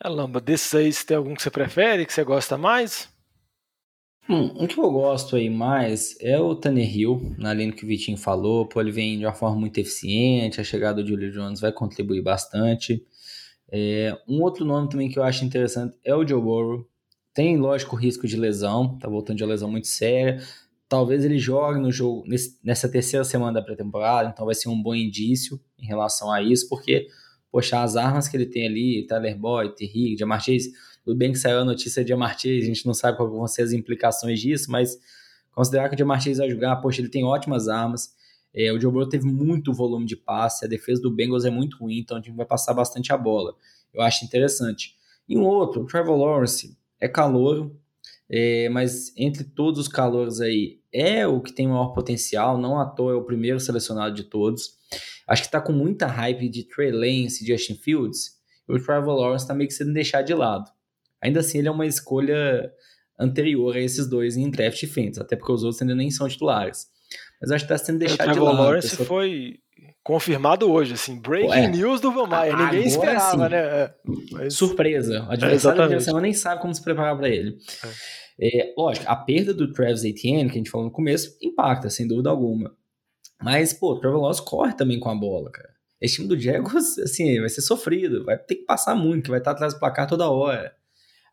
É, 0.02 0.08
Lamba, 0.08 0.40
desses 0.40 0.74
aí, 0.74 0.92
tem 1.04 1.16
algum 1.16 1.34
que 1.34 1.42
você 1.42 1.50
prefere, 1.50 2.06
que 2.06 2.12
você 2.12 2.24
gosta 2.24 2.58
mais? 2.58 3.08
Hum, 4.28 4.52
um 4.56 4.66
que 4.66 4.78
eu 4.78 4.90
gosto 4.90 5.34
aí 5.34 5.50
mais 5.50 6.16
é 6.20 6.38
o 6.38 6.54
Tannehill, 6.54 7.34
na 7.36 7.52
linha 7.52 7.72
que 7.72 7.84
o 7.84 7.88
Vitinho 7.88 8.16
falou, 8.16 8.66
pô, 8.66 8.80
ele 8.80 8.92
vem 8.92 9.18
de 9.18 9.24
uma 9.24 9.34
forma 9.34 9.58
muito 9.58 9.78
eficiente, 9.78 10.60
a 10.60 10.64
chegada 10.64 11.02
do 11.02 11.08
Julio 11.08 11.32
Jones 11.32 11.60
vai 11.60 11.72
contribuir 11.72 12.22
bastante. 12.22 13.04
É, 13.74 14.14
um 14.28 14.42
outro 14.42 14.66
nome 14.66 14.90
também 14.90 15.08
que 15.08 15.18
eu 15.18 15.22
acho 15.22 15.46
interessante 15.46 15.96
é 16.04 16.14
o 16.14 16.26
Joe 16.26 16.40
Burrow, 16.40 16.86
tem, 17.32 17.56
lógico, 17.56 17.96
risco 17.96 18.26
de 18.26 18.36
lesão, 18.36 18.98
tá 18.98 19.08
voltando 19.08 19.38
de 19.38 19.42
uma 19.42 19.50
lesão 19.50 19.70
muito 19.70 19.88
séria. 19.88 20.38
Talvez 20.86 21.24
ele 21.24 21.38
jogue 21.38 21.80
no 21.80 21.90
jogo 21.90 22.22
nesse, 22.26 22.58
nessa 22.62 22.86
terceira 22.86 23.24
semana 23.24 23.54
da 23.54 23.62
pré-temporada, 23.62 24.28
então 24.28 24.44
vai 24.44 24.54
ser 24.54 24.68
um 24.68 24.80
bom 24.80 24.94
indício 24.94 25.58
em 25.78 25.86
relação 25.86 26.30
a 26.30 26.42
isso, 26.42 26.68
porque, 26.68 27.06
poxa, 27.50 27.82
as 27.82 27.96
armas 27.96 28.28
que 28.28 28.36
ele 28.36 28.44
tem 28.44 28.66
ali, 28.66 29.06
Tyler 29.06 29.38
Boyd, 29.38 29.74
Terry, 29.74 30.14
Jamar 30.18 30.44
Chase, 30.44 30.72
tudo 31.02 31.16
bem 31.16 31.32
que 31.32 31.38
saiu 31.38 31.60
a 31.60 31.64
notícia 31.64 32.04
de 32.04 32.10
Jamar 32.10 32.34
Chase, 32.34 32.58
a 32.58 32.66
gente 32.66 32.84
não 32.84 32.92
sabe 32.92 33.16
quais 33.16 33.32
vão 33.32 33.46
ser 33.46 33.62
as 33.62 33.72
implicações 33.72 34.38
disso, 34.38 34.70
mas 34.70 34.98
considerar 35.50 35.88
que 35.88 35.94
o 35.94 35.98
Jamar 35.98 36.20
Chase 36.20 36.38
vai 36.38 36.50
jogar, 36.50 36.76
poxa, 36.76 37.00
ele 37.00 37.08
tem 37.08 37.24
ótimas 37.24 37.68
armas, 37.68 38.10
é, 38.54 38.72
o 38.72 38.80
Joe 38.80 38.92
Burrow 38.92 39.08
teve 39.08 39.26
muito 39.26 39.72
volume 39.72 40.06
de 40.06 40.16
passe, 40.16 40.64
a 40.64 40.68
defesa 40.68 41.00
do 41.00 41.10
Bengals 41.10 41.44
é 41.44 41.50
muito 41.50 41.78
ruim, 41.78 41.98
então 41.98 42.16
a 42.16 42.20
gente 42.20 42.34
vai 42.34 42.46
passar 42.46 42.74
bastante 42.74 43.12
a 43.12 43.16
bola. 43.16 43.54
Eu 43.92 44.02
acho 44.02 44.24
interessante. 44.24 44.96
E 45.28 45.36
um 45.36 45.44
outro, 45.44 45.82
o 45.82 45.86
Trevor 45.86 46.16
Lawrence, 46.16 46.76
é 47.00 47.08
calouro, 47.08 47.78
é, 48.28 48.68
mas 48.68 49.12
entre 49.16 49.44
todos 49.44 49.80
os 49.80 49.88
calouros 49.88 50.40
aí, 50.40 50.80
é 50.92 51.26
o 51.26 51.40
que 51.40 51.52
tem 51.52 51.66
maior 51.66 51.88
potencial, 51.88 52.58
não 52.58 52.78
à 52.78 52.84
toa 52.84 53.12
é 53.12 53.14
o 53.14 53.24
primeiro 53.24 53.58
selecionado 53.58 54.14
de 54.14 54.24
todos. 54.24 54.76
Acho 55.26 55.42
que 55.42 55.48
está 55.48 55.60
com 55.60 55.72
muita 55.72 56.06
hype 56.06 56.48
de 56.48 56.64
Trey 56.64 56.90
Lance 56.90 57.42
e 57.42 57.46
Justin 57.46 57.74
Fields, 57.74 58.38
e 58.68 58.72
o 58.72 58.82
Trevor 58.82 59.14
Lawrence 59.14 59.44
está 59.44 59.54
meio 59.54 59.68
que 59.68 59.74
sendo 59.74 59.92
deixado 59.92 60.26
de 60.26 60.34
lado. 60.34 60.70
Ainda 61.20 61.40
assim, 61.40 61.58
ele 61.58 61.68
é 61.68 61.70
uma 61.70 61.86
escolha 61.86 62.70
anterior 63.18 63.76
a 63.76 63.80
esses 63.80 64.08
dois 64.08 64.36
em 64.36 64.50
draft 64.50 64.82
e 64.82 65.12
até 65.20 65.36
porque 65.36 65.52
os 65.52 65.62
outros 65.62 65.80
ainda 65.80 65.94
nem 65.94 66.10
são 66.10 66.28
titulares. 66.28 66.88
Mas 67.42 67.50
acho 67.50 67.66
que 67.66 67.72
está 67.72 67.84
sendo 67.84 67.98
deixado 67.98 68.32
de 68.32 68.38
lado. 68.38 68.56
O 68.56 68.62
Lawrence 68.62 68.90
pessoa... 68.90 69.06
foi 69.06 69.58
confirmado 70.04 70.70
hoje, 70.70 70.94
assim, 70.94 71.20
breaking 71.20 71.52
é. 71.52 71.68
news 71.68 72.00
do 72.00 72.12
Van 72.12 72.28
Ninguém 72.28 72.86
esperava, 72.86 73.30
sim. 73.30 73.50
né? 73.50 73.56
É. 73.56 73.94
Mas... 74.30 74.54
Surpresa. 74.54 75.26
O 75.28 75.32
adversário 75.32 75.82
é, 75.82 75.98
da 75.98 76.20
nem 76.20 76.32
sabe 76.32 76.62
como 76.62 76.72
se 76.72 76.82
preparar 76.82 77.16
para 77.16 77.28
ele. 77.28 77.56
É. 78.40 78.60
é. 78.60 78.74
lógico, 78.78 79.06
a 79.08 79.16
perda 79.16 79.52
do 79.52 79.72
Travis 79.72 80.04
Etienne, 80.04 80.48
que 80.48 80.54
a 80.54 80.58
gente 80.58 80.70
falou 80.70 80.86
no 80.86 80.92
começo, 80.92 81.36
impacta, 81.42 81.90
sem 81.90 82.06
dúvida 82.06 82.30
alguma. 82.30 82.72
Mas, 83.42 83.72
pô, 83.72 83.92
o 83.92 83.98
Trevor 83.98 84.20
Lawrence 84.20 84.44
corre 84.44 84.74
também 84.74 85.00
com 85.00 85.08
a 85.08 85.14
bola, 85.16 85.50
cara. 85.50 85.70
Esse 86.00 86.16
time 86.16 86.28
do 86.28 86.38
Jaguars, 86.38 86.96
assim, 87.02 87.40
vai 87.40 87.48
ser 87.48 87.62
sofrido, 87.62 88.24
vai 88.24 88.38
ter 88.38 88.56
que 88.56 88.64
passar 88.64 88.94
muito, 88.94 89.24
que 89.24 89.30
vai 89.30 89.40
estar 89.40 89.50
atrás 89.50 89.74
do 89.74 89.80
placar 89.80 90.06
toda 90.06 90.30
hora. 90.30 90.72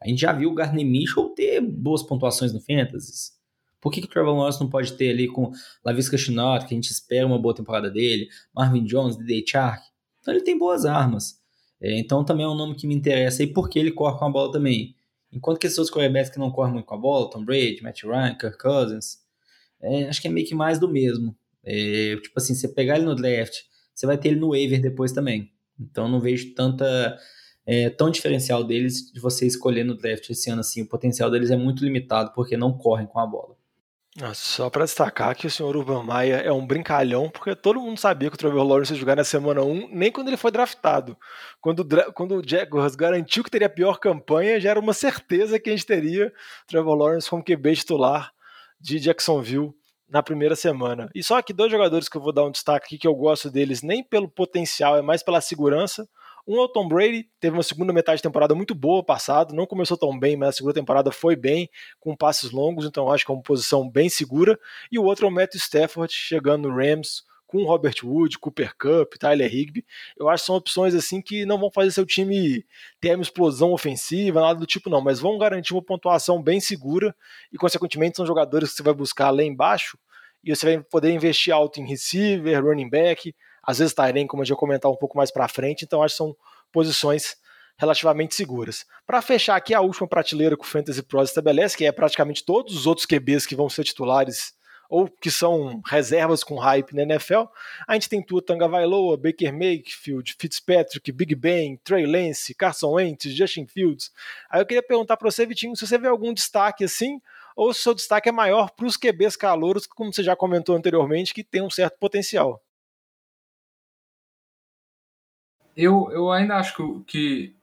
A 0.02 0.08
gente 0.08 0.22
já 0.22 0.32
viu 0.34 0.50
o 0.50 0.56
Gardner 0.56 0.86
Mitchell 0.86 1.30
ter 1.36 1.62
boas 1.62 2.02
pontuações 2.02 2.52
no 2.52 2.62
Fantasy. 2.62 3.39
Por 3.82 3.92
que, 3.92 4.02
que 4.02 4.08
o 4.08 4.10
Trevor 4.10 4.36
Lawrence 4.36 4.60
não 4.60 4.70
pode 4.70 4.94
ter 4.94 5.10
ali 5.10 5.28
com 5.28 5.52
Lavisca 5.84 6.18
Chinot, 6.18 6.66
que 6.66 6.74
a 6.74 6.78
gente 6.78 6.92
espera 6.92 7.26
uma 7.26 7.40
boa 7.40 7.56
temporada 7.56 7.90
dele, 7.90 8.28
Marvin 8.54 8.84
Jones, 8.84 9.16
D.D. 9.16 9.46
Chark? 9.48 9.84
Então 10.22 10.34
ele 10.34 10.44
tem 10.44 10.58
boas 10.58 10.86
armas. 10.86 11.40
É, 11.82 11.98
então 11.98 12.26
também 12.26 12.46
é 12.46 12.50
um 12.50 12.56
nome 12.56 12.76
que 12.76 12.86
me 12.86 12.94
interessa 12.94 13.42
e 13.42 13.48
porque 13.48 13.80
ele 13.80 13.92
corre 13.92 14.18
com 14.18 14.26
a 14.26 14.30
bola 14.30 14.52
também. 14.52 14.96
Enquanto 15.32 15.60
que 15.60 15.68
esses 15.68 15.78
outros 15.78 15.96
quarterbacks 15.96 16.32
que 16.32 16.40
não 16.40 16.52
correm 16.52 16.74
muito 16.74 16.86
com 16.86 16.96
a 16.96 16.98
bola, 16.98 17.30
Tom 17.30 17.46
Brady, 17.46 17.82
Matt 17.82 18.04
Ryan, 18.04 18.36
Kirk 18.36 18.58
Cousins, 18.58 19.20
é, 19.82 20.10
acho 20.10 20.22
que 20.22 20.28
é 20.28 20.32
meio 20.32 20.46
que 20.46 20.56
mais 20.56 20.80
do 20.80 20.90
mesmo. 20.90 21.36
É, 21.64 22.18
tipo 22.22 22.34
assim, 22.38 22.54
você 22.54 22.68
pegar 22.68 22.98
ele 22.98 23.06
no 23.06 23.16
draft, 23.16 23.62
você 23.94 24.06
vai 24.06 24.18
ter 24.18 24.30
ele 24.30 24.40
no 24.40 24.50
waiver 24.50 24.82
depois 24.82 25.12
também. 25.12 25.52
Então 25.80 26.10
não 26.10 26.20
vejo 26.20 26.54
tanta 26.54 27.18
é, 27.66 27.90
tão 27.90 28.10
diferencial 28.10 28.64
deles 28.64 29.12
de 29.12 29.20
você 29.20 29.46
escolher 29.46 29.84
no 29.84 29.96
draft 29.96 30.30
esse 30.30 30.50
ano 30.50 30.62
assim. 30.62 30.82
O 30.82 30.88
potencial 30.88 31.30
deles 31.30 31.52
é 31.52 31.56
muito 31.56 31.84
limitado 31.84 32.32
porque 32.34 32.58
não 32.58 32.74
correm 32.74 33.08
com 33.08 33.20
a 33.20 33.28
bola. 33.28 33.59
Só 34.34 34.70
para 34.70 34.84
destacar 34.84 35.36
que 35.36 35.48
o 35.48 35.50
senhor 35.50 35.78
Urban 35.78 36.04
Maia 36.04 36.36
é 36.38 36.52
um 36.52 36.66
brincalhão, 36.66 37.30
porque 37.30 37.56
todo 37.56 37.80
mundo 37.80 37.98
sabia 37.98 38.30
que 38.30 38.36
o 38.36 38.38
Trevor 38.38 38.64
Lawrence 38.64 38.92
ia 38.92 39.00
jogar 39.00 39.16
na 39.16 39.24
semana 39.24 39.62
1, 39.62 39.90
nem 39.92 40.12
quando 40.12 40.28
ele 40.28 40.36
foi 40.36 40.52
draftado. 40.52 41.18
Quando, 41.62 41.88
quando 42.14 42.36
o 42.36 42.44
Jaguars 42.46 42.96
garantiu 42.96 43.44
que 43.44 43.50
teria 43.50 43.68
a 43.68 43.70
pior 43.70 43.98
campanha, 43.98 44.60
já 44.60 44.72
era 44.72 44.80
uma 44.80 44.94
certeza 44.94 45.60
que 45.60 45.70
a 45.70 45.74
gente 45.74 45.86
teria 45.86 46.28
o 46.28 46.68
Trevor 46.68 46.96
Lawrence 46.96 47.30
como 47.30 47.44
QB 47.44 47.76
titular 47.76 48.32
de 48.80 49.00
Jacksonville 49.00 49.74
na 50.10 50.22
primeira 50.22 50.56
semana. 50.56 51.10
E 51.16 51.24
só 51.24 51.38
aqui 51.38 51.54
dois 51.54 51.72
jogadores 51.72 52.10
que 52.10 52.18
eu 52.18 52.22
vou 52.22 52.34
dar 52.34 52.44
um 52.44 52.52
destaque 52.52 52.88
aqui, 52.88 52.98
que 52.98 53.08
eu 53.08 53.16
gosto 53.16 53.50
deles 53.50 53.82
nem 53.82 54.04
pelo 54.04 54.28
potencial, 54.28 54.98
é 54.98 55.02
mais 55.02 55.24
pela 55.24 55.40
segurança. 55.40 56.10
Um 56.50 56.58
é 56.58 56.64
o 56.64 56.68
Tom 56.68 56.88
Brady, 56.88 57.30
teve 57.40 57.56
uma 57.56 57.62
segunda 57.62 57.94
metade 57.94 58.18
de 58.18 58.24
temporada 58.24 58.56
muito 58.56 58.74
boa 58.74 59.04
passado, 59.04 59.54
não 59.54 59.68
começou 59.68 59.96
tão 59.96 60.18
bem, 60.18 60.36
mas 60.36 60.50
a 60.50 60.52
segunda 60.54 60.74
temporada 60.74 61.12
foi 61.12 61.36
bem, 61.36 61.70
com 62.00 62.16
passes 62.16 62.50
longos, 62.50 62.88
então 62.88 63.12
acho 63.12 63.24
que 63.24 63.32
é 63.32 63.36
uma 63.36 63.44
posição 63.44 63.88
bem 63.88 64.10
segura. 64.10 64.60
E 64.92 64.98
o 64.98 65.04
outro 65.04 65.28
é 65.28 65.30
o 65.30 65.32
Matthew 65.32 65.60
Stafford, 65.60 66.12
chegando 66.12 66.68
no 66.68 66.76
Rams, 66.76 67.22
com 67.46 67.64
Robert 67.66 67.94
Wood, 68.04 68.40
Cooper 68.40 68.76
Cup, 68.76 69.14
Tyler 69.20 69.54
Higby. 69.54 69.86
Eu 70.18 70.28
acho 70.28 70.42
que 70.42 70.48
são 70.48 70.56
opções 70.56 70.96
assim 70.96 71.22
que 71.22 71.46
não 71.46 71.60
vão 71.60 71.70
fazer 71.70 71.92
seu 71.92 72.04
time 72.04 72.66
ter 73.00 73.14
uma 73.14 73.22
explosão 73.22 73.72
ofensiva, 73.72 74.42
nada 74.42 74.60
do 74.60 74.66
tipo 74.66 74.90
não, 74.90 75.02
mas 75.02 75.20
vão 75.20 75.38
garantir 75.38 75.74
uma 75.74 75.84
pontuação 75.84 76.42
bem 76.42 76.60
segura 76.60 77.16
e 77.54 77.58
consequentemente 77.60 78.18
são 78.18 78.26
jogadores 78.26 78.72
que 78.72 78.78
você 78.78 78.84
vai 78.84 78.96
buscar 78.96 79.30
lá 79.30 79.44
embaixo 79.44 80.00
e 80.44 80.56
você 80.56 80.66
vai 80.66 80.84
poder 80.84 81.12
investir 81.12 81.54
alto 81.54 81.80
em 81.80 81.88
receiver, 81.88 82.66
running 82.66 82.90
back, 82.90 83.36
às 83.70 83.78
vezes 83.78 83.94
Tyrene, 83.94 84.26
como 84.26 84.42
a 84.42 84.44
gente 84.44 84.56
vai 84.56 84.60
comentar 84.60 84.92
um 84.92 84.96
pouco 84.96 85.16
mais 85.16 85.30
para 85.30 85.48
frente, 85.48 85.86
então 85.86 86.02
acho 86.02 86.16
que 86.16 86.18
são 86.18 86.36
posições 86.72 87.38
relativamente 87.78 88.34
seguras. 88.34 88.84
Para 89.06 89.22
fechar 89.22 89.56
aqui 89.56 89.76
a 89.76 89.82
última 89.82 90.08
prateleira 90.08 90.58
que 90.58 90.64
o 90.64 90.68
Fantasy 90.68 91.04
Pros 91.04 91.30
estabelece, 91.30 91.78
que 91.78 91.86
é 91.86 91.92
praticamente 91.92 92.44
todos 92.44 92.76
os 92.76 92.88
outros 92.88 93.06
QBs 93.06 93.46
que 93.46 93.56
vão 93.56 93.70
ser 93.70 93.84
titulares 93.84 94.54
ou 94.90 95.08
que 95.08 95.30
são 95.30 95.82
reservas 95.86 96.44
com 96.44 96.56
hype 96.56 96.96
na 96.96 97.04
NFL, 97.04 97.44
a 97.88 97.94
gente 97.94 98.10
tem 98.10 98.26
Tua 98.26 98.44
Tagovailoa, 98.44 99.16
Baker 99.18 99.54
Mayfield, 99.54 100.36
Fitzpatrick, 100.40 101.12
Big 101.12 101.36
Ben, 101.36 101.78
Trey 101.84 102.08
Lance, 102.08 102.56
Carson 102.56 102.94
Wentz, 102.94 103.32
Justin 103.32 103.68
Fields. 103.68 104.12
Aí 104.50 104.60
eu 104.60 104.66
queria 104.66 104.82
perguntar 104.82 105.16
para 105.16 105.30
você, 105.30 105.46
Vitinho, 105.46 105.76
se 105.76 105.86
você 105.86 106.00
vê 106.00 106.08
algum 106.08 106.34
destaque 106.34 106.84
assim, 106.84 107.22
ou 107.56 107.72
se 107.72 107.82
o 107.82 107.84
seu 107.84 107.94
destaque 107.94 108.30
é 108.30 108.32
maior 108.32 108.72
para 108.72 108.88
os 108.88 108.98
QBs 108.98 109.36
calouros, 109.36 109.86
como 109.86 110.12
você 110.12 110.24
já 110.24 110.36
comentou 110.36 110.76
anteriormente, 110.76 111.36
que 111.36 111.44
tem 111.44 111.62
um 111.62 111.70
certo 111.70 112.00
potencial. 112.00 112.60
Eu, 115.84 116.12
eu 116.12 116.32
ainda 116.32 116.58
acho 116.58 116.76
que, 116.76 117.04
que 117.06 117.56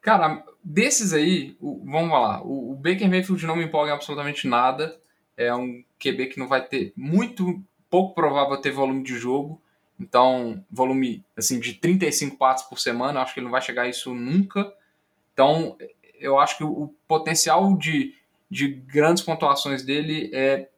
cara, 0.00 0.44
desses 0.62 1.12
aí, 1.12 1.56
o, 1.60 1.84
vamos 1.84 2.10
lá, 2.10 2.42
o, 2.42 2.72
o 2.72 2.74
Baker 2.74 3.08
Mayfield 3.08 3.46
não 3.46 3.56
me 3.56 3.64
empolga 3.64 3.92
em 3.92 3.94
absolutamente 3.94 4.48
nada. 4.48 4.98
É 5.36 5.54
um 5.54 5.82
QB 5.98 6.26
que 6.26 6.38
não 6.38 6.48
vai 6.48 6.66
ter 6.66 6.92
muito 6.96 7.62
pouco 7.88 8.14
provável 8.14 8.56
ter 8.56 8.70
volume 8.70 9.02
de 9.02 9.16
jogo. 9.16 9.60
Então, 9.98 10.64
volume 10.70 11.24
assim 11.36 11.60
de 11.60 11.74
35 11.74 12.36
passes 12.36 12.66
por 12.66 12.80
semana, 12.80 13.20
acho 13.20 13.32
que 13.32 13.40
ele 13.40 13.44
não 13.44 13.52
vai 13.52 13.62
chegar 13.62 13.82
a 13.82 13.88
isso 13.88 14.12
nunca. 14.12 14.72
Então, 15.32 15.76
eu 16.18 16.38
acho 16.38 16.58
que 16.58 16.64
o 16.64 16.92
potencial 17.06 17.76
de, 17.76 18.14
de 18.50 18.68
grandes 18.68 19.22
pontuações 19.22 19.84
dele 19.84 20.30
é 20.32 20.68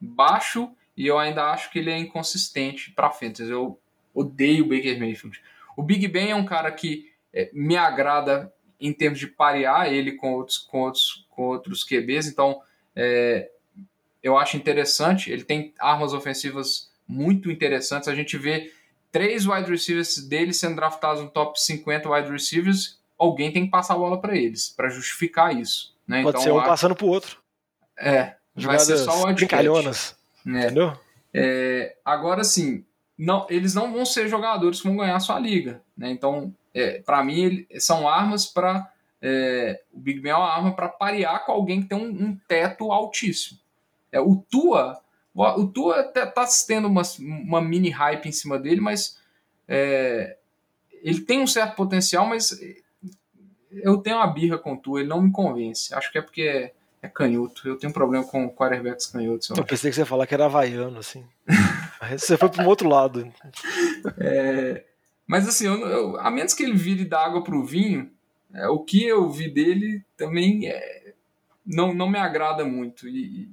baixo 0.00 0.70
e 0.96 1.06
eu 1.06 1.18
ainda 1.18 1.50
acho 1.50 1.70
que 1.70 1.78
ele 1.78 1.90
é 1.90 1.98
inconsistente 1.98 2.90
para 2.90 3.10
frente. 3.10 3.42
Eu 3.42 3.78
odeio 4.12 4.64
o 4.64 4.68
Baker 4.68 4.98
Mayfield. 4.98 5.40
O 5.76 5.82
Big 5.82 6.08
Ben 6.08 6.30
é 6.30 6.34
um 6.34 6.44
cara 6.44 6.72
que 6.72 7.12
é, 7.32 7.50
me 7.52 7.76
agrada 7.76 8.52
em 8.80 8.92
termos 8.92 9.18
de 9.18 9.26
parear 9.26 9.92
ele 9.92 10.12
com 10.12 10.34
outros, 10.34 10.58
com 10.58 10.80
outros, 10.80 11.26
com 11.30 11.42
outros 11.42 11.84
QBs. 11.84 12.26
Então, 12.26 12.60
é, 12.94 13.50
eu 14.22 14.36
acho 14.36 14.56
interessante. 14.56 15.30
Ele 15.30 15.44
tem 15.44 15.74
armas 15.78 16.12
ofensivas 16.12 16.90
muito 17.06 17.50
interessantes. 17.50 18.08
A 18.08 18.14
gente 18.14 18.36
vê 18.36 18.72
três 19.12 19.46
wide 19.46 19.70
receivers 19.70 20.18
dele 20.18 20.52
sendo 20.52 20.76
draftados 20.76 21.22
no 21.22 21.30
top 21.30 21.60
50 21.60 22.10
wide 22.10 22.30
receivers. 22.30 22.98
Alguém 23.18 23.52
tem 23.52 23.64
que 23.64 23.70
passar 23.70 23.94
a 23.94 23.98
bola 23.98 24.20
para 24.20 24.36
eles, 24.36 24.68
para 24.68 24.88
justificar 24.88 25.54
isso. 25.54 25.94
Né? 26.06 26.22
Pode 26.22 26.38
então, 26.38 26.42
ser 26.42 26.52
um 26.52 26.62
passando 26.62 26.94
para 26.94 27.06
o 27.06 27.08
outro. 27.08 27.38
É, 27.98 28.34
Jogadas 28.54 28.88
vai 28.88 28.96
ser 28.96 29.04
só 29.04 29.22
o 29.22 29.32
brincalhonas. 29.32 30.16
É. 30.46 30.50
Entendeu? 30.50 30.98
É, 31.32 31.96
agora, 32.04 32.44
sim, 32.44 32.84
não, 33.18 33.46
eles 33.48 33.74
não 33.74 33.92
vão 33.92 34.04
ser 34.04 34.28
jogadores 34.28 34.80
que 34.80 34.88
vão 34.88 34.96
ganhar 34.96 35.16
a 35.16 35.20
sua 35.20 35.38
liga. 35.38 35.82
Né? 35.96 36.10
Então, 36.10 36.54
é, 36.74 37.00
para 37.00 37.24
mim, 37.24 37.40
ele, 37.40 37.68
são 37.80 38.08
armas 38.08 38.46
para. 38.46 38.90
É, 39.22 39.82
o 39.92 39.98
Big 39.98 40.20
Ben 40.20 40.32
é 40.32 40.36
uma 40.36 40.48
arma 40.48 40.76
para 40.76 40.88
parear 40.88 41.44
com 41.46 41.52
alguém 41.52 41.82
que 41.82 41.88
tem 41.88 41.98
um, 41.98 42.08
um 42.08 42.38
teto 42.46 42.92
altíssimo. 42.92 43.58
É, 44.12 44.20
o 44.20 44.36
Tua, 44.36 45.00
o 45.34 45.66
Tua 45.66 46.04
tá, 46.04 46.26
tá 46.26 46.46
tendo 46.66 46.86
uma, 46.86 47.02
uma 47.20 47.60
mini 47.60 47.88
hype 47.88 48.26
em 48.26 48.32
cima 48.32 48.58
dele, 48.58 48.80
mas 48.80 49.18
é, 49.66 50.36
ele 51.02 51.22
tem 51.22 51.40
um 51.40 51.46
certo 51.46 51.74
potencial, 51.74 52.26
mas 52.26 52.58
eu 53.70 53.98
tenho 53.98 54.16
uma 54.16 54.26
birra 54.26 54.58
com 54.58 54.74
o 54.74 54.76
Tua, 54.76 55.00
ele 55.00 55.08
não 55.08 55.22
me 55.22 55.32
convence. 55.32 55.94
Acho 55.94 56.12
que 56.12 56.18
é 56.18 56.22
porque 56.22 56.42
é, 56.42 56.72
é 57.02 57.08
canhoto. 57.08 57.66
Eu 57.66 57.78
tenho 57.78 57.90
um 57.90 57.94
problema 57.94 58.24
com 58.24 58.48
quarterbacks 58.50 59.06
canhotos. 59.06 59.48
Eu, 59.50 59.56
eu 59.56 59.64
pensei 59.64 59.90
que 59.90 59.94
você 59.94 60.02
ia 60.02 60.06
falar 60.06 60.26
que 60.26 60.34
era 60.34 60.44
havaiano, 60.44 60.98
assim. 60.98 61.24
você 62.16 62.36
foi 62.36 62.48
para 62.48 62.64
um 62.64 62.68
outro 62.68 62.88
lado. 62.88 63.32
É, 64.18 64.84
mas 65.26 65.48
assim, 65.48 65.66
eu, 65.66 65.78
eu, 65.86 66.20
a 66.20 66.30
menos 66.30 66.54
que 66.54 66.62
ele 66.62 66.76
vire 66.76 67.04
da 67.04 67.24
água 67.24 67.42
para 67.42 67.56
o 67.56 67.64
vinho, 67.64 68.10
é, 68.54 68.68
o 68.68 68.78
que 68.80 69.04
eu 69.04 69.28
vi 69.30 69.48
dele 69.48 70.04
também 70.16 70.68
é, 70.68 71.14
não, 71.64 71.92
não 71.92 72.08
me 72.08 72.18
agrada 72.18 72.64
muito. 72.64 73.08
E, 73.08 73.50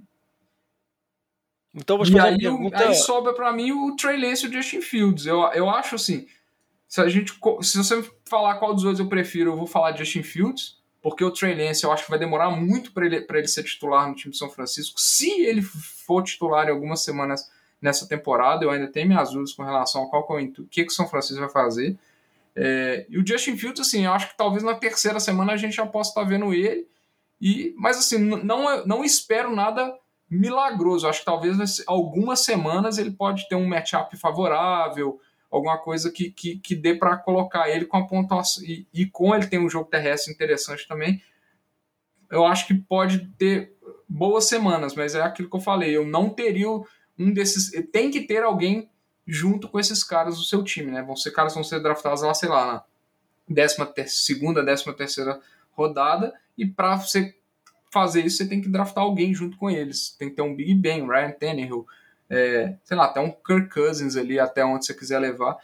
então 1.73 1.97
vou 1.97 2.05
e 2.05 2.19
aí, 2.19 2.37
pergunta... 2.37 2.77
aí 2.77 2.93
sobra 2.93 3.33
para 3.33 3.51
mim 3.51 3.71
o 3.71 3.95
Trey 3.95 4.17
Lance 4.17 4.45
e 4.45 4.49
o 4.49 4.53
Justin 4.53 4.81
Fields. 4.81 5.25
Eu, 5.25 5.41
eu 5.53 5.69
acho 5.69 5.95
assim, 5.95 6.27
se 6.87 7.01
a 7.01 7.09
gente 7.09 7.33
se 7.61 7.77
você 7.77 8.07
falar 8.25 8.55
qual 8.55 8.73
dos 8.73 8.83
dois 8.83 8.99
eu 8.99 9.09
prefiro, 9.09 9.51
eu 9.51 9.57
vou 9.57 9.65
falar 9.65 9.91
de 9.91 9.99
Justin 9.99 10.21
Fields, 10.21 10.77
porque 11.01 11.23
o 11.23 11.31
Trey 11.31 11.55
Lance 11.55 11.83
eu 11.83 11.91
acho 11.91 12.03
que 12.03 12.09
vai 12.11 12.19
demorar 12.19 12.51
muito 12.51 12.93
para 12.93 13.05
ele, 13.05 13.25
ele 13.27 13.47
ser 13.47 13.63
titular 13.63 14.07
no 14.07 14.15
time 14.15 14.31
de 14.31 14.37
São 14.37 14.49
Francisco. 14.49 15.01
Se 15.01 15.41
ele 15.41 15.63
for 15.63 16.21
titular 16.21 16.67
em 16.67 16.71
algumas 16.71 17.03
semanas 17.03 17.49
nessa 17.84 18.07
temporada, 18.07 18.63
eu 18.63 18.71
ainda 18.71 18.88
tenho 18.88 19.07
minhas 19.07 19.31
dúvidas 19.31 19.51
com 19.51 19.61
relação 19.61 20.03
a 20.03 20.09
qual 20.09 20.39
é 20.39 20.43
o 20.43 20.65
que, 20.67 20.86
que 20.86 20.91
o 20.91 20.95
São 20.95 21.07
Francisco 21.07 21.41
vai 21.41 21.49
fazer. 21.49 21.97
É, 22.55 23.05
e 23.09 23.17
o 23.17 23.27
Justin 23.27 23.57
Fields, 23.57 23.81
assim, 23.86 24.05
eu 24.05 24.13
acho 24.13 24.29
que 24.29 24.38
talvez 24.38 24.63
na 24.63 24.73
terceira 24.73 25.19
semana 25.19 25.51
a 25.51 25.57
gente 25.57 25.75
já 25.75 25.86
possa 25.86 26.11
estar 26.11 26.23
vendo 26.23 26.53
ele. 26.53 26.88
E, 27.41 27.75
mas 27.77 27.97
assim, 27.97 28.17
não, 28.17 28.86
não 28.86 29.03
espero 29.03 29.53
nada 29.53 29.93
milagroso. 30.29 31.07
Acho 31.07 31.19
que 31.19 31.25
talvez 31.25 31.84
algumas 31.86 32.39
semanas 32.39 32.97
ele 32.97 33.11
pode 33.11 33.49
ter 33.49 33.55
um 33.55 33.67
matchup 33.67 34.15
favorável, 34.15 35.19
alguma 35.51 35.77
coisa 35.77 36.09
que, 36.09 36.31
que, 36.31 36.57
que 36.59 36.75
dê 36.75 36.95
para 36.95 37.17
colocar 37.17 37.69
ele 37.69 37.86
com 37.86 37.97
a 37.97 38.07
pontuação. 38.07 38.63
E, 38.63 38.88
e 38.93 39.05
com 39.05 39.36
ele 39.36 39.47
tem 39.47 39.59
um 39.59 39.69
jogo 39.69 39.89
terrestre 39.89 40.34
interessante 40.34 40.88
também. 40.88 41.21
Eu 42.31 42.45
acho 42.45 42.65
que 42.65 42.73
pode 42.73 43.27
ter 43.38 43.73
boas 44.07 44.45
semanas, 44.45 44.95
mas 44.95 45.15
é 45.15 45.21
aquilo 45.21 45.49
que 45.49 45.55
eu 45.55 45.61
falei. 45.61 45.95
Eu 45.95 46.05
não 46.05 46.29
teria 46.29 46.69
um 47.18 47.34
desses. 47.34 47.72
Tem 47.91 48.09
que 48.11 48.22
ter 48.22 48.43
alguém 48.43 48.89
junto 49.26 49.68
com 49.70 49.80
esses 49.80 50.03
caras 50.03 50.38
do 50.38 50.43
seu 50.43 50.64
time, 50.64 50.91
né? 50.91 51.01
Vão 51.01 51.16
ser 51.16 51.32
caras 51.32 51.53
que 51.53 51.57
vão 51.57 51.64
ser 51.64 51.82
draftados 51.82 52.22
lá, 52.22 52.34
sei 52.34 52.49
lá, 52.49 52.66
na 52.66 52.84
décima 53.47 53.86
ter 53.86 54.07
segunda, 54.09 54.64
décima 54.64 54.93
terceira 54.93 55.39
rodada. 55.72 56.34
E 56.57 56.66
para 56.66 56.97
você 56.97 57.36
fazer 57.91 58.26
isso, 58.26 58.38
você 58.38 58.47
tem 58.47 58.61
que 58.61 58.70
draftar 58.70 59.03
alguém 59.03 59.34
junto 59.34 59.57
com 59.57 59.70
eles. 59.70 60.16
Tem 60.18 60.30
que 60.30 60.36
ter 60.36 60.41
um 60.41 60.55
Big 60.55 60.74
Ben, 60.76 61.07
Ryan 61.07 61.32
Tannehill, 61.32 61.86
é, 62.30 62.76
sei 62.84 62.97
lá, 62.97 63.05
até 63.05 63.20
um 63.20 63.32
Kirk 63.32 63.70
Cousins 63.70 64.16
ali, 64.16 64.39
até 64.39 64.66
onde 64.66 64.86
você 64.86 64.93
quiser 64.93 65.20
levar, 65.20 65.57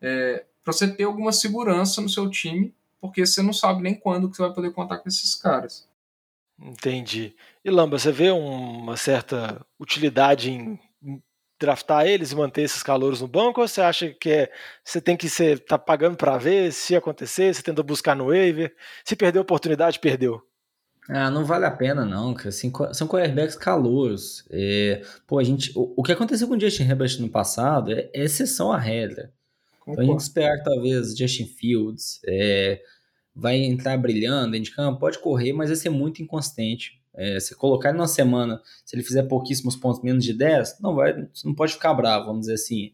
é, 0.00 0.44
para 0.64 0.72
você 0.72 0.88
ter 0.88 1.04
alguma 1.04 1.30
segurança 1.30 2.00
no 2.00 2.08
seu 2.08 2.28
time, 2.28 2.74
porque 3.00 3.24
você 3.24 3.40
não 3.40 3.52
sabe 3.52 3.82
nem 3.82 3.94
quando 3.94 4.28
que 4.28 4.36
você 4.36 4.42
vai 4.42 4.52
poder 4.52 4.72
contar 4.72 4.98
com 4.98 5.08
esses 5.08 5.34
caras. 5.36 5.88
Entendi. 6.60 7.34
E 7.64 7.70
Lamba, 7.70 7.98
você 7.98 8.10
vê 8.10 8.30
uma 8.30 8.96
certa 8.96 9.64
utilidade 9.78 10.50
em 10.50 10.78
draftar 11.58 12.06
eles 12.06 12.32
e 12.32 12.36
manter 12.36 12.62
esses 12.62 12.82
calouros 12.82 13.20
no 13.20 13.28
banco, 13.28 13.60
ou 13.60 13.68
você 13.68 13.80
acha 13.80 14.10
que 14.10 14.30
é, 14.30 14.52
você 14.84 15.00
tem 15.00 15.16
que 15.16 15.28
ser 15.28 15.58
tá 15.60 15.78
pagando 15.78 16.16
para 16.16 16.36
ver 16.36 16.72
se 16.72 16.94
acontecer, 16.94 17.54
você 17.54 17.62
tenta 17.62 17.82
buscar 17.82 18.14
no 18.14 18.26
waiver, 18.26 18.74
se 19.04 19.16
perder 19.16 19.38
a 19.38 19.42
oportunidade, 19.42 19.98
perdeu? 19.98 20.42
Ah, 21.08 21.30
não 21.30 21.44
vale 21.44 21.64
a 21.64 21.70
pena, 21.70 22.04
não, 22.04 22.34
cara. 22.34 22.48
Assim, 22.48 22.72
são 22.92 23.06
quarterbacks 23.06 23.54
calouros. 23.54 24.44
É, 24.50 25.02
pô, 25.26 25.38
a 25.38 25.44
gente, 25.44 25.72
o, 25.76 25.94
o, 25.96 26.02
que 26.02 26.12
aconteceu 26.12 26.48
com 26.48 26.54
o 26.54 26.60
Justin 26.60 26.82
Herbert 26.82 27.20
no 27.20 27.28
passado 27.28 27.92
é, 27.92 28.10
é 28.12 28.24
exceção 28.24 28.72
à 28.72 28.78
regra. 28.78 29.32
Então 29.86 30.02
a 30.02 30.06
gente 30.06 30.20
esperar 30.20 30.58
que 30.58 30.64
talvez 30.64 31.16
Justin 31.16 31.46
Fields 31.46 32.20
é, 32.26 32.80
vai 33.32 33.56
entrar 33.56 33.96
brilhando 33.96 34.52
dentro 34.52 34.70
de 34.70 34.74
campo, 34.74 34.98
pode 34.98 35.20
correr, 35.20 35.52
mas 35.52 35.68
vai 35.68 35.76
ser 35.76 35.90
muito 35.90 36.20
inconsistente. 36.20 37.00
É, 37.16 37.40
se 37.40 37.56
colocar 37.56 37.88
ele 37.88 37.98
numa 37.98 38.06
semana, 38.08 38.60
se 38.84 38.94
ele 38.94 39.02
fizer 39.02 39.22
pouquíssimos 39.22 39.74
pontos, 39.74 40.02
menos 40.02 40.22
de 40.22 40.34
10, 40.34 40.80
não 40.80 40.94
vai, 40.94 41.14
não 41.44 41.54
pode 41.54 41.72
ficar 41.72 41.94
bravo, 41.94 42.26
vamos 42.26 42.42
dizer 42.42 42.54
assim. 42.54 42.92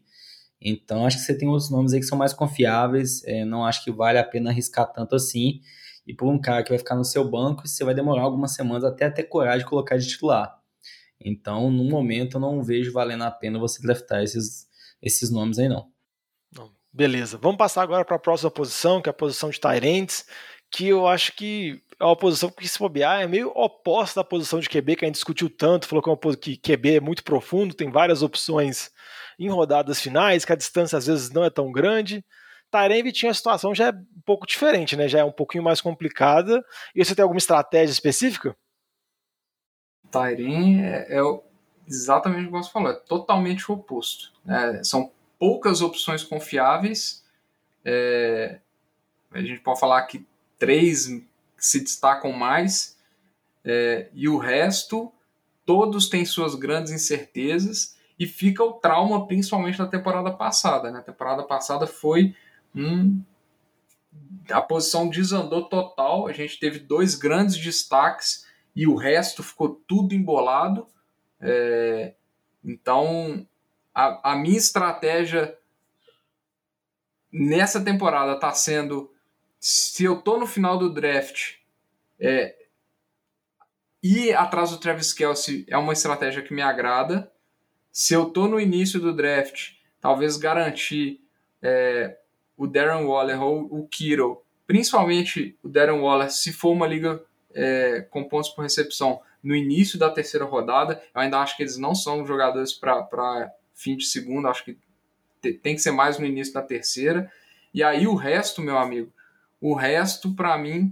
Então 0.61 1.05
acho 1.05 1.17
que 1.17 1.23
você 1.23 1.37
tem 1.37 1.47
outros 1.47 1.69
nomes 1.69 1.93
aí 1.93 1.99
que 1.99 2.05
são 2.05 2.17
mais 2.17 2.33
confiáveis, 2.33 3.23
é, 3.25 3.43
não 3.43 3.65
acho 3.65 3.83
que 3.83 3.91
vale 3.91 4.17
a 4.17 4.23
pena 4.23 4.49
arriscar 4.49 4.91
tanto 4.93 5.15
assim 5.15 5.59
e 6.05 6.13
por 6.13 6.29
um 6.29 6.39
cara 6.39 6.63
que 6.63 6.69
vai 6.69 6.77
ficar 6.77 6.95
no 6.95 7.05
seu 7.05 7.29
banco, 7.29 7.67
você 7.67 7.83
vai 7.83 7.93
demorar 7.93 8.23
algumas 8.23 8.53
semanas 8.53 8.83
até 8.83 9.09
ter 9.09 9.23
coragem 9.23 9.59
de 9.59 9.65
colocar 9.65 9.97
de 9.97 10.07
titular. 10.07 10.57
Então, 11.19 11.71
no 11.71 11.85
momento, 11.85 12.37
eu 12.37 12.41
não 12.41 12.61
vejo 12.61 12.91
valendo 12.91 13.23
a 13.23 13.31
pena 13.31 13.57
você 13.57 13.81
draftar 13.81 14.21
esses, 14.21 14.67
esses 15.01 15.29
nomes 15.29 15.57
aí, 15.59 15.69
não. 15.69 15.91
Beleza, 16.91 17.37
vamos 17.37 17.57
passar 17.57 17.81
agora 17.81 18.05
para 18.05 18.17
a 18.17 18.19
próxima 18.19 18.51
posição, 18.51 19.01
que 19.01 19.09
é 19.09 19.11
a 19.11 19.13
posição 19.13 19.49
de 19.49 19.59
Tyrants, 19.59 20.25
que 20.69 20.87
eu 20.87 21.07
acho 21.07 21.35
que 21.35 21.81
é 21.99 22.03
uma 22.03 22.15
posição 22.15 22.49
que, 22.49 22.67
se 22.67 22.79
bobear, 22.79 23.21
é 23.21 23.27
meio 23.27 23.49
oposta 23.49 24.19
da 24.19 24.23
posição 24.23 24.59
de 24.59 24.69
QB, 24.69 24.95
que 24.95 25.05
a 25.05 25.07
gente 25.07 25.15
discutiu 25.15 25.49
tanto, 25.49 25.87
falou 25.87 26.01
que, 26.01 26.09
é 26.09 26.13
uma, 26.13 26.37
que 26.37 26.57
QB 26.57 26.97
é 26.97 26.99
muito 26.99 27.23
profundo, 27.23 27.73
tem 27.73 27.91
várias 27.91 28.21
opções 28.21 28.91
em 29.39 29.49
rodadas 29.49 30.01
finais, 30.01 30.45
que 30.45 30.53
a 30.53 30.55
distância 30.55 30.97
às 30.97 31.07
vezes 31.07 31.29
não 31.31 31.43
é 31.43 31.49
tão 31.49 31.71
grande. 31.71 32.23
Tarembe 32.69 33.11
tinha 33.11 33.31
a 33.31 33.35
situação 33.35 33.75
já 33.75 33.87
é 33.87 33.91
um 33.91 34.21
pouco 34.25 34.47
diferente, 34.47 34.95
né? 34.95 35.07
Já 35.07 35.19
é 35.19 35.23
um 35.23 35.31
pouquinho 35.31 35.63
mais 35.63 35.79
complicada. 35.79 36.63
E 36.95 37.05
você 37.05 37.13
tem 37.13 37.21
alguma 37.21 37.37
estratégia 37.37 37.91
específica? 37.91 38.55
Tyrene 40.11 40.81
é, 40.81 41.07
é, 41.09 41.21
exatamente 41.87 42.43
o 42.43 42.51
que 42.51 42.51
você 42.51 42.71
falou, 42.71 42.91
é 42.91 42.95
totalmente 42.95 43.71
o 43.71 43.75
oposto. 43.75 44.31
É, 44.47 44.83
são 44.83 45.11
poucas 45.37 45.81
opções 45.81 46.23
confiáveis. 46.23 47.23
É, 47.85 48.59
a 49.31 49.41
gente 49.41 49.59
pode 49.59 49.79
falar 49.79 50.01
que 50.03 50.25
três 50.57 51.07
se 51.65 51.79
destacam 51.79 52.31
mais, 52.31 52.97
é, 53.63 54.09
e 54.13 54.27
o 54.27 54.37
resto, 54.37 55.11
todos 55.65 56.09
têm 56.09 56.25
suas 56.25 56.55
grandes 56.55 56.91
incertezas, 56.91 57.97
e 58.19 58.27
fica 58.27 58.63
o 58.63 58.73
trauma 58.73 59.25
principalmente 59.25 59.77
da 59.77 59.87
temporada 59.87 60.31
passada. 60.31 60.91
Né? 60.91 60.99
A 60.99 61.03
temporada 61.03 61.43
passada 61.43 61.87
foi 61.87 62.35
Hum, 62.75 63.23
a 64.49 64.61
posição 64.61 65.09
desandou 65.09 65.69
total. 65.69 66.27
A 66.27 66.33
gente 66.33 66.59
teve 66.59 66.79
dois 66.79 67.15
grandes 67.15 67.57
destaques 67.57 68.45
e 68.75 68.87
o 68.87 68.95
resto 68.95 69.43
ficou 69.43 69.81
tudo 69.87 70.15
embolado. 70.15 70.87
É, 71.39 72.15
então, 72.63 73.45
a, 73.93 74.31
a, 74.31 74.35
minha 74.35 74.57
estratégia 74.57 75.57
nessa 77.31 77.83
temporada 77.83 78.33
está 78.33 78.51
sendo: 78.53 79.12
se 79.65 80.03
eu 80.03 80.17
tô 80.17 80.37
no 80.37 80.45
final 80.45 80.77
do 80.77 80.93
draft, 80.93 81.53
é, 82.19 82.53
ir 84.03 84.33
atrás 84.33 84.71
do 84.71 84.77
Travis 84.77 85.13
Kelsey 85.13 85.65
é 85.69 85.77
uma 85.77 85.93
estratégia 85.93 86.41
que 86.41 86.53
me 86.53 86.61
agrada. 86.61 87.31
Se 87.89 88.13
eu 88.13 88.25
tô 88.25 88.45
no 88.45 88.59
início 88.59 88.99
do 88.99 89.15
draft, 89.15 89.75
talvez 90.01 90.35
garantir 90.35 91.21
é, 91.61 92.17
o 92.57 92.67
Darren 92.67 93.05
Waller 93.05 93.41
ou 93.41 93.61
o 93.71 93.87
Kiro, 93.87 94.43
principalmente 94.67 95.57
o 95.63 95.69
Darren 95.69 96.01
Waller, 96.01 96.29
se 96.29 96.51
for 96.51 96.71
uma 96.71 96.85
liga 96.85 97.23
é, 97.53 98.01
com 98.09 98.25
pontos 98.25 98.49
por 98.49 98.63
recepção 98.63 99.21
no 99.41 99.55
início 99.55 99.97
da 99.97 100.09
terceira 100.09 100.45
rodada, 100.45 101.01
eu 101.15 101.21
ainda 101.21 101.39
acho 101.39 101.55
que 101.55 101.63
eles 101.63 101.77
não 101.77 101.95
são 101.95 102.25
jogadores 102.25 102.73
para 102.73 103.49
fim 103.73 103.95
de 103.95 104.05
segunda, 104.07 104.49
acho 104.49 104.65
que 104.65 104.77
tem 105.61 105.73
que 105.73 105.81
ser 105.81 105.91
mais 105.91 106.19
no 106.19 106.25
início 106.25 106.53
da 106.53 106.61
terceira. 106.61 107.31
E 107.73 107.81
aí 107.81 108.05
o 108.05 108.15
resto, 108.15 108.61
meu 108.61 108.77
amigo, 108.77 109.09
o 109.63 109.73
resto 109.73 110.33
para 110.33 110.57
mim 110.57 110.89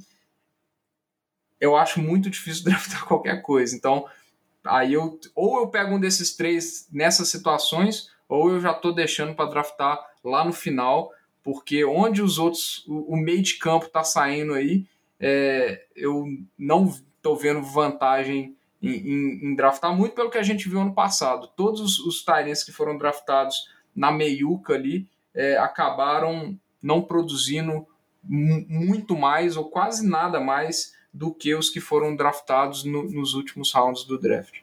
eu 1.60 1.76
acho 1.76 2.02
muito 2.02 2.30
difícil 2.30 2.64
draftar 2.66 3.06
qualquer 3.06 3.42
coisa. 3.42 3.76
Então, 3.76 4.08
aí 4.64 4.94
eu 4.94 5.20
ou 5.36 5.60
eu 5.60 5.68
pego 5.68 5.96
um 5.96 6.00
desses 6.00 6.36
três 6.36 6.88
nessas 6.92 7.30
situações, 7.30 8.10
ou 8.28 8.50
eu 8.50 8.62
já 8.62 8.72
estou 8.72 8.94
deixando 8.94 9.36
para 9.36 9.50
draftar 9.50 10.00
lá 10.24 10.46
no 10.46 10.54
final 10.54 11.12
porque 11.44 11.84
onde 11.84 12.22
os 12.22 12.38
outros, 12.38 12.86
o, 12.88 13.14
o 13.14 13.18
meio 13.18 13.42
de 13.42 13.56
campo 13.56 13.88
está 13.88 14.04
saindo 14.04 14.54
aí, 14.54 14.86
é, 15.20 15.86
eu 15.96 16.26
não 16.58 16.86
estou 16.86 17.36
vendo 17.36 17.62
vantagem 17.62 18.56
em, 18.82 18.90
em, 18.90 19.46
em, 19.46 19.56
draftar, 19.56 19.96
muito 19.96 20.16
pelo 20.16 20.30
que 20.30 20.38
a 20.38 20.44
gente 20.44 20.68
viu 20.70 20.82
ano 20.82 20.94
passado. 20.94 21.48
Todos 21.56 21.82
os, 21.82 22.00
os 22.00 22.64
que 22.64 22.72
foram 22.72 22.98
draftados 22.98 23.70
na 23.96 24.12
meiuca 24.12 24.74
ali 24.74 25.08
é, 25.34 25.58
acabaram 25.58 26.58
não 26.82 27.02
produzindo 27.02 27.88
muito 28.24 29.18
mais 29.18 29.58
ou 29.58 29.70
quase 29.70 30.08
nada 30.08 30.40
mais 30.40 30.94
do 31.14 31.34
que 31.34 31.54
os 31.54 31.70
que 31.70 31.80
foram 31.80 32.16
draftados 32.16 32.84
no, 32.84 33.04
nos 33.04 33.34
últimos 33.34 33.74
rounds 33.74 34.06
do 34.06 34.18
draft. 34.18 34.60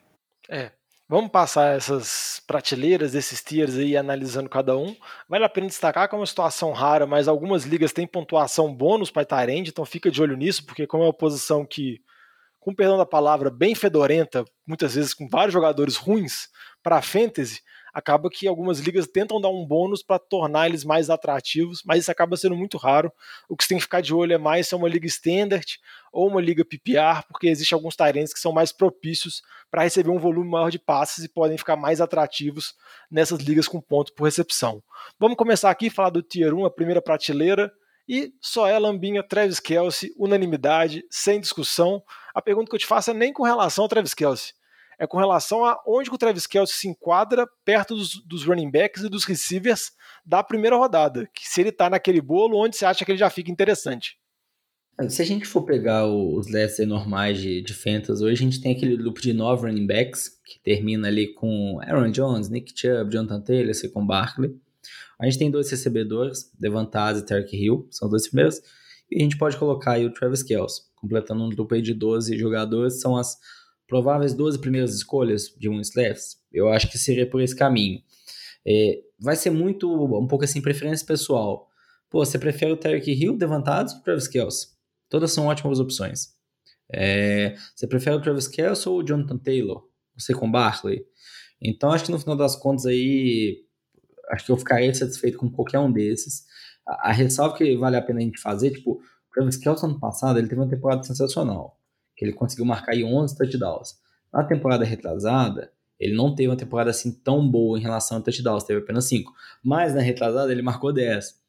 É, 0.47 0.71
Vamos 1.11 1.31
passar 1.31 1.75
essas 1.75 2.39
prateleiras 2.45 3.13
desses 3.13 3.41
tiers 3.41 3.75
aí, 3.75 3.97
analisando 3.97 4.47
cada 4.47 4.77
um. 4.77 4.95
Vale 5.27 5.43
a 5.43 5.49
pena 5.49 5.65
destacar 5.65 6.07
que 6.07 6.13
é 6.13 6.17
uma 6.19 6.25
situação 6.27 6.71
rara, 6.71 7.07
mas 7.07 7.27
algumas 7.27 7.63
ligas 7.63 7.91
têm 7.91 8.05
pontuação 8.05 8.71
bônus 8.71 9.09
para 9.09 9.25
Tyrande, 9.25 9.71
então 9.71 9.83
fica 9.83 10.11
de 10.11 10.21
olho 10.21 10.37
nisso, 10.37 10.63
porque 10.63 10.85
como 10.85 11.01
é 11.01 11.07
uma 11.07 11.13
posição 11.13 11.65
que, 11.65 11.99
com 12.59 12.75
perdão 12.75 12.95
da 12.95 13.07
palavra, 13.07 13.49
bem 13.49 13.73
fedorenta, 13.73 14.45
muitas 14.67 14.93
vezes 14.93 15.11
com 15.11 15.27
vários 15.27 15.51
jogadores 15.51 15.95
ruins 15.95 16.47
para 16.83 17.01
fantasy, 17.01 17.59
acaba 17.93 18.29
que 18.29 18.47
algumas 18.47 18.79
ligas 18.79 19.07
tentam 19.07 19.39
dar 19.39 19.49
um 19.49 19.65
bônus 19.65 20.03
para 20.03 20.19
tornar 20.19 20.67
eles 20.67 20.83
mais 20.83 21.09
atrativos, 21.09 21.81
mas 21.85 21.99
isso 21.99 22.11
acaba 22.11 22.37
sendo 22.37 22.55
muito 22.55 22.77
raro. 22.77 23.11
O 23.47 23.55
que 23.55 23.63
você 23.63 23.69
tem 23.69 23.77
que 23.77 23.83
ficar 23.83 24.01
de 24.01 24.13
olho 24.13 24.33
é 24.33 24.37
mais 24.37 24.67
se 24.67 24.73
é 24.73 24.77
uma 24.77 24.89
liga 24.89 25.07
standard 25.07 25.79
ou 26.11 26.27
uma 26.27 26.41
liga 26.41 26.65
PPR, 26.65 27.23
porque 27.27 27.47
existem 27.47 27.75
alguns 27.75 27.95
Tyrants 27.95 28.33
que 28.33 28.39
são 28.39 28.51
mais 28.51 28.71
propícios 28.71 29.41
para 29.69 29.83
receber 29.83 30.09
um 30.09 30.19
volume 30.19 30.49
maior 30.49 30.69
de 30.69 30.79
passes 30.79 31.23
e 31.23 31.29
podem 31.29 31.57
ficar 31.57 31.75
mais 31.75 32.01
atrativos 32.01 32.75
nessas 33.09 33.39
ligas 33.39 33.67
com 33.67 33.79
ponto 33.79 34.13
por 34.13 34.25
recepção. 34.25 34.81
Vamos 35.19 35.37
começar 35.37 35.69
aqui 35.69 35.89
falar 35.89 36.09
do 36.09 36.21
Tier 36.21 36.53
1, 36.53 36.65
a 36.65 36.71
primeira 36.71 37.01
prateleira. 37.01 37.71
E 38.11 38.33
só 38.41 38.65
é 38.65 38.79
Lambinha, 38.79 39.21
Travis 39.21 39.59
Kelsey, 39.59 40.11
unanimidade, 40.17 41.05
sem 41.11 41.39
discussão. 41.39 42.01
A 42.33 42.41
pergunta 42.41 42.67
que 42.67 42.75
eu 42.75 42.79
te 42.79 42.87
faço 42.87 43.11
é 43.11 43.13
nem 43.13 43.31
com 43.31 43.43
relação 43.43 43.83
ao 43.83 43.87
Travis 43.87 44.15
Kelsey 44.15 44.53
é 44.99 45.07
com 45.07 45.17
relação 45.17 45.63
a 45.63 45.81
onde 45.87 46.09
o 46.09 46.17
Travis 46.17 46.45
Kelce 46.45 46.73
se 46.73 46.87
enquadra 46.87 47.47
perto 47.63 47.95
dos, 47.95 48.21
dos, 48.25 48.45
running 48.45 48.69
backs 48.69 49.01
e 49.01 49.09
dos 49.09 49.23
receivers 49.23 49.93
da 50.25 50.43
primeira 50.43 50.75
rodada. 50.75 51.27
Que 51.33 51.47
se 51.47 51.61
ele 51.61 51.69
está 51.69 51.89
naquele 51.89 52.21
bolo, 52.21 52.57
onde 52.57 52.75
você 52.75 52.85
acha 52.85 53.05
que 53.05 53.11
ele 53.11 53.17
já 53.17 53.29
fica 53.29 53.49
interessante? 53.49 54.19
Se 55.07 55.21
a 55.21 55.25
gente 55.25 55.45
for 55.45 55.61
pegar 55.63 56.05
os 56.05 56.49
Leicester 56.49 56.85
normais 56.85 57.39
de, 57.39 57.61
de 57.61 57.73
Fantasy, 57.73 58.21
hoje 58.21 58.33
a 58.33 58.45
gente 58.45 58.59
tem 58.59 58.75
aquele 58.75 58.97
grupo 58.97 59.21
de 59.21 59.31
nove 59.31 59.65
running 59.65 59.87
backs, 59.87 60.27
que 60.45 60.59
termina 60.61 61.07
ali 61.07 61.33
com 61.33 61.79
Aaron 61.81 62.11
Jones, 62.11 62.49
Nick 62.49 62.73
Chubb, 62.75 63.13
Jonathan 63.13 63.39
Taylor, 63.39 63.73
com 63.93 64.05
Barkley. 64.05 64.53
A 65.17 65.23
gente 65.25 65.39
tem 65.39 65.49
dois 65.49 65.71
recebedores, 65.71 66.51
Devantaz 66.59 67.17
e 67.17 67.25
Tarek 67.25 67.55
Hill, 67.55 67.87
são 67.89 68.09
dois 68.09 68.27
primeiros. 68.27 68.59
E 69.09 69.21
a 69.21 69.23
gente 69.23 69.37
pode 69.37 69.55
colocar 69.55 69.93
aí 69.93 70.05
o 70.05 70.13
Travis 70.13 70.43
Kelce, 70.43 70.81
completando 70.97 71.45
um 71.45 71.49
grupo 71.49 71.81
de 71.81 71.93
12 71.93 72.37
jogadores, 72.37 72.99
são 72.99 73.15
as 73.15 73.37
prováveis 73.89 74.35
12 74.35 74.59
primeiras 74.59 74.93
escolhas 74.93 75.53
de 75.57 75.67
um 75.67 75.81
Slats, 75.81 76.37
eu 76.53 76.69
acho 76.69 76.89
que 76.89 76.97
seria 76.97 77.27
por 77.27 77.41
esse 77.41 77.55
caminho. 77.55 77.99
É, 78.65 79.01
vai 79.19 79.35
ser 79.35 79.49
muito, 79.49 79.91
um 79.91 80.27
pouco 80.27 80.45
assim, 80.45 80.61
preferência 80.61 81.05
pessoal. 81.05 81.67
Pô, 82.07 82.23
você 82.23 82.37
prefere 82.37 82.71
o 82.71 82.77
Tarek 82.77 83.11
Hill, 83.11 83.35
Devantados 83.35 83.93
ou 83.93 84.01
Travis 84.01 84.27
Kelce? 84.27 84.67
Todas 85.09 85.31
são 85.31 85.47
ótimas 85.47 85.79
opções. 85.79 86.35
É, 86.91 87.55
você 87.75 87.87
prefere 87.87 88.15
o 88.15 88.21
Travis 88.21 88.47
Kelce 88.47 88.87
ou 88.87 88.99
o 88.99 89.03
Jonathan 89.03 89.37
Taylor? 89.37 89.83
Você 90.15 90.33
com 90.33 90.49
Barkley? 90.49 91.03
Então, 91.59 91.91
acho 91.91 92.05
que 92.05 92.11
no 92.11 92.19
final 92.19 92.35
das 92.35 92.55
contas 92.55 92.85
aí, 92.85 93.65
acho 94.31 94.45
que 94.45 94.51
eu 94.51 94.57
ficaria 94.57 94.93
satisfeito 94.93 95.37
com 95.37 95.49
qualquer 95.49 95.79
um 95.79 95.91
desses. 95.91 96.45
A, 96.87 97.09
a 97.09 97.11
ressalva 97.11 97.57
que 97.57 97.75
vale 97.75 97.97
a 97.97 98.01
pena 98.01 98.19
a 98.19 98.23
gente 98.23 98.39
fazer, 98.39 98.71
tipo, 98.71 98.93
o 98.93 99.01
Travis 99.33 99.57
Kelce 99.57 99.85
ano 99.85 99.99
passado, 99.99 100.37
ele 100.37 100.47
teve 100.47 100.61
uma 100.61 100.69
temporada 100.69 101.03
sensacional 101.03 101.78
que 102.19 102.25
ele 102.25 102.33
conseguiu 102.33 102.65
marcar 102.65 102.91
aí 102.91 103.01
11 103.01 103.37
touchdowns. 103.37 103.97
Na 104.31 104.43
temporada 104.43 104.83
retrasada, 104.83 105.71
ele 105.97 106.13
não 106.13 106.35
teve 106.35 106.49
uma 106.49 106.57
temporada 106.57 106.89
assim 106.89 107.13
tão 107.13 107.49
boa 107.49 107.79
em 107.79 107.81
relação 107.81 108.17
a 108.17 108.21
touchdowns, 108.21 108.65
teve 108.65 108.81
apenas 108.81 109.05
5. 109.05 109.33
Mas 109.63 109.95
na 109.95 110.01
retrasada 110.01 110.51
ele 110.51 110.61
marcou 110.61 110.91
10. 110.91 111.41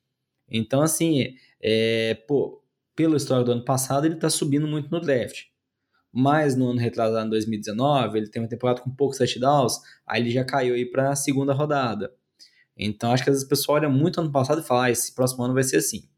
Então, 0.49 0.81
assim, 0.81 1.35
é, 1.61 2.14
pô, 2.29 2.62
pela 2.95 3.16
história 3.16 3.43
do 3.45 3.51
ano 3.51 3.64
passado, 3.64 4.07
ele 4.07 4.14
tá 4.14 4.31
subindo 4.31 4.68
muito 4.68 4.89
no 4.93 5.01
draft. 5.01 5.47
Mas 6.12 6.55
no 6.55 6.71
ano 6.71 6.79
retrasado, 6.79 7.27
em 7.27 7.31
2019, 7.31 8.18
ele 8.18 8.29
tem 8.29 8.41
uma 8.41 8.49
temporada 8.49 8.81
com 8.81 8.91
poucos 8.91 9.18
touchdowns, 9.18 9.75
aí 10.07 10.23
ele 10.23 10.31
já 10.31 10.45
caiu 10.45 10.77
aí 10.77 10.87
para 10.87 11.11
a 11.11 11.16
segunda 11.16 11.53
rodada. 11.53 12.14
Então, 12.77 13.11
acho 13.11 13.25
que 13.25 13.31
às 13.31 13.35
vezes 13.35 13.47
o 13.47 13.51
pessoal 13.51 13.79
olha 13.79 13.89
muito 13.89 14.21
ano 14.21 14.31
passado 14.31 14.61
e 14.61 14.64
fala, 14.64 14.85
ah, 14.85 14.91
esse 14.93 15.12
próximo 15.16 15.43
ano 15.43 15.53
vai 15.53 15.64
ser 15.64 15.79
assim. 15.79 16.09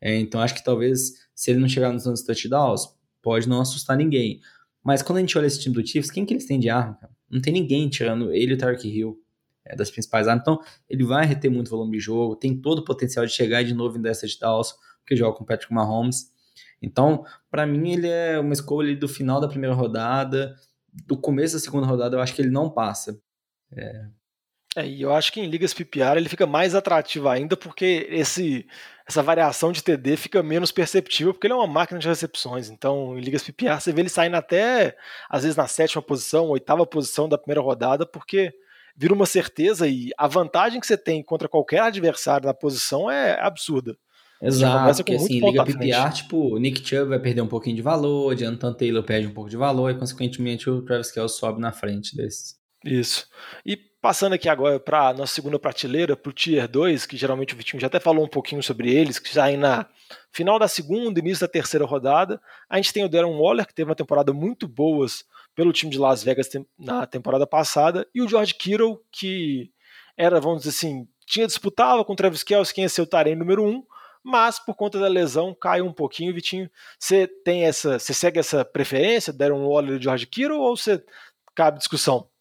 É, 0.00 0.18
então, 0.18 0.40
acho 0.40 0.54
que 0.54 0.64
talvez, 0.64 1.28
se 1.34 1.50
ele 1.50 1.60
não 1.60 1.68
chegar 1.68 1.92
nos 1.92 2.06
anos 2.06 2.22
touchdowns, 2.22 3.01
pode 3.22 3.48
não 3.48 3.60
assustar 3.60 3.96
ninguém. 3.96 4.40
Mas 4.82 5.02
quando 5.02 5.18
a 5.18 5.20
gente 5.20 5.38
olha 5.38 5.46
esse 5.46 5.60
time 5.60 5.74
do 5.74 5.86
Chiefs, 5.86 6.10
quem 6.10 6.26
que 6.26 6.34
eles 6.34 6.44
têm 6.44 6.58
de 6.58 6.68
arma? 6.68 6.94
Cara? 6.94 7.12
Não 7.30 7.40
tem 7.40 7.52
ninguém 7.52 7.88
tirando 7.88 8.32
ele 8.32 8.52
e 8.52 8.54
o 8.54 8.58
Tark 8.58 8.84
Hill 8.84 9.18
é, 9.64 9.76
das 9.76 9.90
principais 9.90 10.28
armas. 10.28 10.42
Então, 10.42 10.60
ele 10.88 11.04
vai 11.04 11.24
reter 11.24 11.50
muito 11.50 11.70
volume 11.70 11.96
de 11.96 12.00
jogo, 12.00 12.36
tem 12.36 12.56
todo 12.56 12.80
o 12.80 12.84
potencial 12.84 13.24
de 13.24 13.32
chegar 13.32 13.62
de 13.62 13.72
novo 13.72 13.96
em 13.96 14.02
10 14.02 14.20
touchdowns, 14.20 14.74
porque 15.00 15.16
joga 15.16 15.36
com 15.36 15.44
o 15.44 15.46
Patrick 15.46 15.72
Mahomes. 15.72 16.32
Então, 16.80 17.24
para 17.50 17.64
mim, 17.64 17.92
ele 17.92 18.08
é 18.08 18.38
uma 18.38 18.52
escolha 18.52 18.94
do 18.96 19.08
final 19.08 19.40
da 19.40 19.48
primeira 19.48 19.74
rodada, 19.74 20.54
do 21.06 21.16
começo 21.16 21.54
da 21.54 21.60
segunda 21.60 21.86
rodada, 21.86 22.16
eu 22.16 22.20
acho 22.20 22.34
que 22.34 22.42
ele 22.42 22.50
não 22.50 22.68
passa. 22.68 23.20
É, 23.70 24.06
é, 24.76 24.86
e 24.86 25.02
eu 25.02 25.12
acho 25.12 25.32
que 25.32 25.40
em 25.40 25.46
ligas 25.46 25.74
PPR 25.74 26.16
ele 26.16 26.28
fica 26.28 26.46
mais 26.46 26.74
atrativo 26.74 27.28
ainda 27.28 27.56
porque 27.56 28.06
esse, 28.10 28.66
essa 29.06 29.22
variação 29.22 29.70
de 29.70 29.82
TD 29.82 30.16
fica 30.16 30.42
menos 30.42 30.72
perceptível 30.72 31.34
porque 31.34 31.46
ele 31.46 31.54
é 31.54 31.56
uma 31.56 31.66
máquina 31.66 31.98
de 32.00 32.08
recepções. 32.08 32.70
Então, 32.70 33.18
em 33.18 33.20
ligas 33.20 33.42
PPR 33.42 33.80
você 33.80 33.92
vê 33.92 34.00
ele 34.00 34.08
saindo 34.08 34.36
até 34.36 34.96
às 35.28 35.42
vezes 35.42 35.56
na 35.56 35.66
sétima 35.66 36.00
posição, 36.00 36.48
oitava 36.48 36.86
posição 36.86 37.28
da 37.28 37.36
primeira 37.36 37.60
rodada, 37.60 38.06
porque 38.06 38.52
vira 38.96 39.12
uma 39.12 39.26
certeza 39.26 39.86
e 39.86 40.10
a 40.16 40.26
vantagem 40.26 40.80
que 40.80 40.86
você 40.86 40.96
tem 40.96 41.22
contra 41.22 41.48
qualquer 41.48 41.80
adversário 41.80 42.46
na 42.46 42.54
posição 42.54 43.10
é 43.10 43.38
absurda. 43.40 43.96
Exato, 44.40 44.96
porque 44.96 45.12
assim, 45.14 45.38
liga 45.38 45.64
PPR, 45.64 46.12
tipo, 46.12 46.58
Nick 46.58 46.84
Chubb 46.84 47.10
vai 47.10 47.20
perder 47.20 47.42
um 47.42 47.46
pouquinho 47.46 47.76
de 47.76 47.82
valor, 47.82 48.34
Jonathan 48.34 48.72
Taylor 48.72 49.04
perde 49.04 49.28
um 49.28 49.32
pouco 49.32 49.48
de 49.48 49.56
valor 49.56 49.90
e, 49.90 49.94
consequentemente, 49.94 50.68
o 50.68 50.82
Travis 50.82 51.12
Kelce 51.12 51.38
sobe 51.38 51.60
na 51.60 51.70
frente 51.70 52.16
desses. 52.16 52.61
Isso. 52.84 53.28
E 53.64 53.76
Passando 54.02 54.32
aqui 54.32 54.48
agora 54.48 54.80
para 54.80 55.10
a 55.10 55.14
nossa 55.14 55.32
segunda 55.32 55.60
prateleira, 55.60 56.16
para 56.16 56.28
o 56.28 56.32
Tier 56.32 56.66
2, 56.66 57.06
que 57.06 57.16
geralmente 57.16 57.54
o 57.54 57.56
Vitinho 57.56 57.80
já 57.80 57.86
até 57.86 58.00
falou 58.00 58.24
um 58.24 58.28
pouquinho 58.28 58.60
sobre 58.60 58.92
eles, 58.92 59.20
que 59.20 59.32
já 59.32 59.44
aí 59.44 59.56
na 59.56 59.86
final 60.32 60.58
da 60.58 60.66
segunda, 60.66 61.20
início 61.20 61.46
da 61.46 61.52
terceira 61.52 61.86
rodada. 61.86 62.42
A 62.68 62.78
gente 62.78 62.92
tem 62.92 63.04
o 63.04 63.08
Darren 63.08 63.38
Waller, 63.38 63.64
que 63.64 63.72
teve 63.72 63.88
uma 63.88 63.94
temporada 63.94 64.32
muito 64.32 64.66
boa 64.66 65.06
pelo 65.54 65.72
time 65.72 65.92
de 65.92 65.98
Las 66.00 66.24
Vegas 66.24 66.50
na 66.76 67.06
temporada 67.06 67.46
passada, 67.46 68.04
e 68.12 68.20
o 68.20 68.28
George 68.28 68.54
Kittle, 68.54 69.00
que 69.12 69.70
era, 70.16 70.40
vamos 70.40 70.64
dizer 70.64 70.70
assim, 70.70 71.06
tinha 71.24 71.46
disputava 71.46 72.04
com 72.04 72.12
o 72.12 72.16
Travis 72.16 72.42
Kelce 72.42 72.74
quem 72.74 72.82
ia 72.82 72.88
ser 72.88 73.02
o 73.02 73.06
Tarém 73.06 73.36
número 73.36 73.62
1, 73.62 73.68
um, 73.68 73.84
mas 74.24 74.58
por 74.58 74.74
conta 74.74 74.98
da 74.98 75.06
lesão 75.06 75.54
caiu 75.54 75.86
um 75.86 75.92
pouquinho, 75.92 76.34
Vitinho. 76.34 76.68
Você 76.98 77.28
tem 77.28 77.66
essa, 77.66 78.00
você 78.00 78.12
segue 78.12 78.40
essa 78.40 78.64
preferência, 78.64 79.32
Darren 79.32 79.64
Waller 79.64 80.00
e 80.00 80.02
George 80.02 80.26
Kittle, 80.26 80.58
ou 80.58 80.76
você 80.76 81.04
cabe 81.54 81.78
discussão? 81.78 82.31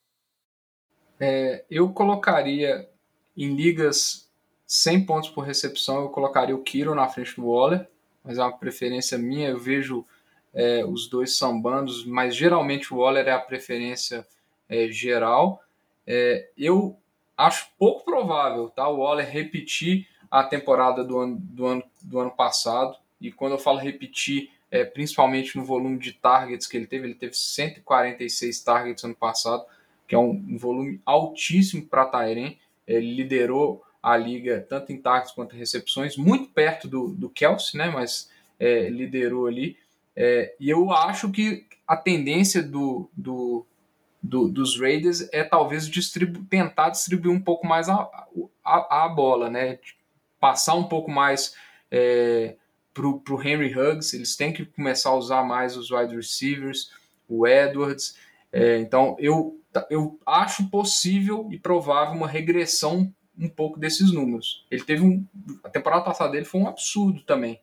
É, 1.24 1.64
eu 1.70 1.94
colocaria 1.94 2.90
em 3.38 3.54
ligas 3.56 4.28
100 4.66 5.06
pontos 5.06 5.30
por 5.30 5.42
recepção, 5.42 6.02
eu 6.02 6.10
colocaria 6.10 6.56
o 6.56 6.64
Kiro 6.64 6.96
na 6.96 7.08
frente 7.08 7.36
do 7.36 7.46
Waller, 7.46 7.88
mas 8.24 8.40
é 8.40 8.42
uma 8.42 8.58
preferência 8.58 9.20
minha. 9.20 9.50
Eu 9.50 9.60
vejo 9.60 10.04
é, 10.52 10.84
os 10.84 11.08
dois 11.08 11.38
sambando, 11.38 11.94
mas 12.08 12.36
geralmente 12.36 12.92
o 12.92 12.98
Waller 12.98 13.28
é 13.28 13.32
a 13.34 13.40
preferência 13.40 14.26
é, 14.68 14.88
geral. 14.88 15.64
É, 16.08 16.50
eu 16.58 16.98
acho 17.38 17.70
pouco 17.78 18.04
provável 18.04 18.70
tá, 18.70 18.90
o 18.90 18.98
Waller 18.98 19.30
repetir 19.30 20.08
a 20.30 20.44
temporada 20.44 21.04
do 21.04 21.20
ano, 21.20 21.38
do 21.40 21.68
ano, 21.68 21.84
do 22.02 22.20
ano 22.20 22.32
passado. 22.32 22.98
E 23.20 23.32
quando 23.32 23.52
eu 23.52 23.60
falo 23.60 23.78
repetir, 23.78 24.50
é, 24.72 24.84
principalmente 24.84 25.56
no 25.56 25.64
volume 25.64 26.00
de 26.00 26.14
targets 26.14 26.66
que 26.66 26.78
ele 26.78 26.88
teve, 26.88 27.06
ele 27.06 27.16
teve 27.16 27.36
146 27.36 28.64
targets 28.64 29.04
ano 29.04 29.14
passado 29.14 29.64
que 30.12 30.16
é 30.16 30.20
um, 30.20 30.32
um 30.32 30.58
volume 30.58 31.00
altíssimo 31.06 31.86
para 31.86 32.04
Tairen. 32.04 32.58
Ele 32.86 33.16
liderou 33.16 33.82
a 34.04 34.18
liga 34.18 34.60
tanto 34.68 34.92
em 34.92 34.98
taques 34.98 35.32
quanto 35.32 35.56
em 35.56 35.60
recepções, 35.60 36.18
muito 36.18 36.50
perto 36.50 36.86
do, 36.86 37.14
do 37.14 37.30
Kelsey, 37.30 37.78
né? 37.78 37.90
Mas 37.90 38.30
é, 38.60 38.90
liderou 38.90 39.48
ali. 39.48 39.78
É, 40.14 40.54
e 40.60 40.70
eu 40.70 40.92
acho 40.92 41.32
que 41.32 41.66
a 41.88 41.96
tendência 41.96 42.62
do, 42.62 43.10
do, 43.16 43.66
do 44.22 44.50
dos 44.50 44.78
Raiders 44.78 45.30
é 45.32 45.46
talvez 45.46 45.88
distribu 45.88 46.44
tentar 46.44 46.90
distribuir 46.90 47.32
um 47.32 47.40
pouco 47.40 47.66
mais 47.66 47.88
a, 47.88 47.94
a, 48.66 49.06
a 49.06 49.08
bola, 49.08 49.50
né? 49.50 49.80
Passar 50.42 50.76
um 50.76 50.90
pouco 50.90 51.10
mais 51.10 51.56
é, 51.90 52.58
para 52.94 53.08
o 53.08 53.42
Henry 53.42 53.74
Huggs, 53.74 54.14
eles 54.14 54.36
têm 54.36 54.52
que 54.52 54.66
começar 54.66 55.12
a 55.12 55.16
usar 55.16 55.46
mais 55.46 55.78
os 55.78 55.90
wide 55.90 56.14
receivers, 56.14 56.92
o 57.30 57.48
Edwards. 57.48 58.18
É, 58.52 58.78
então 58.80 59.16
eu 59.18 59.61
eu 59.90 60.20
acho 60.26 60.70
possível 60.70 61.48
e 61.52 61.58
provável 61.58 62.16
uma 62.16 62.28
regressão 62.28 63.14
um 63.38 63.50
pouco 63.50 63.80
desses 63.80 64.12
números. 64.12 64.66
Ele 64.70 64.84
teve 64.84 65.04
um. 65.04 65.26
A 65.64 65.70
temporada 65.70 66.04
passada 66.04 66.32
dele 66.32 66.46
foi 66.46 66.62
um 66.62 66.68
absurdo 66.68 67.22
também. 67.22 67.60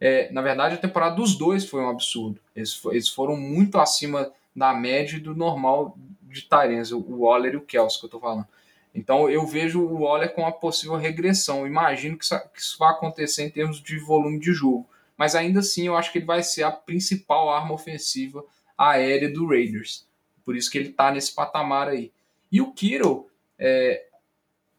É, 0.00 0.30
na 0.32 0.40
verdade, 0.40 0.76
a 0.76 0.78
temporada 0.78 1.16
dos 1.16 1.36
dois 1.36 1.68
foi 1.68 1.82
um 1.82 1.88
absurdo. 1.88 2.40
Eles, 2.54 2.80
eles 2.86 3.08
foram 3.08 3.36
muito 3.36 3.78
acima 3.78 4.32
da 4.54 4.72
média 4.72 5.16
e 5.16 5.20
do 5.20 5.34
normal 5.34 5.96
de 6.22 6.42
Tyrens, 6.42 6.92
o 6.92 7.00
Waller 7.20 7.54
e 7.54 7.56
o 7.56 7.62
Kelsey 7.62 8.00
que 8.00 8.06
eu 8.06 8.10
tô 8.10 8.20
falando. 8.20 8.46
Então 8.94 9.28
eu 9.28 9.46
vejo 9.46 9.80
o 9.80 10.02
Waller 10.02 10.34
com 10.34 10.42
uma 10.42 10.52
possível 10.52 10.96
regressão. 10.96 11.66
Imagino 11.66 12.16
que 12.16 12.24
isso, 12.24 12.38
que 12.52 12.60
isso 12.60 12.78
vai 12.78 12.90
acontecer 12.90 13.44
em 13.44 13.50
termos 13.50 13.82
de 13.82 13.98
volume 13.98 14.38
de 14.38 14.52
jogo. 14.52 14.88
Mas 15.16 15.34
ainda 15.34 15.60
assim 15.60 15.86
eu 15.86 15.96
acho 15.96 16.12
que 16.12 16.18
ele 16.18 16.26
vai 16.26 16.42
ser 16.42 16.62
a 16.62 16.70
principal 16.70 17.50
arma 17.50 17.74
ofensiva 17.74 18.44
aérea 18.76 19.30
do 19.30 19.46
Raiders. 19.46 20.07
Por 20.48 20.56
isso 20.56 20.70
que 20.70 20.78
ele 20.78 20.88
está 20.88 21.10
nesse 21.10 21.34
patamar 21.34 21.88
aí. 21.88 22.10
E 22.50 22.58
o 22.58 22.72
Kiro, 22.72 23.28
é, 23.58 24.06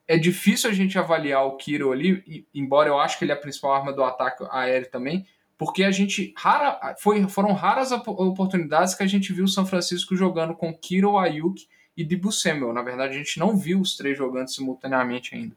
é 0.08 0.18
difícil 0.18 0.68
a 0.68 0.74
gente 0.74 0.98
avaliar 0.98 1.46
o 1.46 1.58
Kiro 1.58 1.92
ali, 1.92 2.44
embora 2.56 2.90
eu 2.90 3.00
acho 3.00 3.20
que 3.20 3.24
ele 3.24 3.32
é 3.32 3.36
a 3.36 3.40
principal 3.40 3.74
arma 3.74 3.94
do 3.94 4.04
ataque 4.04 4.44
aéreo 4.50 4.90
também, 4.90 5.28
porque 5.60 5.84
a 5.84 5.92
gente 5.92 6.34
rara, 6.36 6.96
foi, 6.98 7.22
foram 7.28 7.54
raras 7.54 7.92
oportunidades 7.92 8.96
que 8.96 9.04
a 9.04 9.06
gente 9.06 9.32
viu 9.32 9.46
o 9.46 9.48
São 9.48 9.64
Francisco 9.64 10.16
jogando 10.16 10.56
com 10.56 10.74
Kiro, 10.74 11.20
Ayuk 11.20 11.68
e 11.96 12.04
Dibu 12.04 12.32
Samuel. 12.32 12.74
Na 12.74 12.82
verdade, 12.82 13.14
a 13.14 13.18
gente 13.20 13.38
não 13.38 13.56
viu 13.56 13.80
os 13.80 13.96
três 13.96 14.18
jogando 14.18 14.48
simultaneamente 14.48 15.36
ainda. 15.36 15.56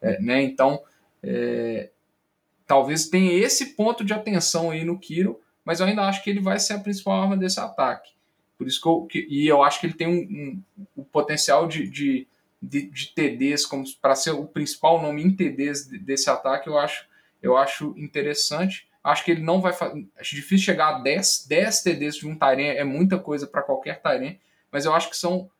É, 0.00 0.20
né? 0.20 0.42
Então, 0.42 0.82
é, 1.22 1.88
talvez 2.66 3.08
tenha 3.08 3.32
esse 3.32 3.76
ponto 3.76 4.04
de 4.04 4.12
atenção 4.12 4.72
aí 4.72 4.84
no 4.84 4.98
Kiro, 4.98 5.40
mas 5.64 5.78
eu 5.78 5.86
ainda 5.86 6.02
acho 6.02 6.24
que 6.24 6.30
ele 6.30 6.40
vai 6.40 6.58
ser 6.58 6.72
a 6.72 6.80
principal 6.80 7.22
arma 7.22 7.36
desse 7.36 7.60
ataque. 7.60 8.10
Por 8.62 8.68
isso 8.68 8.80
que 8.80 8.86
eu, 8.86 9.02
que, 9.02 9.26
e 9.28 9.48
eu 9.48 9.62
acho 9.62 9.80
que 9.80 9.86
ele 9.86 9.94
tem 9.94 10.06
um, 10.06 10.62
um, 10.78 10.82
um 10.98 11.04
potencial 11.04 11.66
de, 11.66 11.88
de, 11.88 12.28
de, 12.62 12.82
de 12.82 13.08
TDs 13.08 13.68
para 14.00 14.14
ser 14.14 14.30
o 14.30 14.46
principal 14.46 15.02
nome 15.02 15.22
em 15.22 15.34
TDs 15.34 15.88
desse 15.88 16.30
ataque, 16.30 16.68
eu 16.68 16.78
acho, 16.78 17.04
eu 17.42 17.56
acho 17.56 17.92
interessante. 17.96 18.88
Acho 19.02 19.24
que 19.24 19.32
ele 19.32 19.42
não 19.42 19.60
vai 19.60 19.72
Acho 20.16 20.36
difícil 20.36 20.66
chegar 20.66 20.96
a 20.96 20.98
10, 21.00 21.46
10 21.48 21.82
TDs 21.82 22.16
de 22.16 22.28
um 22.28 22.38
Tyrene, 22.38 22.78
é 22.78 22.84
muita 22.84 23.18
coisa 23.18 23.48
para 23.48 23.62
qualquer 23.62 24.00
Tyrene, 24.00 24.38
mas 24.70 24.84
eu 24.84 24.94
acho 24.94 25.10
que 25.10 25.16
são 25.16 25.50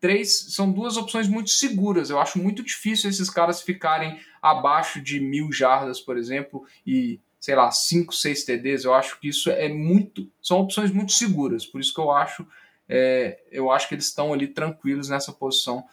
três, 0.00 0.54
são 0.54 0.70
duas 0.70 0.96
opções 0.96 1.26
muito 1.26 1.50
seguras. 1.50 2.08
Eu 2.08 2.20
acho 2.20 2.38
muito 2.38 2.62
difícil 2.62 3.10
esses 3.10 3.28
caras 3.28 3.62
ficarem 3.62 4.20
abaixo 4.40 5.00
de 5.00 5.18
mil 5.18 5.50
jardas, 5.50 6.00
por 6.00 6.16
exemplo, 6.16 6.64
e 6.86 7.18
sei 7.44 7.54
lá, 7.54 7.70
5, 7.70 8.14
6 8.14 8.44
TDs. 8.44 8.84
Eu 8.84 8.94
acho 8.94 9.20
que 9.20 9.28
isso 9.28 9.50
é 9.50 9.68
muito. 9.68 10.26
São 10.40 10.60
opções 10.60 10.90
muito 10.90 11.12
seguras. 11.12 11.66
Por 11.66 11.78
isso 11.78 11.92
que 11.92 12.00
eu 12.00 12.10
acho. 12.10 12.46
É, 12.88 13.38
eu 13.52 13.70
acho 13.70 13.86
que 13.86 13.94
eles 13.94 14.06
estão 14.06 14.32
ali 14.32 14.46
tranquilos 14.46 15.10
nessa 15.10 15.30
posição, 15.30 15.84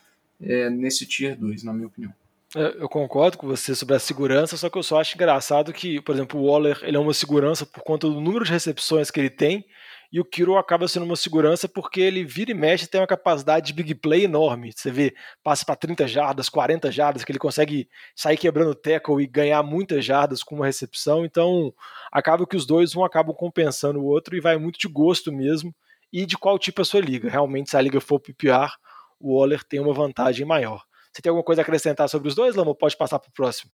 é, 0.41 0.69
nesse 0.69 1.05
tier 1.05 1.37
2, 1.37 1.63
na 1.63 1.73
minha 1.73 1.87
opinião. 1.87 2.13
Eu 2.55 2.87
concordo 2.87 3.37
com 3.37 3.47
você 3.47 3.75
sobre 3.75 3.95
a 3.95 3.99
segurança, 3.99 4.55
só 4.55 4.69
que 4.69 4.77
eu 4.77 4.83
só 4.83 5.01
acho 5.01 5.15
engraçado 5.15 5.73
que, 5.73 5.99
por 6.01 6.15
exemplo, 6.15 6.39
o 6.39 6.45
Waller 6.45 6.79
ele 6.83 6.95
é 6.95 6.99
uma 6.99 7.13
segurança 7.13 7.65
por 7.65 7.83
conta 7.83 8.07
do 8.07 8.21
número 8.21 8.45
de 8.45 8.51
recepções 8.51 9.11
que 9.11 9.19
ele 9.19 9.29
tem, 9.29 9.65
e 10.11 10.19
o 10.19 10.25
Kiro 10.25 10.57
acaba 10.57 10.87
sendo 10.87 11.05
uma 11.05 11.15
segurança 11.15 11.69
porque 11.69 12.01
ele 12.01 12.23
vira 12.23 12.51
e 12.51 12.53
mexe 12.53 12.85
tem 12.85 12.99
uma 12.99 13.07
capacidade 13.07 13.67
de 13.67 13.73
big 13.73 13.95
play 13.95 14.25
enorme. 14.25 14.73
Você 14.75 14.91
vê, 14.91 15.15
passa 15.41 15.65
para 15.65 15.75
30 15.75 16.05
jardas, 16.07 16.49
40 16.49 16.91
jardas, 16.91 17.23
que 17.23 17.31
ele 17.31 17.39
consegue 17.39 17.87
sair 18.13 18.35
quebrando 18.35 18.71
o 18.71 18.75
tackle 18.75 19.23
e 19.23 19.27
ganhar 19.27 19.63
muitas 19.63 20.03
jardas 20.03 20.43
com 20.43 20.55
uma 20.55 20.65
recepção. 20.65 21.23
Então, 21.23 21.73
acaba 22.11 22.45
que 22.45 22.57
os 22.57 22.65
dois 22.65 22.93
um 22.95 23.05
acabam 23.05 23.33
compensando 23.33 23.99
o 23.99 24.05
outro 24.05 24.35
e 24.35 24.41
vai 24.41 24.57
muito 24.57 24.77
de 24.77 24.87
gosto 24.89 25.31
mesmo 25.31 25.73
e 26.11 26.25
de 26.25 26.37
qual 26.37 26.59
tipo 26.59 26.81
é 26.81 26.83
a 26.83 26.85
sua 26.85 26.99
liga. 26.99 27.29
Realmente, 27.29 27.69
se 27.69 27.77
a 27.77 27.81
liga 27.81 28.01
for 28.01 28.19
PPR, 28.19 28.73
o 29.17 29.37
Waller 29.37 29.63
tem 29.63 29.79
uma 29.79 29.93
vantagem 29.93 30.45
maior. 30.45 30.83
Você 31.13 31.21
tem 31.21 31.29
alguma 31.29 31.43
coisa 31.43 31.61
a 31.61 31.63
acrescentar 31.63 32.09
sobre 32.09 32.27
os 32.27 32.35
dois, 32.35 32.55
Lamo? 32.55 32.75
Pode 32.75 32.97
passar 32.97 33.19
para 33.19 33.29
o 33.29 33.33
próximo. 33.33 33.71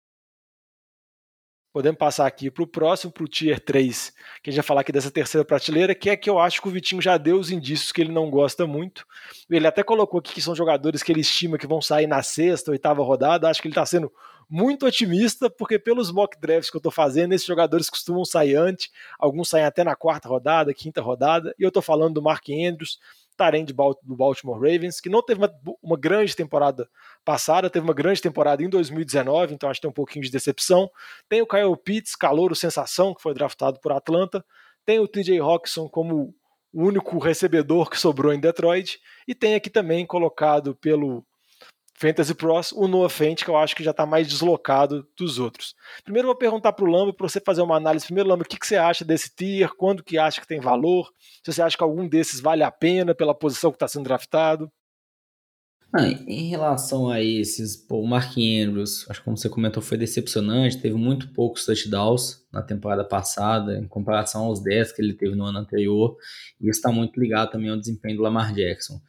Podemos 1.71 1.99
passar 1.99 2.25
aqui 2.25 2.49
para 2.49 2.63
o 2.63 2.67
próximo, 2.67 3.11
para 3.11 3.23
o 3.23 3.27
Tier 3.27 3.59
3, 3.59 4.13
que 4.41 4.49
a 4.49 4.51
gente 4.51 4.61
vai 4.61 4.67
falar 4.67 4.81
aqui 4.81 4.91
dessa 4.91 5.11
terceira 5.11 5.45
prateleira, 5.45 5.93
que 5.93 6.09
é 6.09 6.17
que 6.17 6.29
eu 6.29 6.39
acho 6.39 6.61
que 6.61 6.67
o 6.67 6.71
Vitinho 6.71 7.01
já 7.01 7.17
deu 7.17 7.37
os 7.37 7.51
indícios 7.51 7.91
que 7.91 8.01
ele 8.01 8.11
não 8.11 8.29
gosta 8.29 8.65
muito. 8.65 9.05
Ele 9.49 9.67
até 9.67 9.83
colocou 9.83 10.19
aqui 10.19 10.33
que 10.33 10.41
são 10.41 10.55
jogadores 10.55 11.03
que 11.03 11.11
ele 11.11 11.21
estima 11.21 11.57
que 11.57 11.67
vão 11.67 11.81
sair 11.81 12.07
na 12.07 12.23
sexta, 12.23 12.71
oitava 12.71 13.03
rodada. 13.03 13.49
Acho 13.49 13.61
que 13.61 13.67
ele 13.67 13.73
está 13.73 13.85
sendo 13.85 14.11
muito 14.49 14.85
otimista, 14.85 15.49
porque 15.49 15.77
pelos 15.77 16.11
mock 16.11 16.39
drafts 16.39 16.69
que 16.69 16.77
eu 16.77 16.79
estou 16.79 16.91
fazendo, 16.91 17.33
esses 17.33 17.45
jogadores 17.45 17.89
costumam 17.89 18.23
sair 18.23 18.55
antes, 18.55 18.89
alguns 19.19 19.49
saem 19.49 19.65
até 19.65 19.83
na 19.83 19.95
quarta 19.95 20.29
rodada, 20.29 20.73
quinta 20.73 21.01
rodada, 21.01 21.53
e 21.59 21.63
eu 21.63 21.67
estou 21.67 21.81
falando 21.81 22.15
do 22.15 22.21
Mark 22.21 22.47
Andrews, 22.49 22.97
Tarém 23.37 23.63
do 23.63 24.15
Baltimore 24.15 24.59
Ravens, 24.59 24.99
que 24.99 25.09
não 25.09 25.23
teve 25.23 25.39
uma, 25.39 25.53
uma, 25.81 25.97
grande 25.97 26.35
temporada 26.35 26.89
passada, 27.23 27.69
teve 27.69 27.85
uma 27.85 27.93
grande 27.93 28.21
temporada 28.21 28.63
em 28.63 28.69
2019, 28.69 29.53
então 29.53 29.69
acho 29.69 29.79
que 29.79 29.83
tem 29.83 29.89
um 29.89 29.93
pouquinho 29.93 30.25
de 30.25 30.31
decepção. 30.31 30.89
Tem 31.29 31.41
o 31.41 31.47
Kyle 31.47 31.77
Pitts, 31.77 32.15
calouro 32.15 32.55
sensação, 32.55 33.13
que 33.13 33.21
foi 33.21 33.33
draftado 33.33 33.79
por 33.79 33.91
Atlanta. 33.91 34.43
Tem 34.83 34.99
o 34.99 35.07
TJ 35.07 35.39
Hawkinson 35.39 35.87
como 35.87 36.33
o 36.73 36.83
único 36.83 37.17
recebedor 37.19 37.89
que 37.89 37.99
sobrou 37.99 38.33
em 38.33 38.39
Detroit. 38.39 38.99
E 39.27 39.35
tem 39.35 39.55
aqui 39.55 39.69
também 39.69 40.05
colocado 40.05 40.75
pelo 40.75 41.23
Fantasy 41.99 42.35
Pros, 42.35 42.71
o 42.71 42.87
Noah 42.87 43.09
Fent, 43.09 43.43
que 43.43 43.49
eu 43.49 43.57
acho 43.57 43.75
que 43.75 43.83
já 43.83 43.89
está 43.89 44.05
mais 44.05 44.27
deslocado 44.27 45.05
dos 45.17 45.39
outros. 45.39 45.73
Primeiro 46.03 46.27
eu 46.27 46.31
vou 46.31 46.37
perguntar 46.37 46.71
para 46.73 46.85
o 46.85 46.87
Lamba, 46.87 47.11
para 47.11 47.27
você 47.27 47.39
fazer 47.39 47.63
uma 47.63 47.75
análise. 47.75 48.05
Primeiro, 48.05 48.29
Lamba, 48.29 48.43
o 48.43 48.47
que, 48.47 48.59
que, 48.59 48.67
você 48.67 48.75
acha 48.75 49.03
desse 49.03 49.35
tier? 49.35 49.71
Quando 49.75 50.03
que 50.03 50.17
acha 50.17 50.39
que 50.39 50.47
tem 50.47 50.59
valor? 50.59 51.11
Se 51.43 51.51
você 51.51 51.61
acha 51.61 51.75
que 51.75 51.83
algum 51.83 52.07
desses 52.07 52.39
vale 52.39 52.61
a 52.61 52.69
pena 52.69 53.15
pela 53.15 53.33
posição 53.33 53.71
que 53.71 53.77
está 53.77 53.87
sendo 53.87 54.03
draftado? 54.03 54.71
Ah, 55.91 56.03
em 56.05 56.49
relação 56.49 57.09
a 57.09 57.23
esses, 57.23 57.75
pô, 57.75 58.01
o 58.01 58.07
Mark 58.07 58.37
Andrews, 58.37 59.09
acho 59.09 59.19
que 59.19 59.25
como 59.25 59.37
você 59.37 59.49
comentou, 59.49 59.81
foi 59.81 59.97
decepcionante, 59.97 60.81
teve 60.81 60.95
muito 60.95 61.29
poucos 61.29 61.65
touchdowns 61.65 62.45
na 62.51 62.61
temporada 62.61 63.05
passada, 63.05 63.77
em 63.77 63.87
comparação 63.87 64.43
aos 64.43 64.61
10 64.61 64.91
que 64.91 65.01
ele 65.01 65.13
teve 65.13 65.33
no 65.33 65.45
ano 65.45 65.59
anterior, 65.59 66.17
e 66.59 66.69
isso 66.69 66.79
está 66.79 66.91
muito 66.91 67.17
ligado 67.17 67.51
também 67.51 67.69
ao 67.69 67.77
desempenho 67.77 68.17
do 68.17 68.23
Lamar 68.23 68.53
Jackson. 68.53 69.01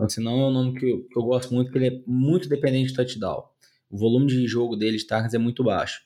Então, 0.00 0.06
assim, 0.06 0.22
não 0.22 0.40
é 0.40 0.46
um 0.46 0.50
nome 0.50 0.80
que 0.80 0.86
eu, 0.86 1.04
que 1.04 1.18
eu 1.18 1.22
gosto 1.22 1.52
muito, 1.52 1.70
porque 1.70 1.84
ele 1.84 1.96
é 1.96 2.02
muito 2.06 2.48
dependente 2.48 2.88
de 2.88 2.94
touchdown. 2.94 3.44
O 3.90 3.98
volume 3.98 4.26
de 4.28 4.46
jogo 4.46 4.74
dele 4.74 4.96
de 4.96 5.06
targets 5.06 5.34
é 5.34 5.38
muito 5.38 5.62
baixo. 5.62 6.00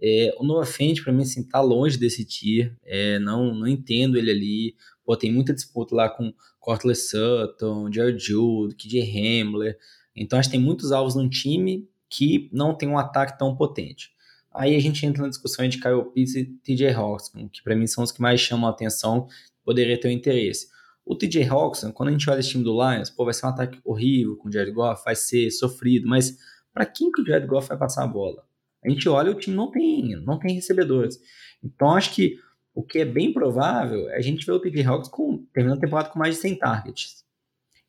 É, 0.00 0.32
o 0.38 0.44
Noah 0.44 0.64
Fent, 0.64 1.02
para 1.02 1.12
mim, 1.12 1.22
assim, 1.22 1.42
tá 1.42 1.60
longe 1.60 1.98
desse 1.98 2.24
tier. 2.24 2.76
É, 2.84 3.18
não, 3.18 3.52
não 3.52 3.66
entendo 3.66 4.16
ele 4.16 4.30
ali. 4.30 4.76
Pô, 5.04 5.16
tem 5.16 5.32
muita 5.32 5.52
disputa 5.52 5.96
lá 5.96 6.08
com 6.08 6.32
Cortland 6.60 6.96
Sutton, 6.96 7.92
Jared 7.92 8.24
Jude, 8.24 8.76
KJ 8.76 9.00
Hamler. 9.02 9.76
Então, 10.14 10.38
acho 10.38 10.48
que 10.48 10.56
tem 10.56 10.64
muitos 10.64 10.92
alvos 10.92 11.16
no 11.16 11.28
time 11.28 11.88
que 12.08 12.48
não 12.52 12.72
tem 12.72 12.88
um 12.88 12.98
ataque 12.98 13.36
tão 13.36 13.56
potente. 13.56 14.12
Aí 14.54 14.76
a 14.76 14.80
gente 14.80 15.04
entra 15.04 15.22
na 15.22 15.28
discussão 15.28 15.66
de 15.68 15.80
Kyle 15.80 16.04
Pitts 16.14 16.36
e 16.36 16.44
TJ 16.44 16.92
Hawkinson, 16.92 17.48
que 17.48 17.62
para 17.64 17.74
mim 17.74 17.88
são 17.88 18.04
os 18.04 18.12
que 18.12 18.20
mais 18.20 18.40
chamam 18.40 18.68
a 18.68 18.72
atenção, 18.72 19.26
poderia 19.64 19.98
ter 19.98 20.06
o 20.06 20.12
interesse. 20.12 20.68
O 21.04 21.16
TJ 21.16 21.48
Hawkinson, 21.48 21.92
quando 21.92 22.10
a 22.10 22.12
gente 22.12 22.28
olha 22.28 22.40
esse 22.40 22.50
time 22.50 22.62
do 22.62 22.72
Lions, 22.72 23.10
pô, 23.10 23.24
vai 23.24 23.34
ser 23.34 23.46
um 23.46 23.48
ataque 23.48 23.80
horrível 23.84 24.36
com 24.36 24.48
o 24.48 24.52
Jared 24.52 24.72
Goff, 24.72 25.02
vai 25.04 25.16
ser 25.16 25.50
sofrido, 25.50 26.08
mas 26.08 26.38
para 26.72 26.86
quem 26.86 27.10
que 27.10 27.22
o 27.22 27.26
Jared 27.26 27.46
Goff 27.46 27.68
vai 27.68 27.78
passar 27.78 28.04
a 28.04 28.06
bola? 28.06 28.44
A 28.84 28.88
gente 28.88 29.08
olha 29.08 29.30
o 29.30 29.34
time 29.34 29.56
não 29.56 29.70
tem, 29.70 30.16
não 30.24 30.38
tem 30.38 30.54
recebedores. 30.54 31.18
Então 31.62 31.94
acho 31.94 32.14
que 32.14 32.38
o 32.74 32.82
que 32.82 33.00
é 33.00 33.04
bem 33.04 33.32
provável 33.32 34.08
é 34.10 34.16
a 34.16 34.20
gente 34.20 34.46
ver 34.46 34.52
o 34.52 34.60
TJ 34.60 34.84
Hawkinson 34.84 35.10
com, 35.10 35.46
terminando 35.52 35.78
a 35.78 35.80
temporada 35.80 36.08
com 36.08 36.18
mais 36.18 36.36
de 36.36 36.40
100 36.42 36.58
targets. 36.58 37.24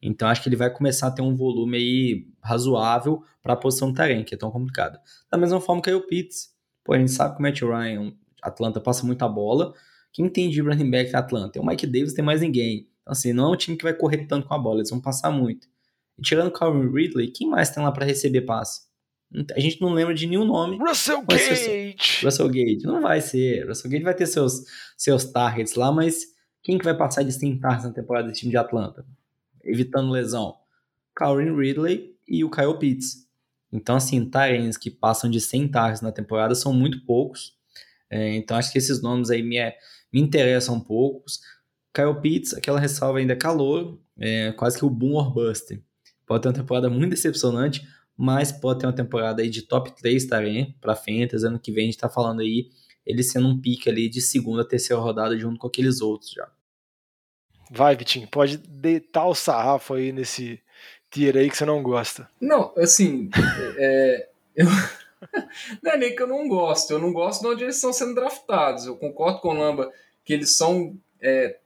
Então 0.01 0.27
acho 0.27 0.41
que 0.41 0.49
ele 0.49 0.55
vai 0.55 0.71
começar 0.71 1.07
a 1.07 1.11
ter 1.11 1.21
um 1.21 1.35
volume 1.35 1.77
aí 1.77 2.27
razoável 2.41 3.23
para 3.43 3.53
a 3.53 3.57
posição 3.57 3.89
do 3.89 3.95
Taren, 3.95 4.23
que 4.23 4.33
é 4.33 4.37
tão 4.37 4.49
complicada. 4.49 4.99
Da 5.29 5.37
mesma 5.37 5.61
forma 5.61 5.81
que 5.81 5.91
o 5.91 6.01
Pitts. 6.01 6.49
Pô, 6.83 6.93
a 6.93 6.99
gente 6.99 7.11
sabe 7.11 7.35
que 7.35 7.39
o 7.39 7.43
Matt 7.43 7.61
Ryan, 7.61 8.13
Atlanta 8.41 8.81
passa 8.81 9.05
muita 9.05 9.27
bola. 9.29 9.73
Quem 10.11 10.27
tem 10.27 10.49
de 10.49 10.61
running 10.61 10.89
back 10.89 11.11
na 11.11 11.19
Atlanta? 11.19 11.59
É 11.59 11.61
o 11.61 11.65
Mike 11.65 11.85
Davis, 11.85 12.13
tem 12.13 12.25
mais 12.25 12.41
ninguém. 12.41 12.89
Assim, 13.11 13.33
não 13.33 13.49
é 13.49 13.53
um 13.53 13.57
time 13.57 13.75
que 13.75 13.83
vai 13.83 13.93
correr 13.93 14.25
tanto 14.25 14.47
com 14.47 14.53
a 14.53 14.57
bola, 14.57 14.79
eles 14.79 14.89
vão 14.89 15.01
passar 15.01 15.29
muito. 15.31 15.67
E 16.17 16.21
tirando 16.21 16.47
o 16.47 16.51
Calvin 16.51 16.89
Ridley, 16.89 17.31
quem 17.31 17.49
mais 17.49 17.69
tem 17.69 17.83
lá 17.83 17.91
para 17.91 18.05
receber 18.05 18.41
passe? 18.41 18.89
A 19.53 19.59
gente 19.59 19.81
não 19.81 19.93
lembra 19.93 20.13
de 20.13 20.27
nenhum 20.27 20.45
nome. 20.45 20.77
Russell 20.77 21.21
Gage! 21.25 21.95
Russell 22.23 22.47
Gage. 22.47 22.83
Não 22.83 23.01
vai 23.01 23.19
ser. 23.19 23.67
Russell 23.67 23.91
Gage 23.91 24.03
vai 24.03 24.13
ter 24.13 24.27
seus, 24.27 24.63
seus 24.97 25.25
targets 25.25 25.75
lá, 25.75 25.91
mas 25.91 26.25
quem 26.63 26.77
que 26.77 26.85
vai 26.85 26.95
passar 26.95 27.23
de 27.23 27.33
100 27.33 27.59
targets 27.59 27.85
na 27.85 27.91
temporada 27.91 28.27
desse 28.27 28.41
time 28.41 28.51
de 28.51 28.57
Atlanta? 28.57 29.05
Evitando 29.63 30.11
lesão. 30.11 30.55
Calvin 31.13 31.53
Ridley 31.53 32.15
e 32.25 32.45
o 32.45 32.49
Kyle 32.49 32.77
Pitts. 32.79 33.27
Então, 33.73 33.97
assim, 33.97 34.29
Tyrants 34.29 34.77
que 34.77 34.89
passam 34.89 35.29
de 35.29 35.41
100 35.41 35.67
targets 35.67 36.01
na 36.01 36.11
temporada 36.11 36.55
são 36.55 36.71
muito 36.73 37.05
poucos. 37.05 37.57
É, 38.09 38.35
então, 38.35 38.57
acho 38.57 38.71
que 38.71 38.77
esses 38.77 39.01
nomes 39.01 39.29
aí 39.29 39.41
me, 39.43 39.57
é, 39.57 39.77
me 40.13 40.21
interessam 40.21 40.79
poucos. 40.79 41.39
Kyle 41.93 42.19
Pitts, 42.21 42.53
aquela 42.53 42.79
ressalva 42.79 43.19
ainda 43.19 43.33
é 43.33 43.35
calor, 43.35 43.99
é 44.17 44.51
quase 44.53 44.77
que 44.77 44.85
o 44.85 44.89
boom 44.89 45.15
or 45.15 45.33
bust. 45.33 45.81
Pode 46.25 46.43
ter 46.43 46.49
uma 46.49 46.55
temporada 46.55 46.89
muito 46.89 47.11
decepcionante, 47.11 47.85
mas 48.15 48.51
pode 48.51 48.79
ter 48.79 48.85
uma 48.85 48.93
temporada 48.93 49.41
aí 49.41 49.49
de 49.49 49.63
top 49.63 49.91
3 49.95 50.25
também 50.25 50.75
para 50.79 50.95
Fantasy. 50.95 51.45
Ano 51.45 51.59
que 51.59 51.71
vem 51.71 51.83
a 51.83 51.85
gente 51.87 51.97
tá 51.97 52.09
falando 52.09 52.41
aí 52.41 52.69
ele 53.05 53.23
sendo 53.23 53.47
um 53.47 53.59
pique 53.59 53.89
ali 53.89 54.07
de 54.07 54.21
segunda, 54.21 54.67
terceira 54.67 55.01
rodada 55.01 55.37
junto 55.37 55.59
com 55.59 55.67
aqueles 55.67 56.01
outros 56.01 56.31
já. 56.31 56.49
Vai, 57.69 57.95
Vitinho, 57.95 58.27
pode 58.27 58.57
deitar 58.57 59.25
o 59.25 59.35
sarrafo 59.35 59.93
aí 59.93 60.11
nesse 60.11 60.61
tier 61.09 61.37
aí 61.37 61.49
que 61.49 61.57
você 61.57 61.65
não 61.65 61.81
gosta. 61.81 62.29
Não, 62.39 62.73
assim, 62.77 63.29
é, 63.77 64.29
eu, 64.55 64.65
não 65.81 65.91
é 65.91 65.97
nem 65.97 66.15
que 66.15 66.21
eu 66.21 66.27
não 66.27 66.47
gosto, 66.47 66.91
eu 66.91 66.99
não 66.99 67.13
gosto 67.13 67.41
de 67.41 67.47
onde 67.47 67.63
eles 67.63 67.75
estão 67.75 67.93
sendo 67.93 68.13
draftados. 68.13 68.85
Eu 68.85 68.97
concordo 68.97 69.39
com 69.39 69.49
o 69.49 69.53
Lamba 69.53 69.91
que 70.23 70.33
eles 70.33 70.55
são 70.55 70.97
é, 71.21 71.59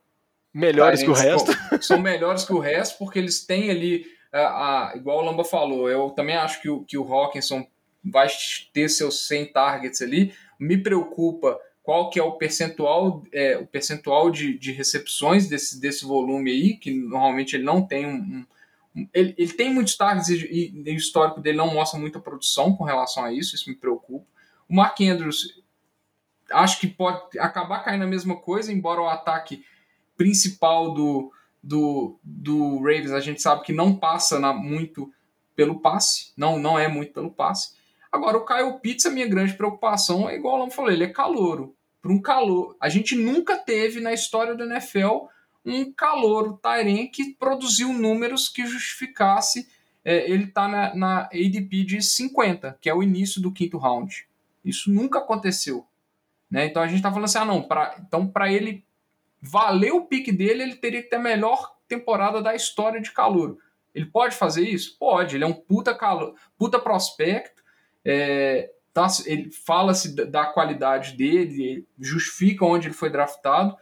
melhores 0.55 1.03
que 1.03 1.09
o 1.09 1.13
resto. 1.13 1.51
São 1.81 1.99
melhores 1.99 2.45
que 2.45 2.53
o 2.53 2.59
resto, 2.59 2.97
porque 2.97 3.19
eles 3.19 3.45
têm 3.45 3.69
ali, 3.69 4.05
a, 4.31 4.39
a, 4.39 4.93
igual 4.95 5.19
o 5.19 5.25
Lamba 5.25 5.43
falou, 5.43 5.89
eu 5.89 6.09
também 6.11 6.35
acho 6.35 6.61
que 6.61 6.69
o, 6.69 6.83
que 6.83 6.97
o 6.97 7.13
Hawkinson 7.13 7.67
vai 8.03 8.27
ter 8.73 8.87
seus 8.87 9.27
100 9.27 9.51
targets 9.51 10.01
ali. 10.01 10.33
Me 10.57 10.77
preocupa 10.77 11.59
qual 11.83 12.09
que 12.09 12.19
é 12.19 12.23
o 12.23 12.33
percentual, 12.33 13.21
é, 13.33 13.57
o 13.57 13.67
percentual 13.67 14.31
de, 14.31 14.57
de 14.57 14.71
recepções 14.71 15.47
desse, 15.47 15.79
desse 15.79 16.05
volume 16.05 16.49
aí, 16.49 16.77
que 16.77 16.91
normalmente 16.91 17.55
ele 17.55 17.63
não 17.63 17.85
tem 17.85 18.05
um. 18.05 18.13
um 18.15 18.45
ele, 19.13 19.35
ele 19.37 19.51
tem 19.51 19.73
muitos 19.73 19.97
targets 19.97 20.29
e, 20.29 20.73
e, 20.73 20.91
o 20.91 20.95
histórico 20.95 21.41
dele 21.41 21.57
não 21.57 21.73
mostra 21.73 21.99
muita 21.99 22.17
produção 22.17 22.73
com 22.73 22.85
relação 22.85 23.25
a 23.25 23.33
isso, 23.33 23.53
isso 23.53 23.69
me 23.69 23.75
preocupa. 23.75 24.25
O 24.69 24.75
Mark 24.75 24.99
Andrews 25.01 25.61
acho 26.49 26.79
que 26.79 26.87
pode 26.87 27.37
acabar 27.37 27.79
caindo 27.79 28.01
na 28.01 28.07
mesma 28.07 28.37
coisa, 28.37 28.71
embora 28.71 29.01
o 29.01 29.09
ataque 29.09 29.65
principal 30.17 30.93
do, 30.93 31.31
do, 31.61 32.19
do 32.23 32.77
Ravens 32.79 33.11
a 33.11 33.19
gente 33.19 33.41
sabe 33.41 33.63
que 33.63 33.73
não 33.73 33.95
passa 33.95 34.39
na, 34.39 34.53
muito 34.53 35.11
pelo 35.55 35.79
passe, 35.79 36.33
não, 36.35 36.59
não 36.59 36.77
é 36.77 36.87
muito 36.87 37.13
pelo 37.13 37.31
passe. 37.31 37.73
Agora, 38.11 38.37
o 38.37 38.45
Kyle 38.45 38.79
Pitts, 38.81 39.05
a 39.05 39.09
minha 39.09 39.27
grande 39.27 39.53
preocupação 39.53 40.29
é 40.29 40.35
igual 40.35 40.65
o 40.65 40.71
falou, 40.71 40.91
ele 40.91 41.03
é 41.03 41.09
calouro. 41.09 41.75
Para 42.01 42.13
um 42.13 42.21
calor. 42.21 42.77
A 42.79 42.87
gente 42.87 43.15
nunca 43.15 43.57
teve 43.57 43.99
na 43.99 44.13
história 44.13 44.53
do 44.53 44.63
NFL 44.63 45.25
um 45.65 45.91
calouro 45.91 46.59
Tyren 46.61 47.07
que 47.07 47.33
produziu 47.33 47.91
números 47.91 48.47
que 48.47 48.65
justificasse 48.65 49.67
é, 50.03 50.29
ele 50.29 50.43
estar 50.43 50.65
tá 50.65 50.67
na, 50.67 50.95
na 50.95 51.19
ADP 51.23 51.83
de 51.83 52.01
50, 52.01 52.77
que 52.79 52.89
é 52.89 52.93
o 52.93 53.01
início 53.01 53.41
do 53.41 53.51
quinto 53.51 53.79
round. 53.79 54.27
Isso 54.63 54.91
nunca 54.91 55.19
aconteceu. 55.19 55.85
Né? 56.49 56.67
Então 56.67 56.83
a 56.83 56.87
gente 56.87 56.97
está 56.97 57.09
falando 57.09 57.25
assim, 57.25 57.39
ah 57.39 57.45
não, 57.45 57.63
pra, 57.63 57.95
então 57.99 58.27
para 58.27 58.51
ele 58.51 58.85
valer 59.49 59.91
o 59.91 60.05
pique 60.05 60.31
dele, 60.31 60.63
ele 60.63 60.75
teria 60.75 61.01
que 61.01 61.09
ter 61.09 61.17
a 61.17 61.19
melhor 61.19 61.75
temporada 61.87 62.41
da 62.41 62.55
história 62.55 63.01
de 63.01 63.11
calor. 63.11 63.57
Ele 63.93 64.05
pode 64.05 64.35
fazer 64.35 64.67
isso? 64.67 64.97
Pode, 64.97 65.35
ele 65.35 65.43
é 65.43 65.47
um 65.47 65.53
puta, 65.53 65.95
calor, 65.95 66.35
puta 66.57 66.79
prospecto, 66.79 67.63
é, 68.03 68.71
tá, 68.93 69.07
ele 69.25 69.49
fala-se 69.51 70.15
da 70.15 70.45
qualidade 70.45 71.15
dele, 71.15 71.87
justifica 71.99 72.65
onde 72.65 72.87
ele 72.87 72.95
foi 72.95 73.09
draftado, 73.09 73.75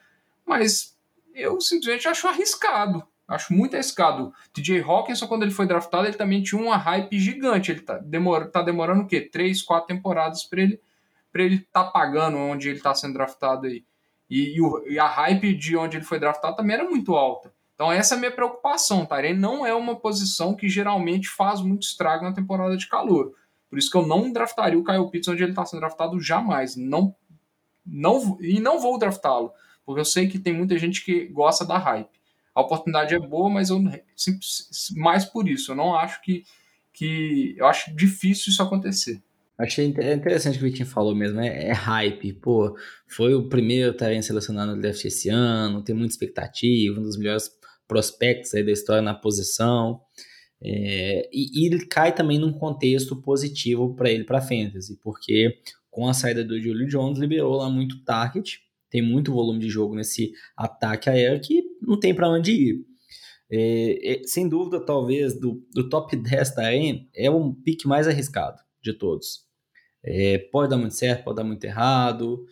mas 0.46 0.98
eu 1.34 1.60
simplesmente 1.60 2.08
acho 2.08 2.28
arriscado. 2.28 3.04
Acho 3.28 3.54
muito 3.54 3.74
arriscado. 3.74 4.34
TJ 4.52 4.82
Hawkinson, 4.82 5.28
quando 5.28 5.44
ele 5.44 5.52
foi 5.52 5.66
draftado, 5.66 6.06
ele 6.06 6.18
também 6.18 6.44
tinha 6.44 6.62
uma 6.62 6.76
hype 6.78 7.18
gigante. 7.18 7.72
Ele 7.72 7.80
tá, 7.80 7.98
demora, 7.98 8.46
tá 8.48 8.62
demorando 8.62 9.04
o 9.04 9.08
quê? 9.08 9.22
Três, 9.22 9.62
quatro 9.62 9.88
temporadas 9.88 10.44
para 10.44 10.62
ele 10.62 10.80
para 11.34 11.42
ele 11.42 11.56
estar 11.56 11.86
tá 11.86 11.90
pagando 11.90 12.38
onde 12.38 12.70
ele 12.70 12.78
está 12.78 12.94
sendo 12.94 13.14
draftado 13.14 13.66
aí. 13.66 13.84
E, 14.30 14.56
e, 14.56 14.62
o, 14.62 14.84
e, 14.88 14.98
a 14.98 15.08
hype 15.08 15.54
de 15.54 15.76
onde 15.78 15.98
ele 15.98 16.06
foi 16.06 16.20
draftado 16.20 16.56
também 16.56 16.76
era 16.76 16.90
muito 16.90 17.16
alta. 17.16 17.54
Então 17.76 17.92
essa 17.92 18.16
é 18.16 18.18
a 18.18 18.20
minha 18.20 18.32
preocupação, 18.32 19.06
tá? 19.06 19.20
Ele 19.24 19.38
não 19.38 19.66
é 19.66 19.74
uma 19.74 19.96
posição 19.96 20.56
que 20.56 20.70
geralmente 20.70 21.30
faz 21.30 21.62
muito 21.62 21.84
estrago 21.84 22.24
na 22.24 22.34
temporada 22.34 22.78
de 22.78 22.88
calor. 22.88 23.34
Por 23.70 23.80
isso 23.80 23.90
que 23.90 23.98
eu 23.98 24.06
não 24.06 24.32
draftaria 24.32 24.78
o 24.78 24.84
Kyle 24.84 25.10
Pitts 25.10 25.28
onde 25.28 25.44
ele 25.44 25.52
está 25.52 25.66
sendo 25.66 25.80
draftado 25.80 26.20
jamais. 26.20 26.76
Não, 26.76 27.16
não, 27.86 28.38
e 28.40 28.60
não 28.60 28.80
vou 28.80 28.98
draftá-lo, 29.00 29.52
porque 29.86 30.00
eu 30.00 30.06
sei 30.06 30.28
que 30.28 30.40
tem 30.40 30.54
muita 30.54 30.78
gente 30.78 31.04
que 31.04 31.26
gosta 31.26 31.66
da 31.66 31.78
hype. 31.78 32.22
A 32.54 32.62
oportunidade 32.62 33.16
é 33.16 33.20
boa, 33.20 33.50
mas 33.50 33.70
eu 33.70 33.82
mais 34.96 35.26
por 35.26 35.50
isso. 35.50 35.72
Eu 35.72 35.76
não 35.76 35.96
acho 35.96 36.22
que, 36.22 36.44
que 36.92 37.56
eu 37.58 37.66
acho 37.66 37.94
difícil 37.96 38.52
isso 38.52 38.62
acontecer. 38.62 39.24
Achei 39.58 39.86
interessante 39.86 40.56
o 40.56 40.60
que 40.60 40.66
o 40.66 40.70
Vitinho 40.70 40.88
falou 40.88 41.16
mesmo, 41.16 41.40
é, 41.40 41.68
é, 41.68 41.72
hype. 41.72 42.34
Pô, 42.34 42.76
foi 43.08 43.36
o 43.36 43.48
primeiro 43.48 43.94
Tyrene 43.94 44.24
selecionado 44.24 44.76
no 44.76 44.82
draft 44.82 45.06
esse 45.06 45.30
ano, 45.30 45.84
tem 45.84 45.96
muita 45.96 46.14
expectativa, 46.14 47.00
um 47.00 47.04
dos 47.04 47.18
melhores 47.18 47.52
prospectos 47.88 48.54
aí 48.54 48.64
da 48.64 48.72
história 48.72 49.02
na 49.02 49.14
posição. 49.14 50.02
É, 50.62 51.30
e, 51.32 51.62
e, 51.62 51.68
ele 51.68 51.86
cai 51.86 52.16
também 52.16 52.40
num 52.40 52.54
contexto 52.54 53.22
positivo 53.22 53.94
para 53.96 54.10
ele 54.10 54.24
para 54.24 54.42
fantasy, 54.42 54.98
porque 55.04 55.60
com 55.92 56.08
a 56.08 56.14
saída 56.14 56.44
do 56.44 56.60
Julio 56.60 56.88
Jones 56.88 57.20
liberou 57.20 57.58
lá 57.58 57.70
muito 57.70 58.04
target, 58.04 58.62
tem 58.90 59.02
muito 59.02 59.34
volume 59.34 59.60
de 59.60 59.70
jogo 59.70 59.94
nesse 59.94 60.32
ataque 60.56 61.10
aéreo 61.10 61.42
que 61.42 61.64
não 61.82 62.00
tem 62.00 62.14
para 62.14 62.30
onde 62.30 62.52
ir. 62.52 62.86
É, 63.52 64.14
é, 64.14 64.24
sem 64.24 64.48
dúvida, 64.50 64.84
talvez 64.84 65.40
do, 65.40 65.64
do 65.74 65.90
top 65.90 66.16
10 66.16 66.56
da 66.56 66.74
é 66.74 67.30
o 67.30 67.54
pique 67.54 67.88
mais 67.88 68.08
arriscado 68.08 68.58
de 68.82 68.94
todos. 68.94 69.43
É, 70.04 70.38
pode 70.52 70.70
dar 70.70 70.78
muito 70.78 70.96
certo, 70.96 71.24
pode 71.24 71.38
dar 71.38 71.44
muito 71.44 71.64
errado. 71.64 72.46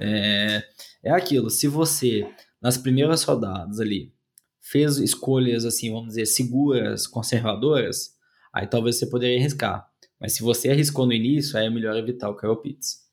É, 0.00 0.62
é 1.02 1.10
aquilo, 1.10 1.50
se 1.50 1.66
você, 1.66 2.28
nas 2.60 2.76
primeiras 2.76 3.24
rodadas 3.24 3.80
ali, 3.80 4.12
fez 4.60 4.98
escolhas, 4.98 5.64
assim, 5.64 5.90
vamos 5.90 6.08
dizer, 6.08 6.26
seguras, 6.26 7.06
conservadoras, 7.06 8.14
aí 8.52 8.66
talvez 8.66 8.98
você 8.98 9.06
poderia 9.06 9.38
arriscar. 9.38 9.88
Mas 10.20 10.34
se 10.34 10.42
você 10.42 10.68
arriscou 10.70 11.06
no 11.06 11.12
início, 11.12 11.56
aí 11.56 11.66
é 11.66 11.70
melhor 11.70 11.96
evitar 11.96 12.28
o 12.28 12.36
Kyle 12.36 12.60
Pitts. 12.60 13.08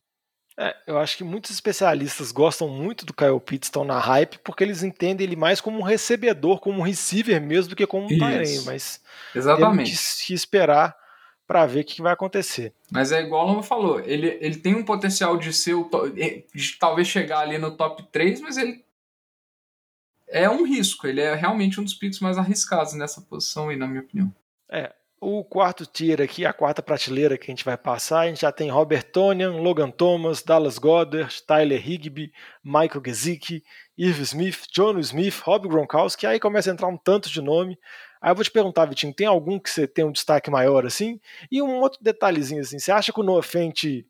É, 0.57 0.73
eu 0.87 0.97
acho 0.97 1.17
que 1.17 1.23
muitos 1.23 1.51
especialistas 1.51 2.31
gostam 2.31 2.69
muito 2.69 3.05
do 3.05 3.13
Kyle 3.13 3.39
Pitts, 3.39 3.67
estão 3.67 3.83
na 3.83 3.99
hype, 3.99 4.39
porque 4.39 4.63
eles 4.63 4.83
entendem 4.83 5.27
ele 5.27 5.35
mais 5.35 5.59
como 5.59 5.79
um 5.79 5.83
recebedor, 5.83 6.59
como 6.59 6.79
um 6.79 6.83
receiver 6.83 7.41
mesmo, 7.41 7.69
do 7.69 7.75
que 7.75 7.85
como 7.85 8.05
um 8.05 8.07
Tyrene. 8.07 8.61
Mas 8.65 9.01
Exatamente. 9.33 9.91
temos 9.91 10.21
que 10.21 10.33
esperar 10.33 10.95
para 11.47 11.65
ver 11.65 11.81
o 11.81 11.83
que 11.85 12.01
vai 12.01 12.13
acontecer. 12.13 12.73
Mas 12.91 13.11
é 13.11 13.21
igual 13.21 13.45
o 13.45 13.47
Lama 13.49 13.63
falou, 13.63 13.99
ele, 13.99 14.37
ele 14.41 14.57
tem 14.57 14.75
um 14.75 14.83
potencial 14.83 15.37
de 15.37 15.53
ser 15.53 15.73
o 15.73 15.89
de 16.09 16.77
talvez 16.79 17.07
chegar 17.07 17.39
ali 17.39 17.57
no 17.57 17.75
top 17.75 18.03
3, 18.11 18.41
mas 18.41 18.57
ele 18.57 18.83
é 20.27 20.49
um 20.49 20.65
risco, 20.65 21.07
ele 21.07 21.21
é 21.21 21.35
realmente 21.35 21.79
um 21.79 21.83
dos 21.83 21.93
picks 21.93 22.19
mais 22.19 22.37
arriscados 22.37 22.93
nessa 22.93 23.21
posição 23.21 23.69
aí, 23.69 23.75
na 23.75 23.87
minha 23.87 24.01
opinião. 24.01 24.33
É, 24.69 24.91
o 25.21 25.43
quarto 25.43 25.85
tier 25.85 26.21
aqui, 26.21 26.45
a 26.45 26.53
quarta 26.53 26.81
prateleira 26.81 27.37
que 27.37 27.49
a 27.49 27.53
gente 27.53 27.63
vai 27.63 27.77
passar, 27.77 28.21
a 28.21 28.27
gente 28.27 28.41
já 28.41 28.51
tem 28.51 28.69
Robert 28.69 29.03
Tonian, 29.11 29.51
Logan 29.51 29.89
Thomas, 29.89 30.43
Dallas 30.43 30.77
Goddard, 30.77 31.41
Tyler 31.43 31.89
Higby, 31.89 32.31
Michael 32.63 33.01
Gesicki, 33.05 33.63
Irv 33.97 34.21
Smith, 34.21 34.65
John 34.73 34.99
Smith, 34.99 35.39
Rob 35.43 35.67
Gronkowski, 35.67 36.27
aí 36.27 36.39
começa 36.39 36.69
a 36.69 36.73
entrar 36.73 36.87
um 36.87 36.97
tanto 36.97 37.29
de 37.29 37.41
nome. 37.41 37.77
Aí 38.25 38.31
eu 38.31 38.35
vou 38.35 38.43
te 38.43 38.49
perguntar, 38.49 38.85
Vitinho, 38.85 39.13
tem 39.13 39.27
algum 39.27 39.59
que 39.59 39.69
você 39.69 39.87
tem 39.87 40.03
um 40.03 40.11
destaque 40.11 40.49
maior 40.49 40.83
assim? 40.83 41.21
E 41.51 41.61
um 41.61 41.75
outro 41.75 41.99
detalhezinho 42.01 42.59
assim, 42.59 42.79
você 42.79 42.91
acha 42.91 43.13
que 43.13 43.19
o 43.19 43.23
Noah 43.23 43.43
Fent, 43.43 43.83
eu 43.83 44.03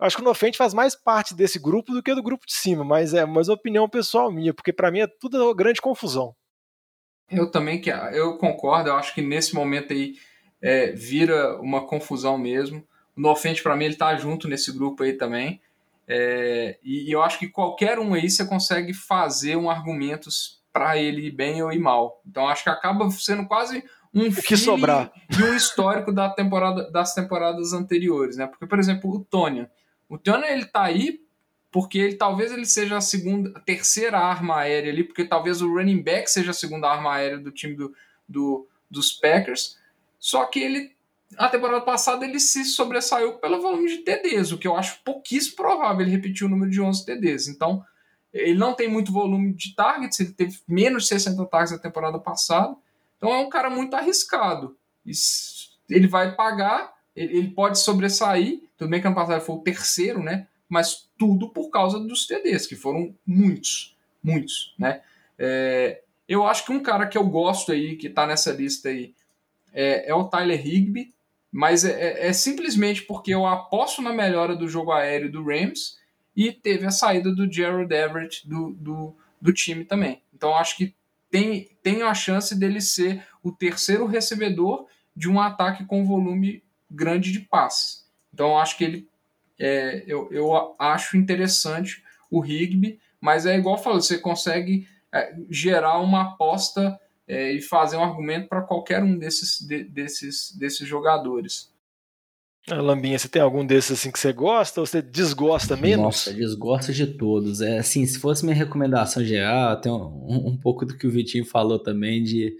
acho 0.00 0.16
que 0.16 0.20
o 0.20 0.24
Noah 0.24 0.34
Fent 0.34 0.54
faz 0.54 0.74
mais 0.74 0.94
parte 0.94 1.34
desse 1.34 1.58
grupo 1.58 1.90
do 1.90 2.02
que 2.02 2.14
do 2.14 2.22
grupo 2.22 2.44
de 2.46 2.52
cima, 2.52 2.84
mas 2.84 3.14
é 3.14 3.24
uma 3.24 3.40
opinião 3.50 3.88
pessoal 3.88 4.30
minha, 4.30 4.52
porque 4.52 4.70
para 4.70 4.90
mim 4.90 4.98
é 4.98 5.06
tudo 5.06 5.42
uma 5.42 5.54
grande 5.54 5.80
confusão. 5.80 6.36
Eu 7.30 7.50
também 7.50 7.80
que 7.80 7.88
eu 7.88 8.36
concordo, 8.36 8.90
eu 8.90 8.96
acho 8.96 9.14
que 9.14 9.22
nesse 9.22 9.54
momento 9.54 9.94
aí 9.94 10.16
é, 10.60 10.92
vira 10.92 11.58
uma 11.58 11.86
confusão 11.86 12.36
mesmo. 12.36 12.86
O 13.16 13.20
Noah 13.22 13.40
Fent 13.40 13.62
para 13.62 13.74
mim 13.74 13.86
ele 13.86 13.96
tá 13.96 14.14
junto 14.14 14.46
nesse 14.46 14.70
grupo 14.72 15.04
aí 15.04 15.14
também. 15.14 15.58
É, 16.06 16.78
e, 16.84 17.08
e 17.08 17.12
eu 17.12 17.22
acho 17.22 17.38
que 17.38 17.48
qualquer 17.48 17.98
um 17.98 18.12
aí 18.12 18.28
você 18.28 18.44
consegue 18.44 18.92
fazer 18.92 19.56
um 19.56 19.70
argumento 19.70 20.28
para 20.74 20.98
ele 20.98 21.28
ir 21.28 21.30
bem 21.30 21.62
ou 21.62 21.72
ir 21.72 21.78
mal. 21.78 22.20
Então 22.26 22.48
acho 22.48 22.64
que 22.64 22.68
acaba 22.68 23.08
sendo 23.12 23.46
quase 23.46 23.84
um 24.12 24.26
o 24.26 24.34
que 24.34 24.56
sobrar 24.56 25.12
e 25.30 25.42
um 25.42 25.54
histórico 25.54 26.12
da 26.12 26.28
temporada, 26.28 26.90
das 26.90 27.14
temporadas 27.14 27.72
anteriores, 27.72 28.36
né? 28.36 28.48
Porque 28.48 28.66
por 28.66 28.80
exemplo 28.80 29.08
o 29.08 29.24
Tony, 29.24 29.68
o 30.08 30.18
Tony 30.18 30.46
ele 30.48 30.64
tá 30.64 30.82
aí 30.82 31.20
porque 31.70 31.98
ele 31.98 32.16
talvez 32.16 32.52
ele 32.52 32.66
seja 32.66 32.96
a 32.96 33.00
segunda, 33.00 33.52
a 33.56 33.60
terceira 33.60 34.18
arma 34.18 34.58
aérea 34.58 34.92
ali, 34.92 35.04
porque 35.04 35.24
talvez 35.24 35.62
o 35.62 35.72
running 35.72 36.02
back 36.02 36.28
seja 36.28 36.50
a 36.50 36.54
segunda 36.54 36.88
arma 36.88 37.14
aérea 37.14 37.38
do 37.38 37.52
time 37.52 37.76
do, 37.76 37.94
do 38.28 38.68
dos 38.90 39.12
Packers. 39.12 39.78
Só 40.18 40.44
que 40.46 40.58
ele 40.58 40.94
a 41.36 41.48
temporada 41.48 41.80
passada 41.80 42.24
ele 42.24 42.40
se 42.40 42.64
sobressaiu 42.64 43.34
pelo 43.34 43.60
volume 43.60 43.88
de 43.88 43.98
TDs, 43.98 44.52
o 44.52 44.58
que 44.58 44.66
eu 44.66 44.76
acho 44.76 45.00
pouquíssimo 45.04 45.56
provável 45.56 46.02
ele 46.02 46.10
repetir 46.10 46.46
o 46.46 46.50
número 46.50 46.70
de 46.70 46.80
11 46.80 47.04
TDs. 47.04 47.48
Então, 47.48 47.84
ele 48.34 48.58
não 48.58 48.74
tem 48.74 48.88
muito 48.88 49.12
volume 49.12 49.52
de 49.54 49.74
targets, 49.76 50.18
ele 50.18 50.32
teve 50.32 50.58
menos 50.66 51.04
de 51.04 51.10
60 51.10 51.46
targets 51.46 51.72
na 51.72 51.78
temporada 51.78 52.18
passada. 52.18 52.74
Então 53.16 53.32
é 53.32 53.38
um 53.38 53.48
cara 53.48 53.70
muito 53.70 53.94
arriscado. 53.94 54.76
Ele 55.88 56.08
vai 56.08 56.34
pagar, 56.34 56.92
ele 57.14 57.48
pode 57.50 57.78
sobressair. 57.78 58.60
Tudo 58.76 58.90
bem 58.90 59.00
que 59.00 59.06
ano 59.06 59.14
passado 59.14 59.40
foi 59.40 59.54
o 59.54 59.60
terceiro, 59.60 60.20
né? 60.20 60.48
Mas 60.68 61.08
tudo 61.16 61.50
por 61.50 61.70
causa 61.70 62.00
dos 62.00 62.26
TDs, 62.26 62.66
que 62.66 62.74
foram 62.74 63.14
muitos, 63.24 63.96
muitos, 64.20 64.74
né? 64.76 65.00
É, 65.38 66.02
eu 66.28 66.44
acho 66.44 66.64
que 66.64 66.72
um 66.72 66.82
cara 66.82 67.06
que 67.06 67.16
eu 67.16 67.24
gosto 67.24 67.70
aí, 67.70 67.96
que 67.96 68.10
tá 68.10 68.26
nessa 68.26 68.50
lista 68.50 68.88
aí, 68.88 69.14
é, 69.72 70.10
é 70.10 70.14
o 70.14 70.24
Tyler 70.24 70.66
Higby, 70.66 71.14
mas 71.52 71.84
é, 71.84 71.92
é, 71.92 72.26
é 72.28 72.32
simplesmente 72.32 73.02
porque 73.02 73.32
eu 73.32 73.46
aposto 73.46 74.02
na 74.02 74.12
melhora 74.12 74.56
do 74.56 74.68
jogo 74.68 74.90
aéreo 74.90 75.30
do 75.30 75.44
Rams 75.44 75.98
e 76.36 76.52
teve 76.52 76.86
a 76.86 76.90
saída 76.90 77.32
do 77.34 77.50
Gerald 77.50 77.92
Everett 77.92 78.48
do, 78.48 78.72
do, 78.72 79.16
do 79.40 79.52
time 79.52 79.84
também. 79.84 80.22
Então 80.34 80.54
acho 80.54 80.76
que 80.76 80.94
tem, 81.30 81.70
tem 81.82 82.02
a 82.02 82.14
chance 82.14 82.58
dele 82.58 82.80
ser 82.80 83.24
o 83.42 83.52
terceiro 83.52 84.06
recebedor 84.06 84.86
de 85.16 85.28
um 85.28 85.40
ataque 85.40 85.84
com 85.84 86.04
volume 86.04 86.62
grande 86.90 87.32
de 87.32 87.40
passes. 87.40 88.08
Então 88.32 88.58
acho 88.58 88.76
que 88.76 88.84
ele 88.84 89.08
é, 89.58 90.02
eu, 90.06 90.28
eu 90.32 90.74
acho 90.78 91.16
interessante 91.16 92.02
o 92.30 92.40
Rigby, 92.40 92.98
mas 93.20 93.46
é 93.46 93.56
igual 93.56 93.76
eu 93.76 93.82
falei, 93.82 94.00
você 94.00 94.18
consegue 94.18 94.88
é, 95.12 95.34
gerar 95.48 96.00
uma 96.00 96.22
aposta 96.22 96.98
é, 97.26 97.52
e 97.52 97.60
fazer 97.60 97.96
um 97.96 98.04
argumento 98.04 98.48
para 98.48 98.62
qualquer 98.62 99.02
um 99.02 99.16
desses, 99.16 99.60
de, 99.60 99.84
desses, 99.84 100.54
desses 100.56 100.86
jogadores. 100.86 101.72
Ah, 102.70 102.80
Lambinha, 102.80 103.18
você 103.18 103.28
tem 103.28 103.42
algum 103.42 103.64
desses 103.64 103.98
assim 103.98 104.10
que 104.10 104.18
você 104.18 104.32
gosta 104.32 104.80
ou 104.80 104.86
você 104.86 105.02
desgosta 105.02 105.76
menos? 105.76 106.02
Nossa, 106.02 106.32
desgosta 106.32 106.92
de 106.94 107.06
todos. 107.06 107.60
É 107.60 107.78
assim, 107.78 108.06
se 108.06 108.18
fosse 108.18 108.42
minha 108.42 108.56
recomendação 108.56 109.22
geral, 109.22 109.78
tem 109.78 109.92
um, 109.92 110.48
um, 110.48 110.56
pouco 110.56 110.86
do 110.86 110.96
que 110.96 111.06
o 111.06 111.10
Vitinho 111.10 111.44
falou 111.44 111.78
também 111.78 112.22
de 112.22 112.56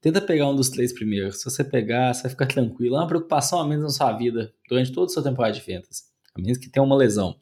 tenta 0.00 0.20
pegar 0.20 0.48
um 0.48 0.56
dos 0.56 0.70
três 0.70 0.92
primeiros. 0.92 1.38
Se 1.38 1.44
você 1.44 1.62
pegar, 1.62 2.12
você 2.12 2.22
vai 2.22 2.30
ficar 2.32 2.46
tranquilo. 2.46 2.96
É 2.96 2.98
uma 2.98 3.06
preocupação 3.06 3.60
a 3.60 3.66
menos 3.66 3.84
na 3.84 3.90
sua 3.90 4.12
vida 4.12 4.52
durante 4.68 4.90
toda 4.90 5.06
a 5.06 5.14
sua 5.14 5.22
temporada 5.22 5.54
de 5.54 5.60
ventas, 5.60 6.02
a 6.36 6.40
menos 6.40 6.58
que 6.58 6.68
tenha 6.68 6.82
uma 6.82 6.96
lesão. 6.96 7.36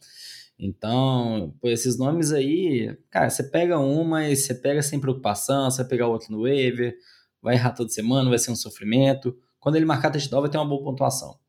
Então, 0.58 1.54
esses 1.64 1.98
nomes 1.98 2.30
aí, 2.30 2.94
cara, 3.10 3.30
você 3.30 3.42
pega 3.42 3.78
um, 3.78 4.04
mas 4.04 4.40
você 4.40 4.54
pega 4.54 4.82
sem 4.82 5.00
preocupação, 5.00 5.70
você 5.70 5.78
vai 5.78 5.88
pegar 5.88 6.08
outro 6.08 6.30
no 6.30 6.42
waiver, 6.42 6.94
vai 7.40 7.54
errar 7.54 7.70
toda 7.70 7.88
semana, 7.88 8.28
vai 8.28 8.38
ser 8.38 8.50
um 8.50 8.56
sofrimento. 8.56 9.34
Quando 9.58 9.76
ele 9.76 9.86
marcar 9.86 10.10
touchdown, 10.10 10.42
vai 10.42 10.50
ter 10.50 10.58
uma 10.58 10.68
boa 10.68 10.84
pontuação. 10.84 11.41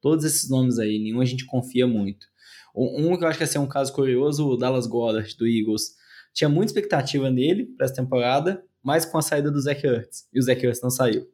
Todos 0.00 0.24
esses 0.24 0.48
nomes 0.48 0.78
aí, 0.78 0.98
nenhum 0.98 1.20
a 1.20 1.24
gente 1.24 1.46
confia 1.46 1.86
muito. 1.86 2.26
Um 2.74 3.16
que 3.16 3.24
eu 3.24 3.28
acho 3.28 3.38
que 3.38 3.44
vai 3.44 3.52
ser 3.52 3.58
um 3.58 3.66
caso 3.66 3.92
curioso, 3.92 4.46
o 4.46 4.56
Dallas 4.56 4.86
Goddard, 4.86 5.34
do 5.36 5.46
Eagles. 5.46 5.94
Tinha 6.34 6.48
muita 6.48 6.72
expectativa 6.72 7.30
nele 7.30 7.64
para 7.64 7.86
essa 7.86 7.94
temporada, 7.94 8.62
mas 8.82 9.06
com 9.06 9.16
a 9.16 9.22
saída 9.22 9.50
do 9.50 9.60
Zach 9.60 9.84
Ertz. 9.86 10.28
E 10.32 10.38
o 10.38 10.42
Zach 10.42 10.64
Ertz 10.64 10.82
não 10.82 10.90
saiu. 10.90 11.26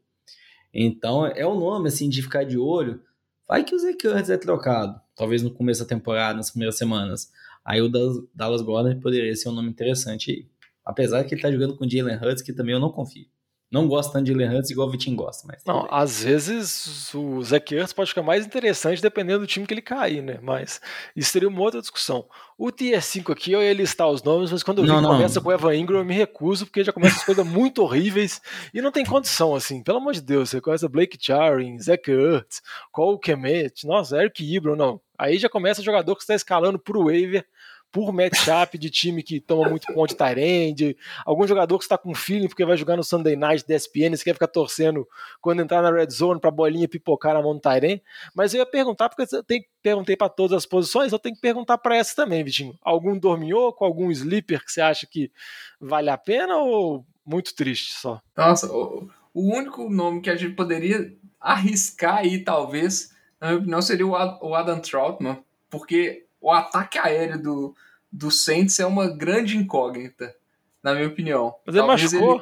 Então, 0.72 1.26
é 1.26 1.44
o 1.44 1.58
nome, 1.58 1.88
assim, 1.88 2.08
de 2.08 2.22
ficar 2.22 2.44
de 2.44 2.56
olho. 2.56 3.02
Vai 3.48 3.64
que 3.64 3.74
o 3.74 3.78
Zach 3.78 4.06
Ertz 4.06 4.30
é 4.30 4.36
trocado. 4.36 5.00
Talvez 5.16 5.42
no 5.42 5.52
começo 5.52 5.80
da 5.80 5.86
temporada, 5.86 6.36
nas 6.36 6.50
primeiras 6.50 6.78
semanas. 6.78 7.30
Aí 7.64 7.82
o 7.82 7.88
Dallas 7.88 8.62
Goddard 8.62 9.00
poderia 9.00 9.34
ser 9.34 9.48
um 9.48 9.52
nome 9.52 9.68
interessante 9.68 10.30
aí. 10.30 10.46
Apesar 10.84 11.24
que 11.24 11.34
ele 11.34 11.42
tá 11.42 11.50
jogando 11.50 11.76
com 11.76 11.84
o 11.84 11.90
Jalen 11.90 12.16
Hurts, 12.16 12.42
que 12.42 12.52
também 12.52 12.74
eu 12.74 12.80
não 12.80 12.90
confio. 12.90 13.26
Não 13.72 13.88
gosto 13.88 14.12
tanto 14.12 14.26
de 14.26 14.32
Jalen 14.32 14.54
Hurts 14.54 14.70
igual 14.70 14.86
o 14.86 14.90
Vitinho 14.90 15.16
gosta, 15.16 15.48
mas. 15.48 15.64
Não, 15.64 15.88
às 15.90 16.22
vezes 16.22 17.14
o 17.14 17.42
Zach 17.42 17.74
Ertz 17.74 17.94
pode 17.94 18.10
ficar 18.10 18.22
mais 18.22 18.44
interessante 18.44 19.00
dependendo 19.00 19.40
do 19.40 19.46
time 19.46 19.66
que 19.66 19.72
ele 19.72 19.80
cair, 19.80 20.22
né? 20.22 20.38
Mas 20.42 20.78
isso 21.16 21.32
seria 21.32 21.48
uma 21.48 21.62
outra 21.62 21.80
discussão. 21.80 22.26
O 22.58 22.70
Tier 22.70 23.02
5 23.02 23.32
aqui, 23.32 23.50
eu 23.50 23.62
ia 23.62 23.72
listar 23.72 24.10
os 24.10 24.22
nomes, 24.22 24.52
mas 24.52 24.62
quando 24.62 24.78
eu 24.78 24.84
vi 24.84 24.90
que 24.90 25.06
começa 25.06 25.40
com 25.40 25.48
o 25.48 25.52
Evan 25.52 25.74
Ingram, 25.74 25.98
eu 26.00 26.04
me 26.04 26.12
recuso, 26.12 26.66
porque 26.66 26.84
já 26.84 26.92
começa 26.92 27.16
as 27.16 27.24
coisas 27.24 27.46
muito 27.46 27.82
horríveis 27.82 28.42
e 28.74 28.82
não 28.82 28.92
tem 28.92 29.06
condição, 29.06 29.54
assim. 29.54 29.82
Pelo 29.82 29.96
amor 29.96 30.12
de 30.12 30.20
Deus, 30.20 30.50
você 30.50 30.60
começa 30.60 30.86
Blake 30.86 31.16
Charin, 31.18 31.78
Zach 31.78 32.10
Ertz, 32.10 32.60
Cole 32.92 33.18
Kemet, 33.18 33.86
nossa, 33.86 34.20
Eric 34.20 34.44
Ibram, 34.44 34.76
não. 34.76 35.00
Aí 35.18 35.38
já 35.38 35.48
começa 35.48 35.82
jogador 35.82 36.14
que 36.14 36.22
está 36.22 36.34
escalando 36.34 36.78
pro 36.78 37.04
waiver 37.04 37.46
por 37.92 38.10
matchup 38.10 38.78
de 38.78 38.88
time 38.88 39.22
que 39.22 39.38
toma 39.38 39.68
muito 39.68 39.86
ponto 39.92 40.08
de 40.08 40.16
Tyrande, 40.16 40.96
algum 41.26 41.46
jogador 41.46 41.76
que 41.76 41.84
está 41.84 41.98
com 41.98 42.14
feeling 42.14 42.48
porque 42.48 42.64
vai 42.64 42.76
jogar 42.76 42.96
no 42.96 43.04
Sunday 43.04 43.36
Night 43.36 43.68
da 43.68 43.76
ESPN, 43.76 44.16
você 44.16 44.24
quer 44.24 44.32
ficar 44.32 44.48
torcendo 44.48 45.06
quando 45.42 45.60
entrar 45.60 45.82
na 45.82 45.90
red 45.90 46.08
zone 46.10 46.40
para 46.40 46.48
a 46.48 46.52
bolinha 46.52 46.88
pipocar 46.88 47.34
na 47.34 47.42
mão 47.42 47.54
do 47.54 47.60
Tyrande. 47.60 48.02
Mas 48.34 48.54
eu 48.54 48.60
ia 48.60 48.66
perguntar, 48.66 49.10
porque 49.10 49.36
eu 49.36 49.44
tenho, 49.44 49.62
perguntei 49.82 50.16
para 50.16 50.30
todas 50.30 50.56
as 50.56 50.66
posições, 50.66 51.12
eu 51.12 51.18
tenho 51.18 51.34
que 51.34 51.40
perguntar 51.42 51.76
para 51.76 51.96
essa 51.96 52.16
também, 52.16 52.42
Vitinho. 52.42 52.76
Algum 52.80 53.18
dorminhoco, 53.18 53.84
algum 53.84 54.10
sleeper 54.10 54.64
que 54.64 54.72
você 54.72 54.80
acha 54.80 55.06
que 55.06 55.30
vale 55.78 56.08
a 56.08 56.16
pena 56.16 56.56
ou 56.56 57.04
muito 57.26 57.54
triste 57.54 57.92
só? 57.92 58.22
Nossa, 58.34 58.72
o, 58.72 59.08
o 59.34 59.54
único 59.54 59.90
nome 59.90 60.22
que 60.22 60.30
a 60.30 60.36
gente 60.36 60.54
poderia 60.54 61.14
arriscar 61.38 62.18
aí, 62.18 62.42
talvez, 62.42 63.10
opinião, 63.40 63.82
seria 63.82 64.06
o 64.06 64.54
Adam 64.54 64.80
Troutman, 64.80 65.44
porque 65.68 66.26
o 66.42 66.50
ataque 66.50 66.98
aéreo 66.98 67.40
do, 67.40 67.76
do 68.10 68.30
Saints 68.30 68.78
é 68.80 68.84
uma 68.84 69.08
grande 69.08 69.56
incógnita, 69.56 70.34
na 70.82 70.94
minha 70.94 71.08
opinião. 71.08 71.54
Mas 71.64 71.76
ele 71.76 71.86
Talvez 71.86 72.12
machucou. 72.12 72.34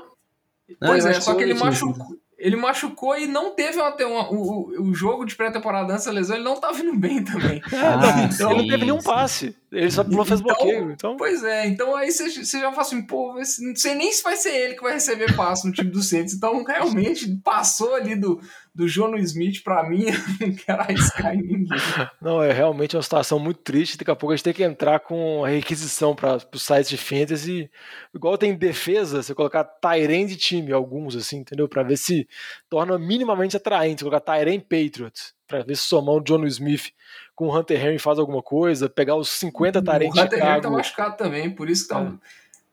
Ele... 0.67 0.79
Pois 0.81 1.05
Não, 1.05 1.11
é, 1.11 1.21
só 1.21 1.35
que 1.35 1.43
ele 1.43 1.55
machucou 1.55 2.19
ele 2.41 2.57
machucou 2.57 3.17
e 3.19 3.27
não 3.27 3.55
teve 3.55 3.79
até 3.81 4.07
o, 4.07 4.81
o 4.81 4.95
jogo 4.95 5.27
de 5.27 5.37
pré-temporada 5.37 5.93
antes 5.93 6.07
da 6.07 6.13
lesão, 6.13 6.37
ele 6.37 6.45
não 6.45 6.59
tá 6.59 6.73
vindo 6.73 6.97
bem 6.97 7.23
também. 7.23 7.61
Ah, 7.71 8.29
então, 8.33 8.51
ele 8.53 8.63
não 8.63 8.69
teve 8.69 8.85
nenhum 8.85 9.03
passe. 9.03 9.55
Ele 9.73 9.91
só 9.91 10.03
não 10.03 10.25
fez 10.25 10.41
então, 10.41 10.55
bloqueio. 10.55 10.91
Então... 10.91 11.17
Pois 11.17 11.45
é, 11.45 11.67
então 11.69 11.95
aí 11.95 12.11
você, 12.11 12.29
você 12.29 12.59
já 12.59 12.71
fala 12.71 12.83
assim, 12.83 13.03
pô, 13.03 13.35
não 13.35 13.77
sei 13.77 13.95
nem 13.95 14.11
se 14.13 14.23
vai 14.23 14.37
ser 14.37 14.53
ele 14.53 14.75
que 14.75 14.83
vai 14.83 14.95
receber 14.95 15.37
passe 15.37 15.65
no 15.67 15.73
time 15.73 15.91
do 15.91 16.03
Santos. 16.03 16.35
Então, 16.35 16.65
realmente, 16.65 17.37
passou 17.45 17.95
ali 17.95 18.17
do, 18.17 18.41
do 18.75 18.89
Jono 18.89 19.17
Smith 19.19 19.63
para 19.63 19.89
mim, 19.89 20.07
não 20.41 20.53
quero 20.55 20.81
arriscar 20.81 21.35
em 21.35 21.43
ninguém. 21.43 21.69
Não, 22.21 22.43
é 22.43 22.53
realmente 22.53 22.97
uma 22.97 23.03
situação 23.03 23.39
muito 23.39 23.61
triste. 23.61 23.97
Daqui 23.97 24.11
a 24.11 24.17
pouco 24.17 24.33
a 24.33 24.37
gente 24.37 24.45
tem 24.45 24.55
que 24.55 24.65
entrar 24.65 24.99
com 24.99 25.45
a 25.45 25.49
requisição 25.49 26.17
para 26.17 26.39
os 26.53 26.63
sites 26.63 26.91
de 26.91 26.97
fantasy. 26.97 27.71
Igual 28.13 28.37
tem 28.37 28.57
defesa, 28.57 29.23
você 29.23 29.35
colocar 29.37 29.63
Tyrande 29.63 30.35
de 30.35 30.37
time, 30.37 30.73
alguns, 30.73 31.15
assim, 31.15 31.39
entendeu? 31.39 31.69
Para 31.69 31.85
ver 31.85 31.97
se 31.97 32.27
torna 32.69 32.99
minimamente 32.99 33.57
atraente. 33.57 34.03
Colocar 34.03 34.21
Tyrande 34.21 34.65
Patriots, 34.65 35.33
para 35.47 35.63
ver 35.63 35.77
se 35.77 35.85
somar 35.85 36.17
o 36.17 36.21
John 36.21 36.45
Smith 36.47 36.93
com 37.41 37.47
o 37.47 37.59
Hunter 37.59 37.83
Henry 37.83 37.99
faz 37.99 38.19
alguma 38.19 38.43
coisa, 38.43 38.87
pegar 38.87 39.17
os 39.17 39.31
50 39.31 39.81
Tyrande 39.81 40.05
O 40.05 40.23
Hunter 40.23 40.47
Henry 40.47 40.61
tá 40.61 40.69
machucado 40.69 41.17
também, 41.17 41.51
por 41.51 41.71
isso 41.71 41.85
que 41.85 41.95
tá. 41.95 42.03
É. 42.03 42.13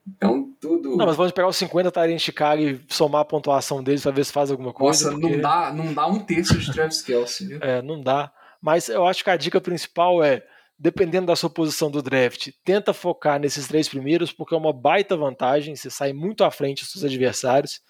Então, 0.06 0.52
tudo. 0.60 0.94
Não, 0.94 1.06
mas 1.06 1.16
vamos 1.16 1.32
pegar 1.32 1.48
os 1.48 1.56
50 1.56 1.90
Tyrant 1.90 2.18
Chicago 2.18 2.60
e 2.60 2.84
somar 2.86 3.22
a 3.22 3.24
pontuação 3.24 3.82
deles 3.82 4.02
pra 4.02 4.12
ver 4.12 4.26
se 4.26 4.32
faz 4.32 4.50
alguma 4.50 4.70
coisa. 4.74 5.06
Nossa, 5.06 5.18
porque... 5.18 5.36
não, 5.36 5.42
dá, 5.42 5.72
não 5.72 5.94
dá 5.94 6.06
um 6.06 6.18
terço 6.18 6.58
de 6.58 6.70
Travis 6.70 7.00
Kelsey, 7.00 7.46
viu? 7.46 7.58
É, 7.62 7.80
não 7.80 8.02
dá. 8.02 8.30
Mas 8.60 8.90
eu 8.90 9.06
acho 9.06 9.24
que 9.24 9.30
a 9.30 9.38
dica 9.38 9.58
principal 9.58 10.22
é, 10.22 10.44
dependendo 10.78 11.28
da 11.28 11.36
sua 11.36 11.48
posição 11.48 11.90
do 11.90 12.02
draft, 12.02 12.50
tenta 12.62 12.92
focar 12.92 13.40
nesses 13.40 13.66
três 13.66 13.88
primeiros, 13.88 14.32
porque 14.32 14.54
é 14.54 14.58
uma 14.58 14.72
baita 14.72 15.16
vantagem, 15.16 15.74
você 15.74 15.88
sai 15.88 16.12
muito 16.12 16.44
à 16.44 16.50
frente 16.50 16.82
dos 16.82 16.92
seus 16.92 17.04
adversários. 17.04 17.80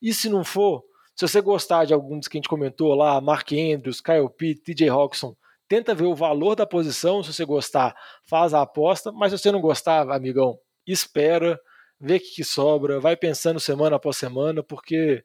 E 0.00 0.14
se 0.14 0.28
não 0.28 0.44
for, 0.44 0.84
se 1.16 1.26
você 1.26 1.40
gostar 1.40 1.84
de 1.84 1.92
alguns 1.92 2.28
que 2.28 2.36
a 2.36 2.38
gente 2.38 2.48
comentou 2.48 2.94
lá, 2.94 3.20
Mark 3.20 3.50
Andrews, 3.52 4.00
Kyle 4.00 4.30
Pitt, 4.30 4.62
TJ 4.62 4.88
Hawkinson, 4.88 5.34
tenta 5.68 5.94
ver 5.94 6.06
o 6.06 6.14
valor 6.14 6.54
da 6.54 6.66
posição, 6.66 7.22
se 7.22 7.32
você 7.32 7.44
gostar, 7.44 7.94
faz 8.24 8.54
a 8.54 8.62
aposta, 8.62 9.12
mas 9.12 9.32
se 9.32 9.38
você 9.38 9.52
não 9.52 9.60
gostar, 9.60 10.10
amigão, 10.10 10.58
espera, 10.86 11.60
vê 12.00 12.16
o 12.16 12.20
que, 12.20 12.42
sobra, 12.42 12.98
vai 12.98 13.16
pensando 13.16 13.60
semana 13.60 13.96
após 13.96 14.16
semana, 14.16 14.62
porque 14.62 15.24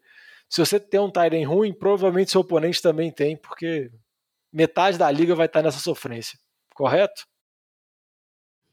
se 0.50 0.60
você 0.60 0.80
tem 0.80 1.00
um 1.00 1.10
Tyrant 1.10 1.48
ruim, 1.48 1.74
provavelmente 1.74 2.32
seu 2.32 2.42
oponente 2.42 2.82
também 2.82 3.12
tem, 3.12 3.38
porque 3.38 3.90
metade 4.52 4.98
da 4.98 5.10
liga 5.10 5.34
vai 5.34 5.46
estar 5.46 5.62
nessa 5.62 5.80
sofrência. 5.80 6.38
Correto? 6.76 7.26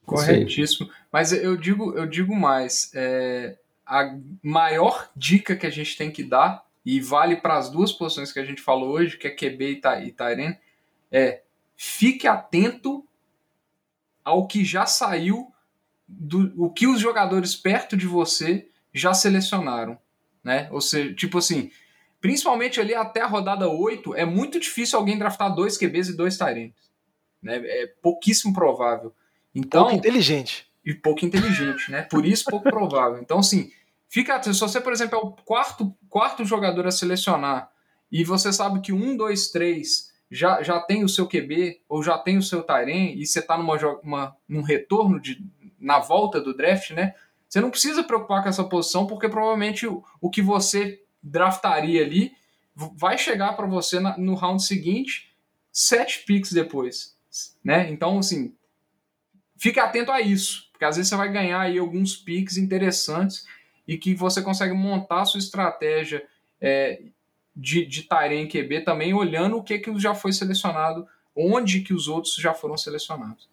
Corretíssimo. 0.05 0.91
Mas 1.13 1.33
eu 1.33 1.57
digo, 1.57 1.97
eu 1.97 2.07
digo 2.07 2.35
mais. 2.35 2.91
É, 2.95 3.57
a 3.87 4.17
maior 4.43 5.11
dica 5.15 5.57
que 5.57 5.67
a 5.67 5.71
gente 5.71 5.97
tem 5.97 6.11
que 6.11 6.23
dar, 6.23 6.65
e 6.85 7.01
vale 7.01 7.37
para 7.37 7.57
as 7.57 7.71
duas 7.71 7.93
posições 7.93 8.33
que 8.33 8.39
a 8.39 8.45
gente 8.45 8.63
falou 8.63 8.91
hoje, 8.91 9.17
que 9.17 9.27
é 9.27 9.31
QB 9.31 9.81
e 10.05 10.13
Tyrant, 10.13 10.57
é 11.13 11.43
fique 11.83 12.29
atento 12.29 13.03
ao 14.23 14.47
que 14.47 14.63
já 14.63 14.85
saiu 14.85 15.51
do 16.07 16.53
o 16.63 16.71
que 16.71 16.87
os 16.87 17.01
jogadores 17.01 17.57
perto 17.57 17.97
de 17.97 18.07
você 18.07 18.69
já 18.93 19.15
selecionaram, 19.15 19.99
né? 20.45 20.69
Ou 20.73 20.83
seja, 20.83 21.15
tipo 21.15 21.39
assim, 21.39 21.71
principalmente 22.21 22.79
ali 22.79 22.95
até 22.95 23.23
a 23.23 23.27
rodada 23.27 23.67
8, 23.67 24.15
é 24.15 24.27
muito 24.27 24.61
difícil 24.61 24.99
alguém 24.99 25.17
draftar 25.17 25.55
dois 25.55 25.79
QBs 25.79 26.11
e 26.11 26.17
dois 26.19 26.37
Tyrants, 26.37 26.91
né? 27.43 27.57
É 27.65 27.87
pouquíssimo 28.03 28.53
provável. 28.53 29.15
Então, 29.55 29.85
pouco 29.85 29.97
inteligente. 29.97 30.71
E 30.85 30.93
pouco 30.93 31.25
inteligente, 31.25 31.91
né? 31.91 32.03
Por 32.03 32.27
isso 32.27 32.45
pouco 32.45 32.69
provável. 32.69 33.23
Então, 33.23 33.39
assim, 33.39 33.73
fica 34.07 34.35
atento. 34.35 34.53
Se 34.53 34.61
você, 34.61 34.83
por 34.83 34.93
exemplo, 34.93 35.19
é 35.19 35.23
o 35.23 35.31
quarto, 35.31 35.97
quarto 36.11 36.45
jogador 36.45 36.87
a 36.87 36.91
selecionar 36.91 37.71
e 38.13 38.23
você 38.23 38.53
sabe 38.53 38.83
que 38.83 38.93
um, 38.93 39.17
dois, 39.17 39.49
três 39.49 40.10
já, 40.31 40.63
já 40.63 40.81
tem 40.81 41.03
o 41.03 41.09
seu 41.09 41.27
QB 41.27 41.81
ou 41.89 42.03
já 42.03 42.17
tem 42.17 42.39
o 42.39 42.43
seu 42.43 42.63
Tyrant 42.63 43.15
e 43.17 43.27
você 43.27 43.41
está 43.41 43.59
numa, 43.59 43.77
uma, 44.03 44.37
num 44.49 44.63
retorno 44.63 45.21
de, 45.21 45.45
na 45.79 45.99
volta 45.99 46.41
do 46.41 46.55
draft, 46.55 46.91
né? 46.93 47.15
Você 47.49 47.61
não 47.61 47.71
precisa 47.71 48.05
preocupar 48.05 48.43
com 48.43 48.49
essa 48.49 48.63
posição, 48.63 49.09
porque 49.09 49.29
provavelmente 49.29 49.87
o, 49.87 50.05
o 50.21 50.31
que 50.31 50.41
você 50.41 51.03
draftaria 51.21 52.03
ali 52.03 52.33
vai 52.75 53.19
chegar 53.19 53.55
para 53.55 53.67
você 53.67 53.99
na, 53.99 54.17
no 54.17 54.35
round 54.35 54.63
seguinte, 54.63 55.35
sete 55.73 56.25
picks 56.25 56.53
depois, 56.53 57.17
né? 57.65 57.91
Então, 57.91 58.19
assim, 58.21 58.55
fique 59.57 59.81
atento 59.81 60.13
a 60.13 60.21
isso, 60.21 60.69
porque 60.71 60.85
às 60.85 60.97
vezes 60.97 61.11
você 61.11 61.17
vai 61.17 61.31
ganhar 61.31 61.61
aí 61.61 61.77
alguns 61.77 62.17
picks 62.17 62.57
interessantes 62.57 63.45
e 63.87 63.99
que 63.99 64.15
você 64.15 64.41
consegue 64.41 64.73
montar 64.73 65.23
a 65.23 65.25
sua 65.25 65.39
estratégia 65.39 66.25
é, 66.61 67.03
de, 67.61 67.85
de 67.85 68.03
Tyrene 68.05 68.49
QB 68.49 68.81
também 68.81 69.13
olhando 69.13 69.59
o 69.59 69.63
que, 69.63 69.79
que 69.79 69.99
já 69.99 70.15
foi 70.15 70.33
selecionado, 70.33 71.07
onde 71.37 71.81
que 71.81 71.93
os 71.93 72.09
outros 72.09 72.35
já 72.35 72.55
foram 72.55 72.77
selecionados. 72.77 73.49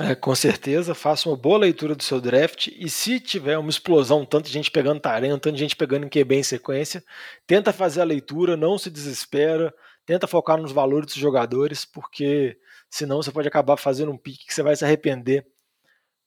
É, 0.00 0.14
com 0.14 0.34
certeza, 0.34 0.94
faça 0.94 1.28
uma 1.28 1.36
boa 1.36 1.58
leitura 1.58 1.94
do 1.94 2.02
seu 2.02 2.18
draft 2.18 2.68
e 2.68 2.88
se 2.88 3.20
tiver 3.20 3.58
uma 3.58 3.68
explosão, 3.68 4.24
tanto 4.24 4.48
gente 4.48 4.70
pegando 4.70 5.00
Tarém, 5.00 5.30
tanto 5.38 5.56
gente 5.56 5.76
pegando 5.76 6.08
QB 6.08 6.36
em 6.36 6.42
sequência, 6.42 7.04
tenta 7.46 7.74
fazer 7.74 8.00
a 8.00 8.04
leitura, 8.04 8.56
não 8.56 8.78
se 8.78 8.90
desespera, 8.90 9.72
tenta 10.06 10.26
focar 10.26 10.56
nos 10.56 10.72
valores 10.72 11.06
dos 11.06 11.16
jogadores, 11.16 11.84
porque 11.84 12.58
senão 12.88 13.22
você 13.22 13.30
pode 13.30 13.46
acabar 13.46 13.76
fazendo 13.76 14.10
um 14.10 14.16
pique 14.16 14.46
que 14.46 14.54
você 14.54 14.62
vai 14.62 14.74
se 14.74 14.84
arrepender 14.84 15.46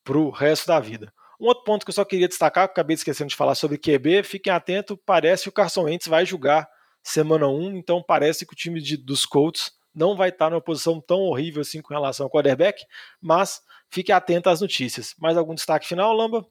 pro 0.03 0.29
resto 0.29 0.67
da 0.67 0.79
vida. 0.79 1.11
Um 1.41 1.47
outro 1.47 1.63
ponto 1.63 1.83
que 1.83 1.89
eu 1.89 1.95
só 1.95 2.05
queria 2.05 2.27
destacar, 2.27 2.65
acabei 2.65 2.93
esquecendo 2.93 3.29
de 3.29 3.36
falar 3.36 3.55
sobre 3.55 3.79
QB, 3.79 4.23
fiquem 4.23 4.53
atentos, 4.53 4.95
parece 5.03 5.43
que 5.43 5.49
o 5.49 5.51
Carson 5.51 5.86
Wentz 5.86 6.07
vai 6.07 6.23
jogar 6.23 6.69
semana 7.10 7.47
1, 7.47 7.78
então 7.78 8.01
parece 8.01 8.45
que 8.45 8.53
o 8.53 8.56
time 8.56 8.82
de, 8.82 8.97
dos 8.97 9.26
Colts 9.26 9.72
não 9.93 10.16
vai 10.16 10.30
estar 10.30 10.49
numa 10.49 10.62
posição 10.62 10.99
tão 10.99 11.20
horrível 11.20 11.62
assim 11.62 11.82
com 11.82 11.93
relação 11.93 12.26
ao 12.26 12.30
quarterback, 12.30 12.84
mas 13.22 13.62
fique 13.89 14.12
atento 14.12 14.49
às 14.49 14.60
notícias. 14.60 15.14
Mais 15.18 15.38
algum 15.38 15.53
destaque 15.53 15.88
final, 15.88 16.12
Lamba? 16.14 16.45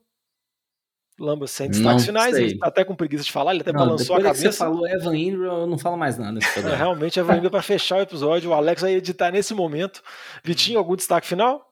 Lamba 1.18 1.46
sem 1.46 1.68
destaques 1.68 2.06
não 2.06 2.06
finais, 2.06 2.36
ele 2.36 2.58
tá 2.58 2.66
até 2.66 2.84
com 2.84 2.96
preguiça 2.96 3.22
de 3.22 3.30
falar, 3.30 3.52
ele 3.52 3.60
até 3.60 3.72
não, 3.72 3.80
balançou 3.80 4.16
a 4.16 4.22
cabeça. 4.22 4.50
você 4.50 4.58
falou 4.58 4.88
Evan 4.88 5.16
Ingram, 5.16 5.60
eu 5.60 5.66
não 5.66 5.78
falo 5.78 5.96
mais 5.96 6.18
nada. 6.18 6.40
É, 6.40 6.60
realmente, 6.74 7.20
Evan 7.20 7.36
Ingram 7.36 7.50
para 7.50 7.62
fechar 7.62 7.98
o 7.98 8.02
episódio, 8.02 8.50
o 8.50 8.54
Alex 8.54 8.82
vai 8.82 8.94
editar 8.94 9.30
nesse 9.30 9.54
momento. 9.54 10.02
Vitinho, 10.42 10.78
algum 10.78 10.96
destaque 10.96 11.26
final? 11.26 11.68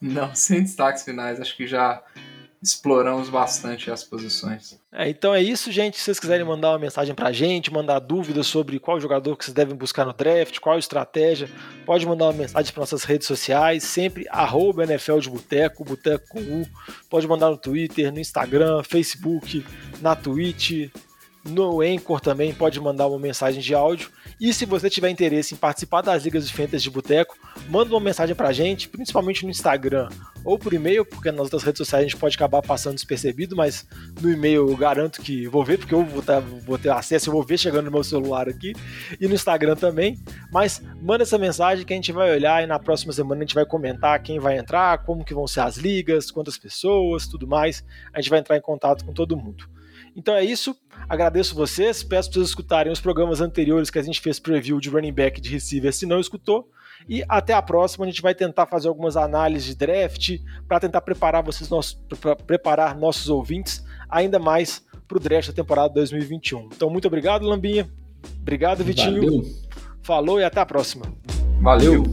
Não, 0.00 0.32
sem 0.36 0.62
destaques 0.62 1.04
finais, 1.04 1.40
acho 1.40 1.54
que 1.56 1.66
já 1.66 2.02
exploramos 2.62 3.30
bastante 3.30 3.90
as 3.90 4.04
posições. 4.04 4.78
É, 4.92 5.08
então 5.08 5.34
é 5.34 5.42
isso, 5.42 5.72
gente. 5.72 5.96
Se 5.98 6.04
vocês 6.04 6.20
quiserem 6.20 6.44
mandar 6.44 6.70
uma 6.70 6.78
mensagem 6.78 7.14
pra 7.14 7.32
gente, 7.32 7.72
mandar 7.72 7.98
dúvidas 8.00 8.46
sobre 8.46 8.78
qual 8.78 9.00
jogador 9.00 9.36
que 9.36 9.44
vocês 9.44 9.54
devem 9.54 9.74
buscar 9.74 10.04
no 10.04 10.12
draft, 10.12 10.58
qual 10.58 10.78
estratégia, 10.78 11.48
pode 11.86 12.04
mandar 12.06 12.26
uma 12.26 12.32
mensagem 12.34 12.72
para 12.72 12.80
nossas 12.80 13.04
redes 13.04 13.26
sociais, 13.26 13.84
sempre 13.84 14.26
arroba 14.28 14.84
NFL 14.84 15.18
de 15.18 15.30
Boteco, 15.30 15.84
Boteco 15.84 16.28
com 16.28 16.40
U. 16.40 16.66
Pode 17.08 17.26
mandar 17.26 17.50
no 17.50 17.56
Twitter, 17.56 18.12
no 18.12 18.20
Instagram, 18.20 18.82
Facebook, 18.82 19.64
na 20.02 20.14
Twitch, 20.14 20.90
no 21.44 21.80
Anchor 21.80 22.20
também, 22.20 22.52
pode 22.52 22.78
mandar 22.80 23.06
uma 23.06 23.18
mensagem 23.18 23.60
de 23.60 23.74
áudio. 23.74 24.10
E 24.40 24.52
se 24.52 24.64
você 24.66 24.90
tiver 24.90 25.10
interesse 25.10 25.54
em 25.54 25.56
participar 25.56 26.02
das 26.02 26.24
ligas 26.24 26.46
de 26.46 26.52
Fantasy 26.52 26.84
de 26.84 26.90
Boteco, 26.90 27.36
manda 27.68 27.90
uma 27.90 28.00
mensagem 28.00 28.34
pra 28.34 28.52
gente, 28.52 28.88
principalmente 28.88 29.44
no 29.44 29.50
Instagram 29.50 30.08
ou 30.44 30.58
por 30.58 30.72
e-mail, 30.72 31.04
porque 31.04 31.30
nas 31.30 31.42
outras 31.42 31.62
redes 31.62 31.78
sociais 31.78 32.04
a 32.04 32.08
gente 32.08 32.18
pode 32.18 32.34
acabar 32.34 32.62
passando 32.62 32.94
despercebido, 32.94 33.54
mas 33.54 33.86
no 34.20 34.30
e-mail 34.30 34.68
eu 34.68 34.76
garanto 34.76 35.20
que 35.20 35.46
vou 35.46 35.64
ver, 35.64 35.78
porque 35.78 35.94
eu 35.94 36.04
vou, 36.04 36.22
tá, 36.22 36.40
vou 36.40 36.78
ter 36.78 36.90
acesso, 36.90 37.28
eu 37.28 37.34
vou 37.34 37.42
ver 37.42 37.58
chegando 37.58 37.86
no 37.86 37.90
meu 37.90 38.04
celular 38.04 38.48
aqui, 38.48 38.74
e 39.20 39.26
no 39.26 39.34
Instagram 39.34 39.76
também. 39.76 40.18
Mas 40.50 40.82
manda 41.02 41.22
essa 41.22 41.38
mensagem 41.38 41.84
que 41.84 41.92
a 41.92 41.96
gente 41.96 42.12
vai 42.12 42.30
olhar 42.30 42.62
e 42.62 42.66
na 42.66 42.78
próxima 42.78 43.12
semana 43.12 43.40
a 43.40 43.44
gente 43.44 43.54
vai 43.54 43.66
comentar 43.66 44.22
quem 44.22 44.38
vai 44.38 44.58
entrar, 44.58 45.04
como 45.04 45.24
que 45.24 45.34
vão 45.34 45.46
ser 45.46 45.60
as 45.60 45.76
ligas, 45.76 46.30
quantas 46.30 46.56
pessoas, 46.56 47.26
tudo 47.26 47.46
mais. 47.46 47.84
A 48.12 48.20
gente 48.20 48.30
vai 48.30 48.38
entrar 48.38 48.56
em 48.56 48.62
contato 48.62 49.04
com 49.04 49.12
todo 49.12 49.36
mundo. 49.36 49.68
Então 50.16 50.34
é 50.34 50.44
isso. 50.44 50.76
Agradeço 51.08 51.54
vocês. 51.54 52.02
Peço 52.02 52.30
para 52.30 52.38
vocês 52.38 52.48
escutarem 52.48 52.92
os 52.92 53.00
programas 53.00 53.40
anteriores 53.40 53.90
que 53.90 53.98
a 53.98 54.02
gente 54.02 54.20
fez 54.20 54.38
preview 54.38 54.80
de 54.80 54.88
running 54.88 55.12
back 55.12 55.40
de 55.40 55.50
receiver, 55.50 55.92
se 55.92 56.06
não 56.06 56.20
escutou. 56.20 56.68
E 57.08 57.24
até 57.28 57.52
a 57.54 57.62
próxima, 57.62 58.04
a 58.04 58.08
gente 58.08 58.22
vai 58.22 58.34
tentar 58.34 58.66
fazer 58.66 58.88
algumas 58.88 59.16
análises 59.16 59.68
de 59.68 59.74
draft 59.74 60.38
para 60.68 60.80
tentar 60.80 61.00
preparar 61.00 61.42
vocês, 61.42 61.68
nossos, 61.70 61.98
preparar 62.46 62.96
nossos 62.96 63.28
ouvintes 63.28 63.84
ainda 64.08 64.38
mais 64.38 64.84
para 65.08 65.16
o 65.16 65.20
draft 65.20 65.48
da 65.48 65.54
temporada 65.54 65.94
2021. 65.94 66.68
Então, 66.74 66.90
muito 66.90 67.06
obrigado, 67.08 67.46
Lambinha. 67.46 67.88
Obrigado, 68.40 68.84
Vitinho. 68.84 69.22
Valeu. 69.22 69.44
Falou 70.02 70.40
e 70.40 70.44
até 70.44 70.60
a 70.60 70.66
próxima. 70.66 71.06
Valeu. 71.60 72.04